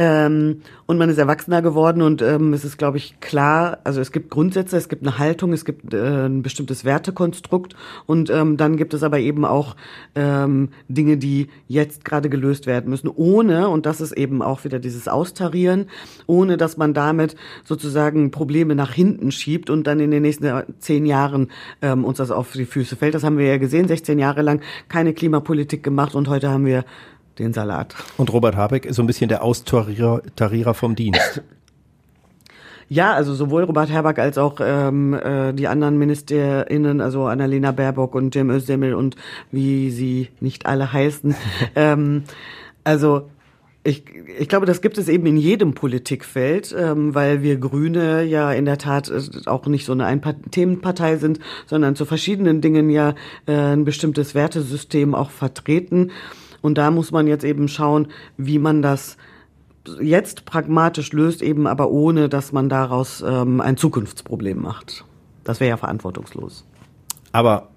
Ähm, 0.00 0.62
und 0.86 0.96
man 0.96 1.10
ist 1.10 1.18
erwachsener 1.18 1.60
geworden 1.60 2.02
und 2.02 2.22
ähm, 2.22 2.52
es 2.52 2.64
ist, 2.64 2.78
glaube 2.78 2.98
ich, 2.98 3.18
klar, 3.18 3.78
also 3.82 4.00
es 4.00 4.12
gibt 4.12 4.30
Grundsätze, 4.30 4.76
es 4.76 4.88
gibt 4.88 5.02
eine 5.02 5.18
Haltung, 5.18 5.52
es 5.52 5.64
gibt 5.64 5.92
äh, 5.92 6.26
ein 6.26 6.42
bestimmtes 6.42 6.84
Wertekonstrukt 6.84 7.74
und 8.06 8.30
ähm, 8.30 8.56
dann 8.56 8.76
gibt 8.76 8.94
es 8.94 9.02
aber 9.02 9.18
eben 9.18 9.44
auch 9.44 9.74
ähm, 10.14 10.68
Dinge, 10.86 11.16
die 11.16 11.48
jetzt 11.66 12.04
gerade 12.04 12.28
gelöst 12.28 12.68
werden 12.68 12.90
müssen, 12.90 13.10
ohne, 13.12 13.70
und 13.70 13.86
das 13.86 14.00
ist 14.00 14.12
eben 14.12 14.40
auch 14.40 14.62
wieder 14.62 14.78
dieses 14.78 15.08
Austarieren, 15.08 15.86
ohne 16.28 16.56
dass 16.56 16.76
man 16.76 16.94
damit 16.94 17.34
sozusagen 17.64 18.30
Probleme 18.30 18.76
nach 18.76 18.92
hinten 18.92 19.32
schiebt 19.32 19.68
und 19.68 19.88
dann 19.88 19.98
in 19.98 20.12
den 20.12 20.22
nächsten 20.22 20.48
zehn 20.78 21.06
Jahren 21.06 21.50
ähm, 21.82 22.04
uns 22.04 22.18
das 22.18 22.30
auf 22.30 22.52
die 22.52 22.66
Füße 22.66 22.94
fällt. 22.94 23.16
Das 23.16 23.24
haben 23.24 23.36
wir 23.36 23.46
ja 23.46 23.58
gesehen, 23.58 23.88
16 23.88 24.20
Jahre 24.20 24.42
lang 24.42 24.60
keine 24.88 25.12
Klimapolitik 25.12 25.82
gemacht 25.82 26.14
und 26.14 26.28
heute 26.28 26.50
haben 26.50 26.66
wir 26.66 26.84
den 27.38 27.52
Salat. 27.52 27.94
Und 28.16 28.32
Robert 28.32 28.56
Habeck 28.56 28.84
ist 28.84 28.96
so 28.96 29.02
ein 29.02 29.06
bisschen 29.06 29.28
der 29.28 29.42
Austarierer 29.42 30.74
vom 30.74 30.94
Dienst. 30.94 31.42
Ja, 32.90 33.12
also 33.12 33.34
sowohl 33.34 33.64
Robert 33.64 33.92
Habeck 33.92 34.18
als 34.18 34.38
auch 34.38 34.60
ähm, 34.60 35.12
äh, 35.12 35.52
die 35.52 35.68
anderen 35.68 35.98
MinisterInnen, 35.98 37.02
also 37.02 37.26
Annalena 37.26 37.70
Baerbock 37.70 38.14
und 38.14 38.32
Cem 38.32 38.48
Özdemir 38.48 38.96
und 38.96 39.14
wie 39.52 39.90
sie 39.90 40.28
nicht 40.40 40.64
alle 40.64 40.90
heißen. 40.90 41.34
ähm, 41.76 42.24
also 42.84 43.28
ich, 43.84 44.04
ich 44.38 44.48
glaube, 44.48 44.66
das 44.66 44.80
gibt 44.80 44.98
es 44.98 45.08
eben 45.08 45.26
in 45.26 45.36
jedem 45.36 45.74
Politikfeld, 45.74 46.74
ähm, 46.78 47.14
weil 47.14 47.42
wir 47.42 47.58
Grüne 47.58 48.22
ja 48.24 48.52
in 48.52 48.64
der 48.64 48.78
Tat 48.78 49.10
äh, 49.10 49.20
auch 49.46 49.66
nicht 49.66 49.84
so 49.84 49.92
eine 49.92 50.06
Ein 50.06 50.20
Themenpartei 50.50 51.16
sind, 51.16 51.40
sondern 51.66 51.94
zu 51.94 52.04
verschiedenen 52.04 52.60
Dingen 52.60 52.90
ja 52.90 53.14
äh, 53.46 53.52
ein 53.52 53.84
bestimmtes 53.84 54.34
Wertesystem 54.34 55.14
auch 55.14 55.30
vertreten. 55.30 56.10
Und 56.60 56.78
da 56.78 56.90
muss 56.90 57.12
man 57.12 57.26
jetzt 57.26 57.44
eben 57.44 57.68
schauen, 57.68 58.08
wie 58.36 58.58
man 58.58 58.82
das 58.82 59.16
jetzt 60.00 60.44
pragmatisch 60.44 61.12
löst, 61.12 61.42
eben 61.42 61.66
aber 61.66 61.90
ohne, 61.90 62.28
dass 62.28 62.52
man 62.52 62.68
daraus 62.68 63.24
ähm, 63.26 63.60
ein 63.60 63.76
Zukunftsproblem 63.76 64.60
macht. 64.60 65.04
Das 65.44 65.60
wäre 65.60 65.70
ja 65.70 65.76
verantwortungslos. 65.76 66.64
Aber 67.32 67.68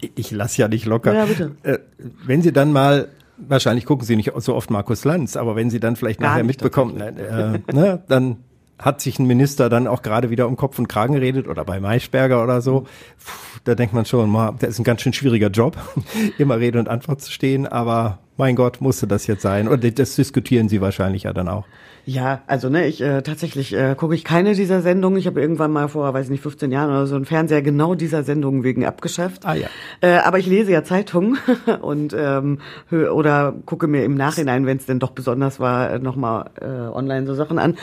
ich 0.00 0.30
lasse 0.30 0.62
ja 0.62 0.68
nicht 0.68 0.86
locker. 0.86 1.14
Ja, 1.14 1.24
bitte. 1.26 1.52
Äh, 1.62 1.78
wenn 2.24 2.42
Sie 2.42 2.52
dann 2.52 2.72
mal 2.72 3.08
wahrscheinlich 3.48 3.86
gucken 3.86 4.04
Sie 4.04 4.16
nicht 4.16 4.32
so 4.36 4.54
oft 4.54 4.70
Markus 4.70 5.04
Lanz, 5.04 5.36
aber 5.36 5.56
wenn 5.56 5.70
Sie 5.70 5.80
dann 5.80 5.96
vielleicht 5.96 6.20
Gar 6.20 6.30
nachher 6.30 6.44
mitbekommen, 6.44 7.00
äh, 7.00 7.60
ne, 7.72 8.02
dann 8.08 8.38
hat 8.78 9.00
sich 9.00 9.18
ein 9.18 9.26
Minister 9.26 9.68
dann 9.68 9.86
auch 9.86 10.02
gerade 10.02 10.30
wieder 10.30 10.48
um 10.48 10.56
Kopf 10.56 10.78
und 10.78 10.88
Kragen 10.88 11.14
geredet 11.14 11.48
oder 11.48 11.64
bei 11.64 11.80
Maischberger 11.80 12.42
oder 12.42 12.62
so. 12.62 12.80
Puh, 12.80 13.60
da 13.64 13.74
denkt 13.74 13.94
man 13.94 14.06
schon, 14.06 14.32
das 14.58 14.70
ist 14.70 14.78
ein 14.78 14.84
ganz 14.84 15.02
schön 15.02 15.12
schwieriger 15.12 15.48
Job, 15.48 15.76
immer 16.38 16.58
Rede 16.58 16.78
und 16.78 16.88
Antwort 16.88 17.20
zu 17.20 17.30
stehen, 17.30 17.66
aber 17.66 18.18
mein 18.40 18.56
Gott, 18.56 18.80
musste 18.80 19.06
das 19.06 19.26
jetzt 19.28 19.42
sein? 19.42 19.68
Und 19.68 19.98
das 19.98 20.16
diskutieren 20.16 20.68
Sie 20.68 20.80
wahrscheinlich 20.80 21.24
ja 21.24 21.32
dann 21.32 21.48
auch. 21.48 21.66
Ja, 22.06 22.40
also 22.46 22.70
ne, 22.70 22.86
ich 22.86 23.02
äh, 23.02 23.22
tatsächlich 23.22 23.74
äh, 23.74 23.94
gucke 23.94 24.14
ich 24.14 24.24
keine 24.24 24.54
dieser 24.54 24.80
Sendungen. 24.80 25.18
Ich 25.18 25.26
habe 25.26 25.40
irgendwann 25.40 25.70
mal 25.70 25.88
vor, 25.88 26.12
weiß 26.12 26.30
nicht, 26.30 26.42
15 26.42 26.72
Jahren 26.72 26.90
oder 26.90 27.06
so 27.06 27.14
einen 27.14 27.26
Fernseher 27.26 27.60
genau 27.60 27.94
dieser 27.94 28.24
Sendungen 28.24 28.64
wegen 28.64 28.86
abgeschafft. 28.86 29.44
Ah 29.44 29.54
ja. 29.54 29.68
Äh, 30.00 30.16
aber 30.16 30.38
ich 30.38 30.46
lese 30.46 30.72
ja 30.72 30.82
Zeitungen 30.82 31.38
und 31.82 32.16
ähm, 32.18 32.58
oder 32.90 33.54
gucke 33.66 33.86
mir 33.86 34.04
im 34.04 34.14
Nachhinein, 34.14 34.64
wenn 34.64 34.78
es 34.78 34.86
denn 34.86 34.98
doch 34.98 35.10
besonders 35.10 35.60
war, 35.60 35.98
nochmal 35.98 36.50
äh, 36.60 36.64
online 36.66 37.26
so 37.26 37.34
Sachen 37.34 37.58
an. 37.58 37.76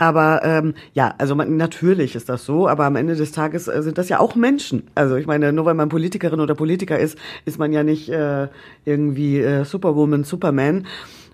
Aber 0.00 0.40
ähm, 0.44 0.72
ja, 0.94 1.14
also 1.18 1.34
man, 1.34 1.58
natürlich 1.58 2.16
ist 2.16 2.30
das 2.30 2.46
so, 2.46 2.66
aber 2.66 2.86
am 2.86 2.96
Ende 2.96 3.16
des 3.16 3.32
Tages 3.32 3.68
äh, 3.68 3.82
sind 3.82 3.98
das 3.98 4.08
ja 4.08 4.18
auch 4.18 4.34
Menschen. 4.34 4.84
Also 4.94 5.16
ich 5.16 5.26
meine, 5.26 5.52
nur 5.52 5.66
weil 5.66 5.74
man 5.74 5.90
Politikerin 5.90 6.40
oder 6.40 6.54
Politiker 6.54 6.98
ist, 6.98 7.18
ist 7.44 7.58
man 7.58 7.70
ja 7.70 7.82
nicht 7.82 8.08
äh, 8.08 8.48
irgendwie 8.86 9.40
äh, 9.40 9.66
Superwoman, 9.90 10.24
Superman. 10.24 10.86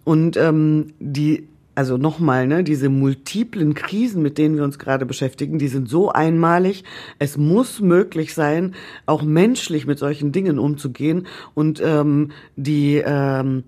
Und 0.04 0.36
ähm, 0.36 0.94
die 0.98 1.48
also 1.74 1.98
nochmal, 1.98 2.46
ne, 2.46 2.64
diese 2.64 2.88
multiplen 2.88 3.74
Krisen, 3.74 4.22
mit 4.22 4.38
denen 4.38 4.56
wir 4.56 4.64
uns 4.64 4.78
gerade 4.78 5.04
beschäftigen, 5.04 5.58
die 5.58 5.68
sind 5.68 5.90
so 5.90 6.10
einmalig. 6.10 6.84
Es 7.18 7.36
muss 7.36 7.80
möglich 7.82 8.32
sein, 8.32 8.74
auch 9.04 9.22
menschlich 9.22 9.86
mit 9.86 9.98
solchen 9.98 10.32
Dingen 10.32 10.58
umzugehen 10.58 11.26
und 11.52 11.82
ähm, 11.84 12.30
die 12.56 13.02
ähm, 13.04 13.64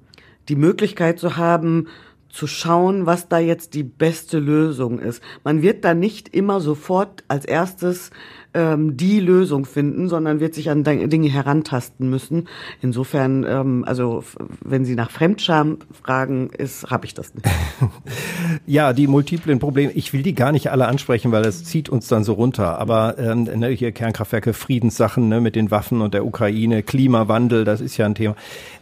die 0.49 0.57
Möglichkeit 0.57 1.19
zu 1.19 1.37
haben, 1.37 1.89
zu 2.39 2.47
schauen, 2.47 3.05
was 3.05 3.29
da 3.29 3.41
jetzt 3.41 3.75
die 3.75 3.83
beste 3.83 4.39
Lösung 4.39 5.01
ist. 5.01 5.21
Man 5.43 5.61
wird 5.61 5.85
da 5.85 5.93
nicht 5.93 6.29
immer 6.29 6.61
sofort 6.61 7.25
als 7.27 7.45
erstes 7.45 8.13
ähm, 8.55 8.97
die 8.97 9.19
Lösung 9.19 9.65
finden, 9.65 10.09
sondern 10.09 10.39
wird 10.39 10.55
sich 10.55 10.71
an 10.71 10.85
Dinge 10.85 11.29
herantasten 11.29 12.09
müssen. 12.09 12.47
Insofern, 12.81 13.45
ähm, 13.45 13.85
also 13.85 14.23
wenn 14.65 14.85
Sie 14.85 14.95
nach 14.95 15.11
Fremdscham 15.11 15.79
fragen, 16.01 16.51
ist 16.57 16.89
habe 16.93 17.07
ich 17.07 17.15
das 17.15 17.35
nicht. 17.35 17.45
ja, 18.67 18.93
die 18.93 19.09
multiplen 19.09 19.59
Probleme. 19.59 19.91
Ich 19.93 20.13
will 20.13 20.23
die 20.23 20.37
gar 20.37 20.53
nicht 20.53 20.71
alle 20.71 20.87
ansprechen, 20.87 21.33
weil 21.33 21.43
das 21.43 21.65
zieht 21.65 21.89
uns 21.89 22.07
dann 22.07 22.23
so 22.23 22.35
runter. 22.35 22.79
Aber 22.79 23.19
ähm, 23.19 23.45
ne, 23.45 23.71
hier 23.71 23.91
Kernkraftwerke, 23.91 24.53
Friedenssachen 24.53 25.29
ne, 25.29 25.41
mit 25.41 25.57
den 25.57 25.73
Waffen 25.73 26.03
und 26.03 26.15
der 26.15 26.25
Ukraine, 26.25 26.85
Klimawandel, 26.85 27.65
das 27.65 27.81
ist 27.81 27.97
ja 27.97 28.07
ein 28.07 28.15
Thema. 28.15 28.37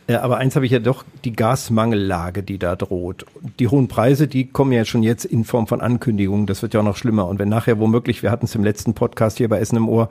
Aber 0.09 0.37
eins 0.37 0.55
habe 0.55 0.67
ich 0.67 0.73
ja 0.73 0.79
doch, 0.79 1.05
die 1.25 1.33
Gasmangellage, 1.33 2.45
die 2.45 2.59
da 2.59 2.77
droht. 2.77 3.27
Die 3.59 3.67
hohen 3.67 3.89
Preise, 3.89 4.29
die 4.29 4.47
kommen 4.47 4.71
ja 4.71 4.85
schon 4.85 5.03
jetzt 5.03 5.25
in 5.25 5.45
Form 5.45 5.67
von 5.67 5.81
Ankündigungen. 5.81 6.47
Das 6.47 6.63
wird 6.63 6.75
ja 6.75 6.81
auch 6.81 6.85
noch 6.85 6.97
schlimmer. 6.97 7.27
Und 7.27 7.41
wenn 7.41 7.49
nachher 7.49 7.81
womöglich, 7.81 8.23
wir 8.23 8.31
hatten 8.31 8.47
es 8.47 8.55
im 8.55 8.63
letzten 8.63 8.95
Podcast 8.95 9.39
hier 9.39 9.49
bei 9.49 9.59
Essen 9.59 9.77
im 9.77 9.89
Ohr, 9.89 10.09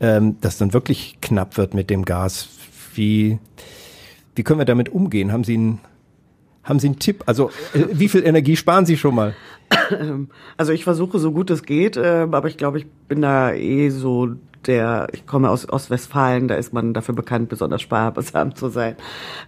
ähm, 0.00 0.36
dass 0.42 0.58
dann 0.58 0.74
wirklich 0.74 1.16
knapp 1.22 1.56
wird 1.56 1.72
mit 1.72 1.88
dem 1.88 2.04
Gas. 2.04 2.48
Wie, 2.94 3.38
wie 4.34 4.42
können 4.42 4.60
wir 4.60 4.66
damit 4.66 4.90
umgehen? 4.90 5.32
Haben 5.32 5.44
Sie 5.44 5.54
einen, 5.54 5.80
haben 6.62 6.78
Sie 6.78 6.88
einen 6.88 6.98
Tipp? 6.98 7.22
Also, 7.24 7.48
äh, 7.72 7.84
wie 7.92 8.08
viel 8.08 8.26
Energie 8.26 8.56
sparen 8.56 8.84
Sie 8.84 8.98
schon 8.98 9.14
mal? 9.14 9.34
Also 10.58 10.72
ich 10.72 10.84
versuche 10.84 11.18
so 11.18 11.32
gut 11.32 11.50
es 11.50 11.62
geht, 11.62 11.96
äh, 11.96 12.26
aber 12.30 12.48
ich 12.48 12.58
glaube, 12.58 12.78
ich 12.78 12.86
bin 13.08 13.22
da 13.22 13.52
eh 13.52 13.88
so 13.88 14.34
der, 14.66 15.08
ich 15.12 15.26
komme 15.26 15.50
aus 15.50 15.68
Ostwestfalen, 15.68 16.48
da 16.48 16.54
ist 16.54 16.72
man 16.72 16.94
dafür 16.94 17.14
bekannt, 17.14 17.48
besonders 17.48 17.82
sparsam 17.82 18.54
zu 18.54 18.68
sein. 18.68 18.96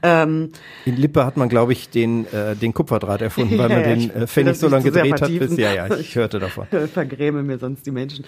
Ähm, 0.02 0.50
In 0.84 0.96
Lippe 0.96 1.24
hat 1.24 1.36
man, 1.36 1.48
glaube 1.48 1.72
ich, 1.72 1.90
den, 1.90 2.26
äh, 2.32 2.56
den 2.56 2.74
Kupferdraht 2.74 3.22
erfunden, 3.22 3.58
weil 3.58 3.68
man 3.70 3.80
ja, 3.80 3.94
den 3.94 4.10
äh, 4.10 4.26
Pfennig 4.26 4.58
so 4.58 4.68
lange 4.68 4.84
gedreht 4.84 5.20
hat, 5.20 5.38
bis, 5.38 5.56
ja, 5.56 5.72
ja, 5.72 5.94
ich 5.98 6.14
hörte 6.16 6.38
davon. 6.38 6.66
Vergräme 6.92 7.42
mir 7.42 7.58
sonst 7.58 7.86
die 7.86 7.90
Menschen. 7.90 8.24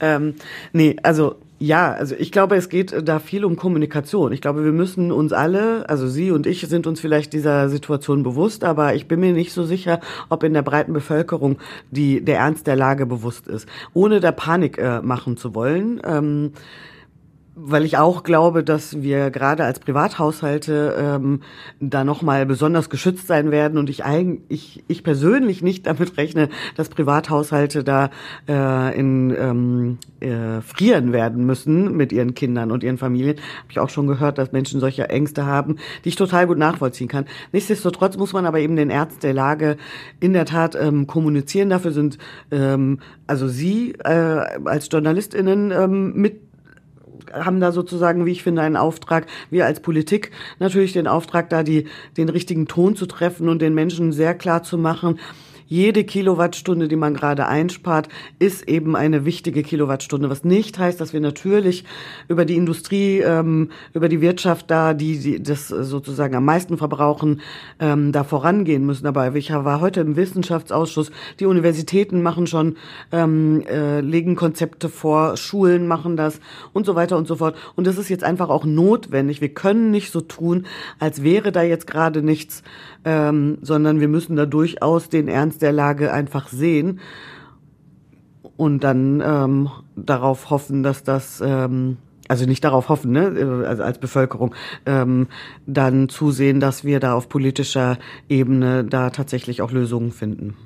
Ähm, 0.00 0.34
nee, 0.72 0.96
also 1.02 1.36
ja, 1.62 1.92
also 1.92 2.14
ich 2.18 2.32
glaube, 2.32 2.56
es 2.56 2.70
geht 2.70 3.06
da 3.06 3.18
viel 3.18 3.44
um 3.44 3.54
Kommunikation. 3.54 4.32
Ich 4.32 4.40
glaube, 4.40 4.64
wir 4.64 4.72
müssen 4.72 5.12
uns 5.12 5.34
alle, 5.34 5.86
also 5.90 6.08
Sie 6.08 6.30
und 6.30 6.46
ich 6.46 6.62
sind 6.62 6.86
uns 6.86 7.00
vielleicht 7.00 7.34
dieser 7.34 7.68
Situation 7.68 8.22
bewusst, 8.22 8.64
aber 8.64 8.94
ich 8.94 9.08
bin 9.08 9.20
mir 9.20 9.34
nicht 9.34 9.52
so 9.52 9.64
sicher, 9.64 10.00
ob 10.30 10.42
in 10.42 10.54
der 10.54 10.62
breiten 10.62 10.94
Bevölkerung 10.94 11.58
die, 11.90 12.24
der 12.24 12.38
Ernst 12.38 12.66
der 12.66 12.76
Lage 12.76 13.04
bewusst 13.04 13.46
ist. 13.46 13.68
Ohne 13.92 14.20
da 14.20 14.32
Panik 14.32 14.78
äh, 14.78 15.02
machen 15.02 15.36
zu 15.36 15.54
wollen. 15.54 16.00
Ähm, 16.02 16.52
weil 17.54 17.84
ich 17.84 17.98
auch 17.98 18.22
glaube, 18.22 18.62
dass 18.62 19.02
wir 19.02 19.30
gerade 19.30 19.64
als 19.64 19.80
Privathaushalte 19.80 20.94
ähm, 20.98 21.42
da 21.80 22.04
nochmal 22.04 22.46
besonders 22.46 22.90
geschützt 22.90 23.26
sein 23.26 23.50
werden 23.50 23.78
und 23.78 23.90
ich 23.90 24.04
eigentlich 24.04 24.40
ich, 24.48 24.84
ich 24.88 25.02
persönlich 25.02 25.62
nicht 25.62 25.86
damit 25.86 26.16
rechne, 26.16 26.48
dass 26.76 26.88
Privathaushalte 26.88 27.82
da 27.82 28.10
äh, 28.48 28.98
in 28.98 29.34
ähm, 29.36 29.98
äh, 30.20 30.60
frieren 30.60 31.12
werden 31.12 31.44
müssen 31.44 31.96
mit 31.96 32.12
ihren 32.12 32.34
Kindern 32.34 32.70
und 32.70 32.84
ihren 32.84 32.98
Familien. 32.98 33.36
Habe 33.36 33.70
ich 33.70 33.78
auch 33.80 33.90
schon 33.90 34.06
gehört, 34.06 34.38
dass 34.38 34.52
Menschen 34.52 34.80
solche 34.80 35.08
Ängste 35.08 35.44
haben, 35.46 35.76
die 36.04 36.10
ich 36.10 36.16
total 36.16 36.46
gut 36.46 36.58
nachvollziehen 36.58 37.08
kann. 37.08 37.26
Nichtsdestotrotz 37.52 38.16
muss 38.16 38.32
man 38.32 38.46
aber 38.46 38.60
eben 38.60 38.76
den 38.76 38.90
Ärzten 38.90 39.20
der 39.20 39.34
Lage 39.34 39.76
in 40.20 40.32
der 40.32 40.44
Tat 40.44 40.76
ähm, 40.76 41.06
kommunizieren. 41.06 41.70
Dafür 41.70 41.92
sind 41.92 42.18
ähm, 42.50 43.00
also 43.26 43.48
Sie 43.48 43.92
äh, 43.92 44.40
als 44.64 44.88
JournalistInnen 44.90 45.70
ähm, 45.70 46.12
mit 46.14 46.49
haben 47.32 47.60
da 47.60 47.72
sozusagen, 47.72 48.26
wie 48.26 48.32
ich 48.32 48.42
finde, 48.42 48.62
einen 48.62 48.76
Auftrag, 48.76 49.26
wir 49.50 49.66
als 49.66 49.80
Politik 49.80 50.30
natürlich 50.58 50.92
den 50.92 51.06
Auftrag, 51.06 51.50
da 51.50 51.62
die, 51.62 51.86
den 52.16 52.28
richtigen 52.28 52.66
Ton 52.66 52.96
zu 52.96 53.06
treffen 53.06 53.48
und 53.48 53.60
den 53.60 53.74
Menschen 53.74 54.12
sehr 54.12 54.34
klar 54.34 54.62
zu 54.62 54.78
machen, 54.78 55.18
jede 55.70 56.02
Kilowattstunde, 56.02 56.88
die 56.88 56.96
man 56.96 57.14
gerade 57.14 57.46
einspart, 57.46 58.08
ist 58.40 58.68
eben 58.68 58.96
eine 58.96 59.24
wichtige 59.24 59.62
Kilowattstunde. 59.62 60.28
Was 60.28 60.42
nicht 60.42 60.80
heißt, 60.80 61.00
dass 61.00 61.12
wir 61.12 61.20
natürlich 61.20 61.84
über 62.26 62.44
die 62.44 62.56
Industrie, 62.56 63.20
ähm, 63.20 63.70
über 63.94 64.08
die 64.08 64.20
Wirtschaft 64.20 64.68
da, 64.68 64.94
die, 64.94 65.20
die 65.20 65.40
das 65.40 65.68
sozusagen 65.68 66.34
am 66.34 66.44
meisten 66.44 66.76
verbrauchen, 66.76 67.40
ähm, 67.78 68.10
da 68.10 68.24
vorangehen 68.24 68.84
müssen. 68.84 69.06
Aber 69.06 69.32
ich 69.36 69.52
war 69.52 69.80
heute 69.80 70.00
im 70.00 70.16
Wissenschaftsausschuss. 70.16 71.12
Die 71.38 71.46
Universitäten 71.46 72.20
machen 72.20 72.48
schon, 72.48 72.74
ähm, 73.12 73.62
äh, 73.70 74.00
legen 74.00 74.34
Konzepte 74.34 74.88
vor, 74.88 75.36
Schulen 75.36 75.86
machen 75.86 76.16
das 76.16 76.40
und 76.72 76.84
so 76.84 76.96
weiter 76.96 77.16
und 77.16 77.28
so 77.28 77.36
fort. 77.36 77.56
Und 77.76 77.86
das 77.86 77.96
ist 77.96 78.08
jetzt 78.08 78.24
einfach 78.24 78.48
auch 78.48 78.64
notwendig. 78.64 79.40
Wir 79.40 79.54
können 79.54 79.92
nicht 79.92 80.10
so 80.10 80.20
tun, 80.20 80.66
als 80.98 81.22
wäre 81.22 81.52
da 81.52 81.62
jetzt 81.62 81.86
gerade 81.86 82.22
nichts, 82.22 82.64
ähm, 83.04 83.58
sondern 83.62 84.00
wir 84.00 84.08
müssen 84.08 84.36
da 84.36 84.46
durchaus 84.46 85.08
den 85.08 85.28
Ernst 85.28 85.62
der 85.62 85.72
Lage 85.72 86.12
einfach 86.12 86.48
sehen 86.48 87.00
und 88.56 88.84
dann 88.84 89.22
ähm, 89.24 89.70
darauf 89.96 90.50
hoffen, 90.50 90.82
dass 90.82 91.02
das 91.02 91.42
ähm, 91.44 91.96
also 92.30 92.46
nicht 92.46 92.62
darauf 92.62 92.88
hoffen, 92.88 93.10
ne, 93.10 93.64
also 93.66 93.82
als 93.82 93.98
Bevölkerung, 93.98 94.54
ähm, 94.86 95.26
dann 95.66 96.08
zusehen, 96.08 96.60
dass 96.60 96.84
wir 96.84 97.00
da 97.00 97.14
auf 97.14 97.28
politischer 97.28 97.98
Ebene 98.28 98.84
da 98.84 99.10
tatsächlich 99.10 99.62
auch 99.62 99.72
Lösungen 99.72 100.12
finden. 100.12 100.56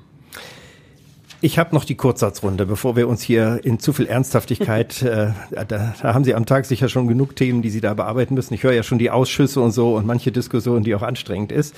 Ich 1.41 1.57
habe 1.57 1.73
noch 1.73 1.83
die 1.83 1.95
Kurzsatzrunde, 1.95 2.65
bevor 2.65 2.95
wir 2.95 3.07
uns 3.07 3.21
hier 3.21 3.61
in 3.63 3.79
zu 3.79 3.93
viel 3.93 4.05
Ernsthaftigkeit, 4.05 5.01
äh, 5.03 5.31
da, 5.51 5.63
da 5.63 6.13
haben 6.13 6.23
Sie 6.23 6.35
am 6.35 6.45
Tag 6.45 6.65
sicher 6.65 6.87
schon 6.87 7.07
genug 7.07 7.35
Themen, 7.35 7.61
die 7.63 7.71
Sie 7.71 7.81
da 7.81 7.93
bearbeiten 7.95 8.35
müssen. 8.35 8.53
Ich 8.53 8.63
höre 8.63 8.73
ja 8.73 8.83
schon 8.83 8.99
die 8.99 9.09
Ausschüsse 9.09 9.59
und 9.59 9.71
so 9.71 9.95
und 9.95 10.05
manche 10.05 10.31
Diskussionen, 10.31 10.83
die 10.83 10.93
auch 10.93 11.01
anstrengend 11.01 11.51
ist. 11.51 11.75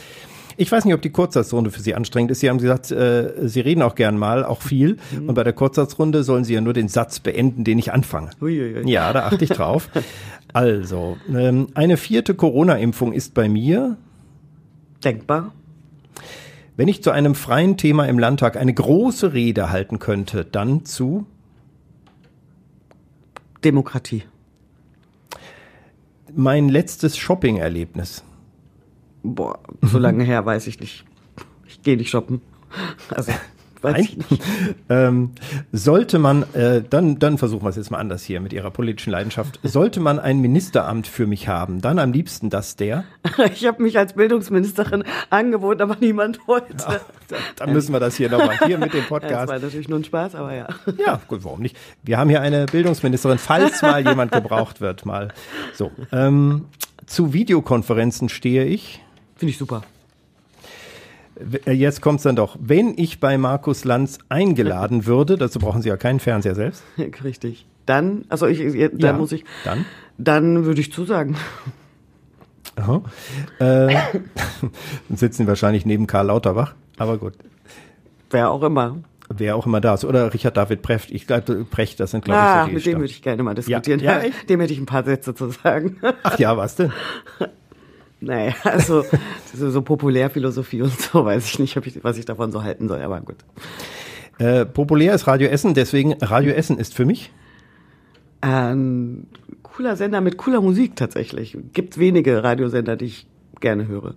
Ich 0.60 0.72
weiß 0.72 0.86
nicht, 0.86 0.96
ob 0.96 1.04
die 1.04 1.12
Kurzsatzrunde 1.12 1.70
für 1.70 1.82
Sie 1.82 1.94
anstrengend 1.94 2.32
ist. 2.32 2.40
Sie 2.40 2.50
haben 2.50 2.58
gesagt, 2.58 2.90
äh, 2.90 3.48
Sie 3.48 3.62
reden 3.62 3.84
auch 3.84 3.94
gern 3.94 4.18
mal, 4.18 4.44
auch 4.44 4.64
viel. 4.64 4.98
Mhm. 5.12 5.30
Und 5.30 5.36
bei 5.36 5.44
der 5.44 5.54
Kurzsatzrunde 5.54 6.24
sollen 6.24 6.44
Sie 6.44 6.56
ja 6.56 6.62
nur 6.62 6.74
den 6.74 6.88
Satz 6.88 7.20
beenden, 7.20 7.64
den 7.64 7.78
ich 7.78 7.94
anfange. 7.94 8.32
Uiuiui. 8.42 8.90
Ja, 8.90 9.14
da 9.14 9.28
achte 9.28 9.44
ich 9.44 9.52
drauf. 9.52 9.90
also, 10.54 11.18
ähm, 11.30 11.68
eine 11.76 11.96
vierte 11.96 12.34
Corona-Impfung 12.34 13.14
ist 13.14 13.36
bei 13.36 13.48
mir 13.48 13.98
denkbar. 15.04 15.54
Wenn 16.76 16.88
ich 16.88 17.04
zu 17.04 17.12
einem 17.12 17.36
freien 17.36 17.78
Thema 17.78 18.08
im 18.08 18.18
Landtag 18.18 18.58
eine 18.58 18.74
große 18.74 19.34
Rede 19.34 19.70
halten 19.70 20.00
könnte, 20.00 20.44
dann 20.44 20.86
zu 20.86 21.28
Demokratie. 23.64 24.24
Mein 26.36 26.68
letztes 26.68 27.16
Shopping-Erlebnis 27.18 28.24
boah, 29.36 29.60
so 29.82 30.00
lange 30.00 30.24
her, 30.24 30.46
weiß 30.46 30.68
ich 30.68 30.80
nicht. 30.80 31.06
Ich 31.68 31.82
gehe 31.82 31.98
nicht 31.98 32.10
shoppen. 32.10 32.42
Also, 33.10 33.32
weiß 33.82 34.00
ich 34.00 34.18
nicht. 34.18 34.44
ähm, 34.90 35.32
sollte 35.72 36.20
man, 36.20 36.44
äh, 36.54 36.82
dann, 36.88 37.20
dann 37.20 37.38
versuchen 37.38 37.64
wir 37.64 37.70
es 37.70 37.76
jetzt 37.76 37.92
mal 37.92 38.00
anders 38.00 38.24
hier 38.24 38.40
mit 38.40 38.54
Ihrer 38.54 38.72
politischen 38.72 39.12
Leidenschaft. 39.12 39.60
Sollte 39.64 40.00
man 40.00 40.20
ein 40.20 40.40
Ministeramt 40.40 41.08
für 41.08 41.28
mich 41.28 41.48
haben, 41.48 41.82
dann 41.82 42.00
am 42.00 42.12
liebsten 42.12 42.50
das 42.50 42.76
der? 42.76 43.04
Ich 43.54 43.66
habe 43.66 43.84
mich 43.84 43.98
als 43.98 44.14
Bildungsministerin 44.14 45.04
angeboten, 45.30 45.82
aber 45.82 45.98
niemand 46.00 46.48
wollte. 46.48 46.76
Ja, 47.30 47.36
dann 47.58 47.74
müssen 47.74 47.92
wir 47.92 48.00
das 48.00 48.16
hier 48.16 48.30
nochmal, 48.30 48.58
hier 48.66 48.78
mit 48.78 48.94
dem 48.94 49.04
Podcast. 49.04 49.32
Ja, 49.32 49.42
das 49.42 49.50
war 49.50 49.60
natürlich 49.60 49.90
nur 49.90 50.00
ein 50.00 50.06
Spaß, 50.06 50.34
aber 50.36 50.56
ja. 50.56 50.70
Ja, 51.06 51.20
gut, 51.28 51.44
warum 51.44 51.60
nicht? 51.60 51.76
Wir 52.04 52.18
haben 52.18 52.30
hier 52.30 52.40
eine 52.40 52.68
Bildungsministerin, 52.68 53.38
falls 53.38 53.82
mal 53.82 54.02
jemand 54.08 54.32
gebraucht 54.32 54.80
wird, 54.80 55.06
mal. 55.06 55.34
So, 55.74 55.92
ähm, 56.14 56.68
zu 57.06 57.34
Videokonferenzen 57.34 58.30
stehe 58.30 58.64
ich. 58.64 59.02
Finde 59.38 59.52
ich 59.52 59.58
super. 59.58 59.84
Äh, 61.66 61.72
jetzt 61.72 62.02
kommt 62.02 62.20
es 62.20 62.24
dann 62.24 62.36
doch. 62.36 62.58
Wenn 62.60 62.98
ich 62.98 63.20
bei 63.20 63.38
Markus 63.38 63.86
Lanz 63.86 64.20
eingeladen 64.30 65.06
würde, 65.06 65.38
dazu 65.38 65.60
brauchen 65.60 65.82
Sie 65.82 65.90
ja 65.90 65.98
keinen 65.98 66.20
Fernseher 66.20 66.56
selbst. 66.56 66.84
Richtig. 67.24 67.66
Dann, 67.86 68.26
also 68.30 68.48
ich, 68.48 68.60
dann 68.60 69.00
ja, 69.00 69.14
muss 69.14 69.32
ich. 69.32 69.46
Dann? 69.64 69.86
Dann 70.18 70.66
würde 70.66 70.82
ich 70.82 70.92
zusagen. 70.92 71.38
Aha. 72.76 73.02
Äh, 73.60 73.64
dann 75.10 75.18
sitzen 75.18 75.44
Sie 75.44 75.48
wahrscheinlich 75.48 75.86
neben 75.86 76.06
Karl 76.06 76.28
Lauterbach, 76.28 76.76
aber 76.98 77.18
gut. 77.18 77.34
Wer 78.30 78.52
auch 78.52 78.62
immer. 78.62 78.98
Wer 79.30 79.56
auch 79.56 79.66
immer 79.66 79.82
da 79.82 79.94
ist. 79.94 80.06
Oder 80.06 80.34
Richard 80.34 80.58
David 80.58 80.82
Precht. 80.82 81.12
Ich 81.12 81.28
glaube, 81.28 81.66
Precht, 81.66 82.00
das 82.00 82.12
sind, 82.12 82.26
glaube 82.26 82.40
ah, 82.40 82.56
ich, 82.56 82.62
so 82.64 82.68
die 82.68 82.76
mit 82.76 82.86
dem 82.86 83.00
würde 83.00 83.12
ich 83.12 83.22
gerne 83.22 83.44
mal 83.44 83.56
diskutieren. 83.56 84.00
Ja, 84.00 84.24
ja, 84.24 84.32
dem 84.50 84.60
hätte 84.60 84.74
ich 84.74 84.80
ein 84.80 84.86
paar 84.86 85.04
Sätze 85.04 85.34
zu 85.34 85.50
sagen. 85.50 85.98
Ach 86.24 86.40
ja, 86.40 86.56
was 86.56 86.76
denn? 86.76 86.92
Naja, 88.20 88.54
also 88.64 89.04
so, 89.54 89.70
so 89.70 89.82
Populärphilosophie 89.82 90.82
und 90.82 91.00
so 91.00 91.26
weiß 91.26 91.46
ich 91.46 91.60
nicht, 91.60 91.78
ich, 91.78 92.04
was 92.04 92.18
ich 92.18 92.26
davon 92.26 92.52
so 92.52 92.64
halten 92.64 92.88
soll, 92.88 93.02
aber 93.02 93.22
gut. 93.22 93.38
Äh, 94.40 94.66
populär 94.66 95.14
ist 95.14 95.28
Radio 95.28 95.48
Essen, 95.50 95.74
deswegen 95.74 96.14
Radio 96.14 96.54
Essen 96.54 96.78
ist 96.78 96.94
für 96.94 97.06
mich? 97.06 97.32
Ein 98.42 99.28
cooler 99.64 99.96
Sender 99.96 100.22
mit 100.22 100.38
cooler 100.38 100.62
Musik 100.62 100.96
tatsächlich. 100.96 101.58
Gibt 101.74 101.98
wenige 101.98 102.44
Radiosender, 102.44 102.96
die 102.96 103.06
ich 103.06 103.28
gerne 103.60 103.88
höre. 103.88 104.16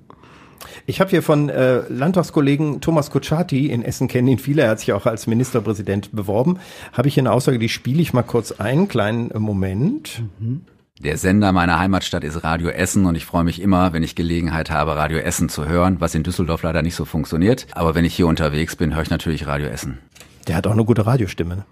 Ich 0.87 1.01
habe 1.01 1.11
hier 1.11 1.23
von 1.23 1.49
äh, 1.49 1.83
Landtagskollegen 1.89 2.81
Thomas 2.81 3.11
Kutschaty, 3.11 3.71
in 3.71 3.83
Essen 3.83 4.09
kennen 4.09 4.29
ihn 4.29 4.39
viele, 4.39 4.63
er 4.63 4.71
hat 4.71 4.81
sich 4.81 4.93
auch 4.93 5.07
als 5.07 5.27
Ministerpräsident 5.27 6.13
beworben, 6.13 6.59
habe 6.93 7.09
ich 7.09 7.15
hier 7.15 7.23
eine 7.23 7.33
Aussage, 7.33 7.59
die 7.59 7.71
spiele 7.71 8.03
ich 8.03 8.13
mal 8.13 8.23
kurz 8.23 8.53
ein, 8.53 8.89
kleinen 8.89 9.31
Moment. 9.39 10.23
Mhm. 10.39 10.63
Der 11.03 11.17
Sender 11.17 11.51
meiner 11.53 11.79
Heimatstadt 11.79 12.25
ist 12.25 12.45
Radio 12.45 12.69
Essen 12.69 13.07
und 13.07 13.15
ich 13.15 13.25
freue 13.25 13.43
mich 13.43 13.63
immer, 13.63 13.95
wenn 13.95 14.03
ich 14.03 14.15
Gelegenheit 14.15 14.71
habe, 14.71 14.97
Radio 14.97 15.17
Essen 15.17 15.49
zu 15.49 15.67
hören, 15.67 15.97
was 15.99 16.15
in 16.15 16.25
Düsseldorf 16.25 16.63
leider 16.63 16.83
nicht 16.83 16.95
so 16.95 17.07
funktioniert. 17.07 17.67
Aber 17.73 17.95
wenn 17.95 18.05
ich 18.05 18.15
hier 18.15 18.27
unterwegs 18.27 18.77
bin, 18.77 18.95
höre 18.95 19.01
ich 19.01 19.09
natürlich 19.09 19.47
Radio 19.47 19.69
Essen. 19.69 19.97
Der 20.47 20.57
hat 20.57 20.67
auch 20.67 20.73
eine 20.73 20.85
gute 20.85 21.07
Radiostimme. 21.07 21.57
Ne? 21.57 21.65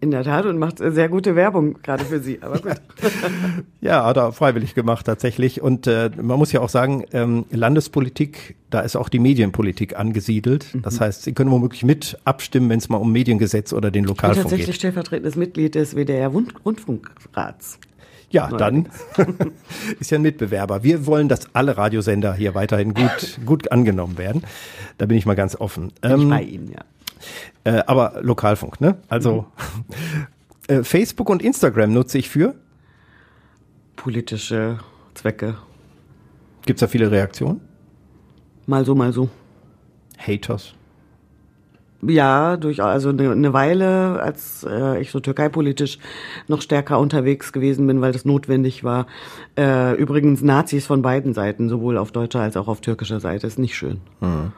In 0.00 0.12
der 0.12 0.24
Tat 0.24 0.46
und 0.46 0.58
macht 0.58 0.78
sehr 0.78 1.10
gute 1.10 1.36
Werbung 1.36 1.82
gerade 1.82 2.06
für 2.06 2.20
Sie. 2.20 2.40
Aber 2.40 2.58
gut. 2.58 2.80
ja, 3.82 4.06
hat 4.06 4.16
er 4.16 4.32
freiwillig 4.32 4.74
gemacht 4.74 5.04
tatsächlich. 5.04 5.60
Und 5.60 5.86
äh, 5.86 6.10
man 6.16 6.38
muss 6.38 6.50
ja 6.50 6.60
auch 6.60 6.70
sagen, 6.70 7.04
ähm, 7.12 7.44
Landespolitik, 7.50 8.56
da 8.70 8.80
ist 8.80 8.96
auch 8.96 9.10
die 9.10 9.18
Medienpolitik 9.18 9.98
angesiedelt. 9.98 10.74
Mhm. 10.74 10.80
Das 10.80 11.02
heißt, 11.02 11.22
Sie 11.22 11.34
können 11.34 11.50
womöglich 11.50 11.84
mit 11.84 12.16
abstimmen, 12.24 12.70
wenn 12.70 12.78
es 12.78 12.88
mal 12.88 12.96
um 12.96 13.12
Mediengesetz 13.12 13.74
oder 13.74 13.90
den 13.90 14.04
Lokalfunk 14.04 14.44
geht. 14.44 14.50
tatsächlich 14.52 14.76
stellvertretendes 14.76 15.36
Mitglied 15.36 15.74
des 15.74 15.94
WDR 15.94 16.28
Rundfunkrats. 16.28 17.78
Ja, 18.30 18.48
dann 18.48 18.88
ist 20.00 20.10
ja 20.10 20.18
ein 20.18 20.22
Mitbewerber. 20.22 20.82
Wir 20.82 21.06
wollen, 21.06 21.28
dass 21.28 21.54
alle 21.54 21.76
Radiosender 21.76 22.34
hier 22.34 22.54
weiterhin 22.54 22.94
gut, 22.94 23.38
gut 23.46 23.72
angenommen 23.72 24.18
werden. 24.18 24.42
Da 24.98 25.06
bin 25.06 25.16
ich 25.16 25.24
mal 25.24 25.34
ganz 25.34 25.56
offen. 25.56 25.92
Bin 26.00 26.10
ähm, 26.10 26.20
ich 26.20 26.28
bei 26.28 26.42
Ihnen, 26.42 26.72
ja. 26.72 26.84
Äh, 27.64 27.82
aber 27.86 28.20
Lokalfunk, 28.20 28.80
ne? 28.80 28.98
Also 29.08 29.46
mhm. 30.68 30.74
äh, 30.76 30.84
Facebook 30.84 31.30
und 31.30 31.42
Instagram 31.42 31.92
nutze 31.92 32.18
ich 32.18 32.28
für 32.28 32.54
politische 33.96 34.78
Zwecke. 35.14 35.56
Gibt's 36.66 36.80
da 36.80 36.86
viele 36.86 37.10
Reaktionen? 37.10 37.60
Mal 38.66 38.84
so, 38.84 38.94
mal 38.94 39.12
so. 39.12 39.28
Haters. 40.18 40.74
Ja, 42.00 42.56
durch 42.56 42.82
also 42.82 43.08
eine, 43.08 43.32
eine 43.32 43.52
Weile, 43.52 44.22
als 44.22 44.64
äh, 44.68 45.00
ich 45.00 45.10
so 45.10 45.18
türkeipolitisch 45.18 45.98
noch 46.46 46.62
stärker 46.62 47.00
unterwegs 47.00 47.52
gewesen 47.52 47.86
bin, 47.88 48.00
weil 48.00 48.12
das 48.12 48.24
notwendig 48.24 48.84
war. 48.84 49.06
Äh, 49.56 49.94
übrigens 49.96 50.40
Nazis 50.42 50.86
von 50.86 51.02
beiden 51.02 51.34
Seiten, 51.34 51.68
sowohl 51.68 51.98
auf 51.98 52.12
deutscher 52.12 52.40
als 52.40 52.56
auch 52.56 52.68
auf 52.68 52.80
türkischer 52.80 53.18
Seite, 53.18 53.48
ist 53.48 53.58
nicht 53.58 53.76
schön. 53.76 54.00
Hm. 54.20 54.52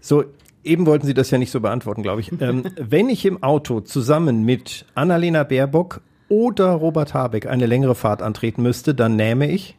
So, 0.00 0.24
eben 0.64 0.86
wollten 0.86 1.06
Sie 1.06 1.14
das 1.14 1.30
ja 1.30 1.38
nicht 1.38 1.52
so 1.52 1.60
beantworten, 1.60 2.02
glaube 2.02 2.20
ich. 2.20 2.32
Ähm, 2.40 2.64
wenn 2.76 3.08
ich 3.08 3.24
im 3.26 3.42
Auto 3.42 3.80
zusammen 3.80 4.44
mit 4.44 4.86
Annalena 4.96 5.44
Baerbock 5.44 6.00
oder 6.28 6.72
Robert 6.72 7.14
Habeck 7.14 7.46
eine 7.46 7.66
längere 7.66 7.94
Fahrt 7.94 8.22
antreten 8.22 8.62
müsste, 8.62 8.92
dann 8.92 9.14
nähme 9.14 9.48
ich. 9.48 9.76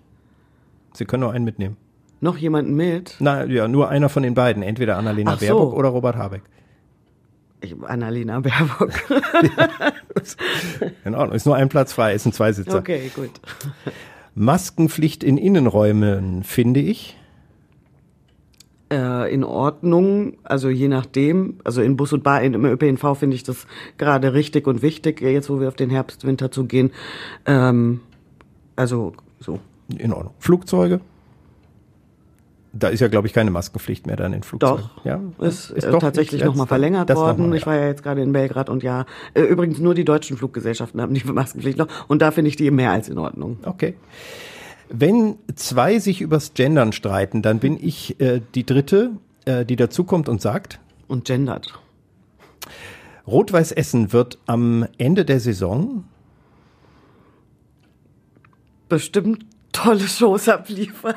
Sie 0.93 1.03
können 1.03 1.21
nur 1.21 1.33
einen 1.33 1.43
mitnehmen. 1.43 1.75
Noch 2.25 2.37
jemanden 2.37 2.73
mit? 2.73 3.17
Na 3.19 3.45
ja, 3.45 3.67
nur 3.67 3.89
einer 3.89 4.09
von 4.09 4.23
den 4.23 4.33
beiden. 4.33 4.63
Entweder 4.63 4.97
Annalena 4.97 5.33
Ach 5.33 5.39
Baerbock 5.39 5.73
so. 5.73 5.77
oder 5.77 5.89
Robert 5.89 6.15
Habeck. 6.15 6.41
Ich, 7.61 7.75
Annalena 7.83 8.39
Baerbock. 8.39 8.89
In 11.05 11.13
Ordnung, 11.13 11.35
ist 11.35 11.45
nur 11.45 11.55
ein 11.55 11.69
Platz 11.69 11.93
frei, 11.93 12.15
ist 12.15 12.25
ein 12.25 12.33
Zweisitzer. 12.33 12.79
Okay, 12.79 13.11
gut. 13.15 13.29
Maskenpflicht 14.33 15.23
in 15.23 15.37
Innenräumen, 15.37 16.41
finde 16.43 16.79
ich. 16.79 17.15
Äh, 18.91 19.31
in 19.31 19.43
Ordnung, 19.43 20.37
also 20.43 20.69
je 20.69 20.87
nachdem, 20.87 21.59
also 21.63 21.83
in 21.83 21.95
Bus 21.95 22.11
und 22.11 22.23
Bar, 22.23 22.41
im 22.41 22.65
ÖPNV 22.65 23.19
finde 23.19 23.35
ich 23.35 23.43
das 23.43 23.67
gerade 23.99 24.33
richtig 24.33 24.65
und 24.65 24.81
wichtig, 24.81 25.21
jetzt 25.21 25.51
wo 25.51 25.59
wir 25.59 25.67
auf 25.67 25.75
den 25.75 25.91
Herbst, 25.91 26.25
Winter 26.25 26.49
zugehen. 26.49 26.89
Ähm, 27.45 27.99
also 28.75 29.13
so. 29.39 29.59
In 29.95 30.11
Ordnung. 30.11 30.33
Flugzeuge? 30.39 31.01
Da 32.77 32.89
ist 32.89 32.99
ja, 32.99 33.07
glaube 33.07 33.27
ich, 33.27 33.33
keine 33.33 33.51
Maskenpflicht 33.51 34.05
mehr 34.05 34.17
dann 34.17 34.33
in 34.33 34.43
Flugzeugen. 34.43 34.89
Doch, 34.97 35.05
ja, 35.05 35.21
ist, 35.39 35.71
ist 35.71 35.87
doch 35.87 35.99
tatsächlich 35.99 36.43
nochmal 36.43 36.67
verlängert 36.67 37.09
worden. 37.09 37.43
noch 37.43 37.47
mal, 37.47 37.55
Ich 37.55 37.65
war 37.65 37.75
ja 37.75 37.87
jetzt 37.87 38.03
gerade 38.03 38.21
in 38.21 38.33
Belgrad 38.33 38.69
und 38.69 38.83
ja, 38.83 39.05
äh, 39.33 39.43
übrigens 39.43 39.79
nur 39.79 39.95
die 39.95 40.03
deutschen 40.03 40.35
Fluggesellschaften 40.35 40.99
haben 41.01 41.13
die 41.13 41.23
Maskenpflicht 41.25 41.77
noch 41.77 41.87
und 42.09 42.21
da 42.21 42.31
finde 42.31 42.49
ich 42.49 42.57
die 42.57 42.69
mehr 42.71 42.91
als 42.91 43.07
in 43.07 43.17
Ordnung. 43.17 43.59
Okay. 43.63 43.95
Wenn 44.89 45.37
zwei 45.55 45.99
sich 45.99 46.19
übers 46.19 46.53
Gendern 46.53 46.91
streiten, 46.91 47.41
dann 47.41 47.59
bin 47.59 47.79
ich 47.81 48.19
äh, 48.19 48.41
die 48.53 48.65
dritte, 48.65 49.11
äh, 49.45 49.65
die 49.65 49.77
dazukommt 49.77 50.27
und 50.27 50.41
sagt, 50.41 50.79
Und 51.07 51.25
gendert. 51.25 51.79
Rot-Weiß 53.25 53.71
Essen 53.71 54.11
wird 54.11 54.37
am 54.45 54.85
Ende 54.97 55.23
der 55.23 55.39
Saison 55.39 56.03
Bestimmt 58.87 59.45
tolle 59.71 60.07
Shows 60.07 60.47
abliefern. 60.49 61.15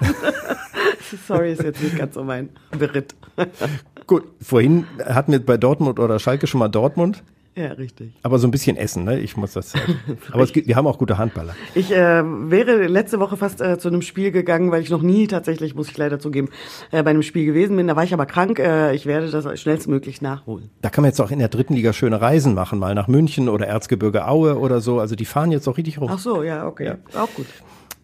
Sorry, 1.27 1.53
ist 1.53 1.63
jetzt 1.63 1.83
nicht 1.83 1.97
ganz 1.97 2.15
so 2.15 2.25
mein 2.25 2.51
Beritt. 2.77 3.15
Gut, 4.07 4.25
vorhin 4.41 4.87
hatten 5.05 5.33
wir 5.33 5.45
bei 5.45 5.57
Dortmund 5.57 5.99
oder 5.99 6.19
Schalke 6.19 6.47
schon 6.47 6.61
mal 6.61 6.69
Dortmund, 6.69 7.23
ja, 7.59 7.73
richtig. 7.73 8.13
aber 8.23 8.39
so 8.39 8.47
ein 8.47 8.53
bisschen 8.53 8.77
Essen, 8.77 9.03
ne? 9.03 9.19
Ich 9.19 9.37
muss 9.37 9.53
das 9.53 9.73
sagen. 9.73 9.99
Aber 10.33 10.45
es 10.45 10.53
gibt, 10.53 10.69
wir 10.69 10.77
haben 10.77 10.87
auch 10.87 10.97
gute 10.97 11.19
Handballer. 11.19 11.57
Ich 11.75 11.91
äh, 11.91 12.23
wäre 12.25 12.87
letzte 12.87 13.19
Woche 13.19 13.37
fast 13.37 13.61
äh, 13.61 13.79
zu 13.79 13.89
einem 13.89 14.03
Spiel 14.03 14.31
gegangen, 14.31 14.71
weil 14.71 14.81
ich 14.81 14.91
noch 14.91 15.03
nie 15.03 15.27
tatsächlich, 15.27 15.75
muss 15.75 15.91
ich 15.91 15.99
leider 15.99 16.21
zugeben, 16.21 16.51
äh, 16.93 17.03
bei 17.03 17.11
einem 17.11 17.25
Spiel 17.25 17.45
gewesen 17.45 17.77
bin. 17.77 17.89
Da 17.89 17.97
war 17.97 18.05
ich 18.05 18.15
aber 18.15 18.27
krank. 18.27 18.61
Äh, 18.61 18.95
ich 18.95 19.07
werde 19.07 19.29
das 19.29 19.61
schnellstmöglich 19.61 20.23
nachholen. 20.23 20.71
Da 20.83 20.91
kann 20.91 21.03
man 21.03 21.11
jetzt 21.11 21.21
auch 21.21 21.33
in 21.33 21.41
der 21.41 21.49
dritten 21.49 21.75
Liga 21.75 21.93
schöne 21.93 22.21
Reisen 22.21 22.55
machen, 22.55 22.79
mal 22.79 22.95
nach 22.95 23.09
München 23.09 23.49
oder 23.49 23.67
Erzgebirge 23.67 24.29
Aue 24.29 24.57
oder 24.57 24.81
so. 24.81 25.01
Also 25.01 25.17
die 25.17 25.25
fahren 25.25 25.51
jetzt 25.51 25.67
auch 25.67 25.77
richtig 25.77 26.01
rum. 26.01 26.11
Ach 26.13 26.19
so, 26.21 26.45
ja, 26.45 26.65
okay. 26.65 26.95
Auch 27.15 27.35
gut. 27.35 27.47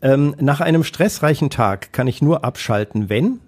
Ähm, 0.04 0.34
nach 0.38 0.60
einem 0.60 0.84
stressreichen 0.84 1.48
Tag 1.48 1.94
kann 1.94 2.06
ich 2.06 2.20
nur 2.20 2.44
abschalten, 2.44 3.08
wenn 3.08 3.40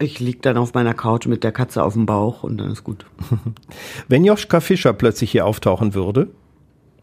Ich 0.00 0.18
lieg 0.18 0.42
dann 0.42 0.56
auf 0.56 0.74
meiner 0.74 0.92
Couch 0.92 1.26
mit 1.26 1.44
der 1.44 1.52
Katze 1.52 1.84
auf 1.84 1.92
dem 1.92 2.04
Bauch 2.04 2.42
und 2.42 2.58
dann 2.58 2.72
ist 2.72 2.82
gut. 2.82 3.06
wenn 4.08 4.24
Joschka 4.24 4.60
Fischer 4.60 4.92
plötzlich 4.92 5.30
hier 5.30 5.46
auftauchen 5.46 5.94
würde. 5.94 6.28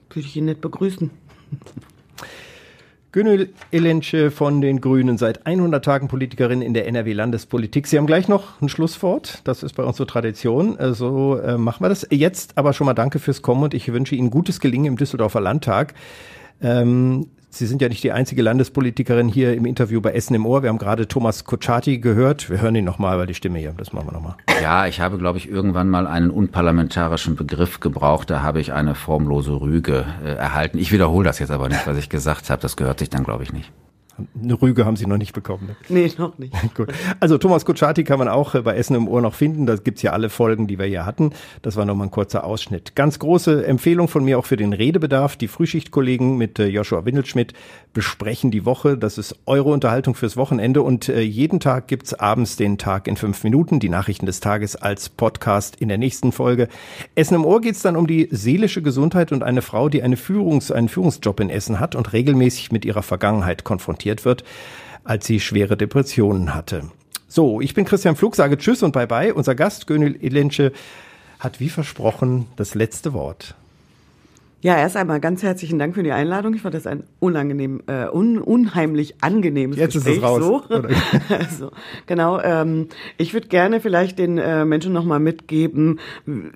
Würde 0.10 0.28
ich 0.28 0.36
ihn 0.36 0.46
nicht 0.46 0.60
begrüßen. 0.60 1.10
Gönül 3.14 3.54
Elensche 3.72 4.30
von 4.30 4.60
den 4.60 4.82
Grünen, 4.82 5.18
seit 5.18 5.48
100 5.48 5.84
Tagen 5.84 6.10
Politikerin 6.10 6.62
in 6.62 6.74
der 6.74 6.86
NRW-Landespolitik. 6.88 7.88
Sie 7.88 7.98
haben 7.98 8.08
gleich 8.08 8.28
noch 8.28 8.62
ein 8.62 8.68
Schlusswort. 8.68 9.40
Das 9.46 9.64
ist 9.64 9.74
bei 9.74 9.84
uns 9.84 9.96
so 9.96 10.04
Tradition. 10.04 10.78
Also 10.78 11.38
äh, 11.38 11.58
machen 11.58 11.82
wir 11.84 11.90
das. 11.90 12.06
Jetzt 12.12 12.58
aber 12.58 12.74
schon 12.74 12.86
mal 12.86 12.94
danke 12.94 13.20
fürs 13.20 13.42
Kommen 13.42 13.64
und 13.64 13.74
ich 13.74 13.92
wünsche 13.94 14.16
Ihnen 14.16 14.32
gutes 14.32 14.60
Gelingen 14.60 14.88
im 14.88 14.98
Düsseldorfer 14.98 15.40
Landtag. 15.40 15.94
Ähm, 16.62 17.28
Sie 17.50 17.66
sind 17.66 17.82
ja 17.82 17.88
nicht 17.88 18.04
die 18.04 18.12
einzige 18.12 18.42
Landespolitikerin 18.42 19.30
hier 19.30 19.54
im 19.54 19.66
Interview 19.66 20.02
bei 20.02 20.12
Essen 20.12 20.36
im 20.36 20.46
Ohr. 20.46 20.64
Wir 20.64 20.70
haben 20.70 20.78
gerade 20.78 21.08
Thomas 21.08 21.46
Kutschaty 21.46 22.00
gehört. 22.00 22.50
Wir 22.50 22.62
hören 22.62 22.76
ihn 22.76 22.86
nochmal, 22.86 23.18
weil 23.18 23.26
die 23.26 23.34
Stimme 23.34 23.58
hier, 23.60 23.74
das 23.76 23.94
machen 23.94 24.08
wir 24.08 24.14
nochmal. 24.14 24.36
Ja, 24.62 24.86
ich 24.86 25.00
habe, 25.00 25.18
glaube 25.18 25.38
ich, 25.38 25.50
irgendwann 25.50 25.90
mal 25.90 26.08
einen 26.08 26.30
unparlamentarischen 26.30 27.36
Begriff 27.36 27.80
gebraucht. 27.80 28.30
Da 28.30 28.42
habe 28.42 28.60
ich 28.60 28.74
eine 28.74 28.96
formlose 28.96 29.62
Rüge 29.62 30.06
äh, 30.24 30.34
erhalten. 30.34 30.78
Ich 30.78 30.92
wiederhole 30.92 31.26
das 31.26 31.40
jetzt 31.40 31.52
aber 31.52 31.70
nicht, 31.70 31.88
was 31.88 31.98
ich 31.98 32.10
gesagt 32.10 32.50
habe. 32.50 32.62
Das 32.62 32.76
gehört 32.76 33.00
sich 33.00 33.10
dann, 33.10 33.24
glaube 33.24 33.44
ich, 33.44 33.54
nicht. 33.54 33.72
Eine 34.42 34.60
Rüge 34.62 34.86
haben 34.86 34.96
Sie 34.96 35.06
noch 35.06 35.18
nicht 35.18 35.34
bekommen. 35.34 35.68
Ne? 35.68 35.76
Nee, 35.90 36.12
noch 36.18 36.38
nicht. 36.38 36.54
Gut. 36.76 36.92
Also 37.20 37.38
Thomas 37.38 37.66
Kutschaty 37.66 38.04
kann 38.04 38.18
man 38.18 38.28
auch 38.28 38.56
äh, 38.56 38.62
bei 38.62 38.76
Essen 38.76 38.96
im 38.96 39.08
Ohr 39.08 39.22
noch 39.22 39.36
finden. 39.36 39.66
Da 39.66 39.76
gibt's 39.76 40.02
ja 40.02 40.12
alle 40.12 40.30
Folgen, 40.30 40.68
die 40.68 40.80
wir 40.80 40.86
hier 40.86 41.06
hatten. 41.06 41.32
Das 41.62 41.76
war 41.76 41.86
nochmal 41.86 42.08
ein 42.08 42.12
kurzer 42.12 42.44
Ausschnitt. 42.44 42.96
Ganz 42.96 43.20
große 43.20 43.66
Empfehlung 43.66 44.08
von 44.08 44.24
mir 44.24 44.40
auch 44.40 44.46
für 44.46 44.58
den 44.58 44.74
Redebedarf. 44.74 45.36
Die 45.36 45.48
Frühschichtkollegen 45.48 46.38
mit 46.38 46.58
äh, 46.58 46.68
Joshua 46.68 47.06
Windelschmidt 47.06 47.54
besprechen 47.94 48.50
die 48.50 48.66
Woche. 48.66 48.98
Das 48.98 49.18
ist 49.18 49.36
eure 49.46 49.70
Unterhaltung 49.70 50.16
fürs 50.16 50.36
Wochenende. 50.36 50.82
Und 50.82 51.10
äh, 51.10 51.22
jeden 51.22 51.60
Tag 51.60 51.88
gibt's 51.88 52.14
abends 52.14 52.56
den 52.56 52.78
Tag 52.78 53.08
in 53.08 53.18
fünf 53.18 53.44
Minuten. 53.44 53.80
Die 53.80 53.90
Nachrichten 53.90 54.26
des 54.26 54.40
Tages 54.40 54.76
als 54.76 55.10
Podcast 55.10 55.76
in 55.78 55.90
der 55.90 55.98
nächsten 55.98 56.32
Folge. 56.32 56.70
Essen 57.16 57.36
im 57.36 57.46
Ohr 57.46 57.62
geht's 57.62 57.84
dann 57.84 57.96
um 57.96 58.08
die 58.08 58.30
seelische 58.32 58.82
Gesundheit 58.82 59.32
und 59.32 59.44
eine 59.44 59.62
Frau, 59.62 59.90
die 59.90 60.02
eine 60.02 60.16
Führungs-, 60.16 60.72
einen 60.72 60.90
Führungsjob 60.90 61.40
in 61.40 61.50
Essen 61.50 61.80
hat 61.80 61.96
und 61.96 62.14
regelmäßig 62.14 62.72
mit 62.72 62.84
ihrer 62.84 63.04
Vergangenheit 63.04 63.64
konfrontiert 63.64 64.07
wird, 64.26 64.44
als 65.04 65.26
sie 65.26 65.40
schwere 65.40 65.78
Depressionen 65.78 66.54
hatte. 66.54 66.84
So, 67.28 67.62
ich 67.62 67.74
bin 67.74 67.86
Christian 67.86 68.16
Flug, 68.16 68.36
sage 68.36 68.58
Tschüss 68.58 68.84
und 68.84 68.94
Bye-bye. 68.94 69.34
Unser 69.34 69.56
Gast, 69.56 69.88
Gönül 69.88 70.16
Ilensche, 70.22 70.72
hat 71.40 71.60
wie 71.60 71.70
versprochen 71.70 72.48
das 72.56 72.74
letzte 72.74 73.14
Wort. 73.14 73.56
Ja, 74.62 74.76
erst 74.76 74.98
einmal 74.98 75.20
ganz 75.20 75.44
herzlichen 75.44 75.78
Dank 75.78 75.94
für 75.94 76.02
die 76.02 76.12
Einladung. 76.12 76.56
Ich 76.56 76.64
fand 76.64 76.74
das 76.74 76.88
ein 76.88 77.04
unangenehm, 77.20 77.84
äh, 77.86 78.08
un, 78.08 78.40
unheimlich 78.40 79.14
angenehmes 79.22 79.78
Jetzt 79.78 79.96
ist 79.96 80.06
Gespräch. 80.06 80.18
es 80.18 80.24
raus, 80.24 80.44
So. 80.44 80.64
also, 81.30 81.72
genau. 82.08 82.40
Ähm, 82.42 82.88
ich 83.18 83.36
würde 83.36 83.50
gerne 83.50 83.80
vielleicht 83.82 84.18
den 84.18 84.40
äh, 84.40 84.66
Menschen 84.66 84.94
nochmal 84.94 85.20
mitgeben, 85.20 86.00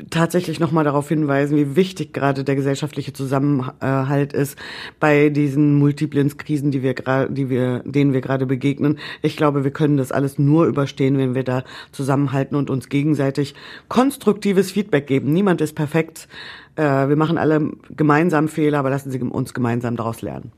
tatsächlich 0.10 0.60
nochmal 0.60 0.84
darauf 0.84 1.10
hinweisen, 1.10 1.56
wie 1.58 1.76
wichtig 1.76 2.12
gerade 2.12 2.44
der 2.44 2.56
gesellschaftliche 2.56 3.14
Zusammenhalt 3.14 4.34
ist 4.34 4.58
bei 5.00 5.30
diesen 5.30 5.76
multiplen 5.76 6.36
Krisen, 6.38 6.72
die 6.72 6.82
wir 6.82 6.96
gerade, 6.96 7.32
die 7.32 7.52
wir, 7.52 7.84
denen 7.86 8.14
wir 8.14 8.22
gerade 8.22 8.48
begegnen. 8.48 8.98
Ich 9.22 9.38
glaube, 9.38 9.64
wir 9.64 9.72
können 9.72 9.98
das 9.98 10.12
alles 10.12 10.40
nur 10.40 10.66
überstehen, 10.66 11.20
wenn 11.20 11.36
wir 11.36 11.44
da 11.44 11.64
zusammenhalten 11.92 12.56
und 12.58 12.72
uns 12.72 12.90
gegenseitig 12.90 13.54
konstruktives 13.90 14.72
Feedback 14.72 15.06
geben. 15.06 15.32
Niemand 15.32 15.62
ist 15.62 15.76
perfekt. 15.76 16.28
Äh, 16.76 17.10
wir 17.10 17.16
machen 17.16 17.38
alle 17.38 17.72
gemeinsam 17.90 18.48
Fehler, 18.48 18.80
aber 18.80 18.90
lassen 18.90 19.12
Sie 19.12 19.20
uns 19.20 19.54
gemeinsam 19.54 19.96
daraus 19.96 20.22
lernen. 20.22 20.52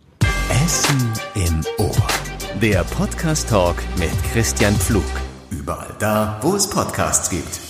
Essen 0.66 1.11
im 1.36 1.61
Ohr. 1.78 1.95
Der 2.61 2.84
Podcast 2.84 3.49
Talk 3.49 3.76
mit 3.97 4.11
Christian 4.32 4.74
Pflug. 4.76 5.03
Überall 5.49 5.93
da, 5.99 6.39
wo 6.41 6.55
es 6.55 6.70
Podcasts 6.70 7.30
gibt. 7.30 7.62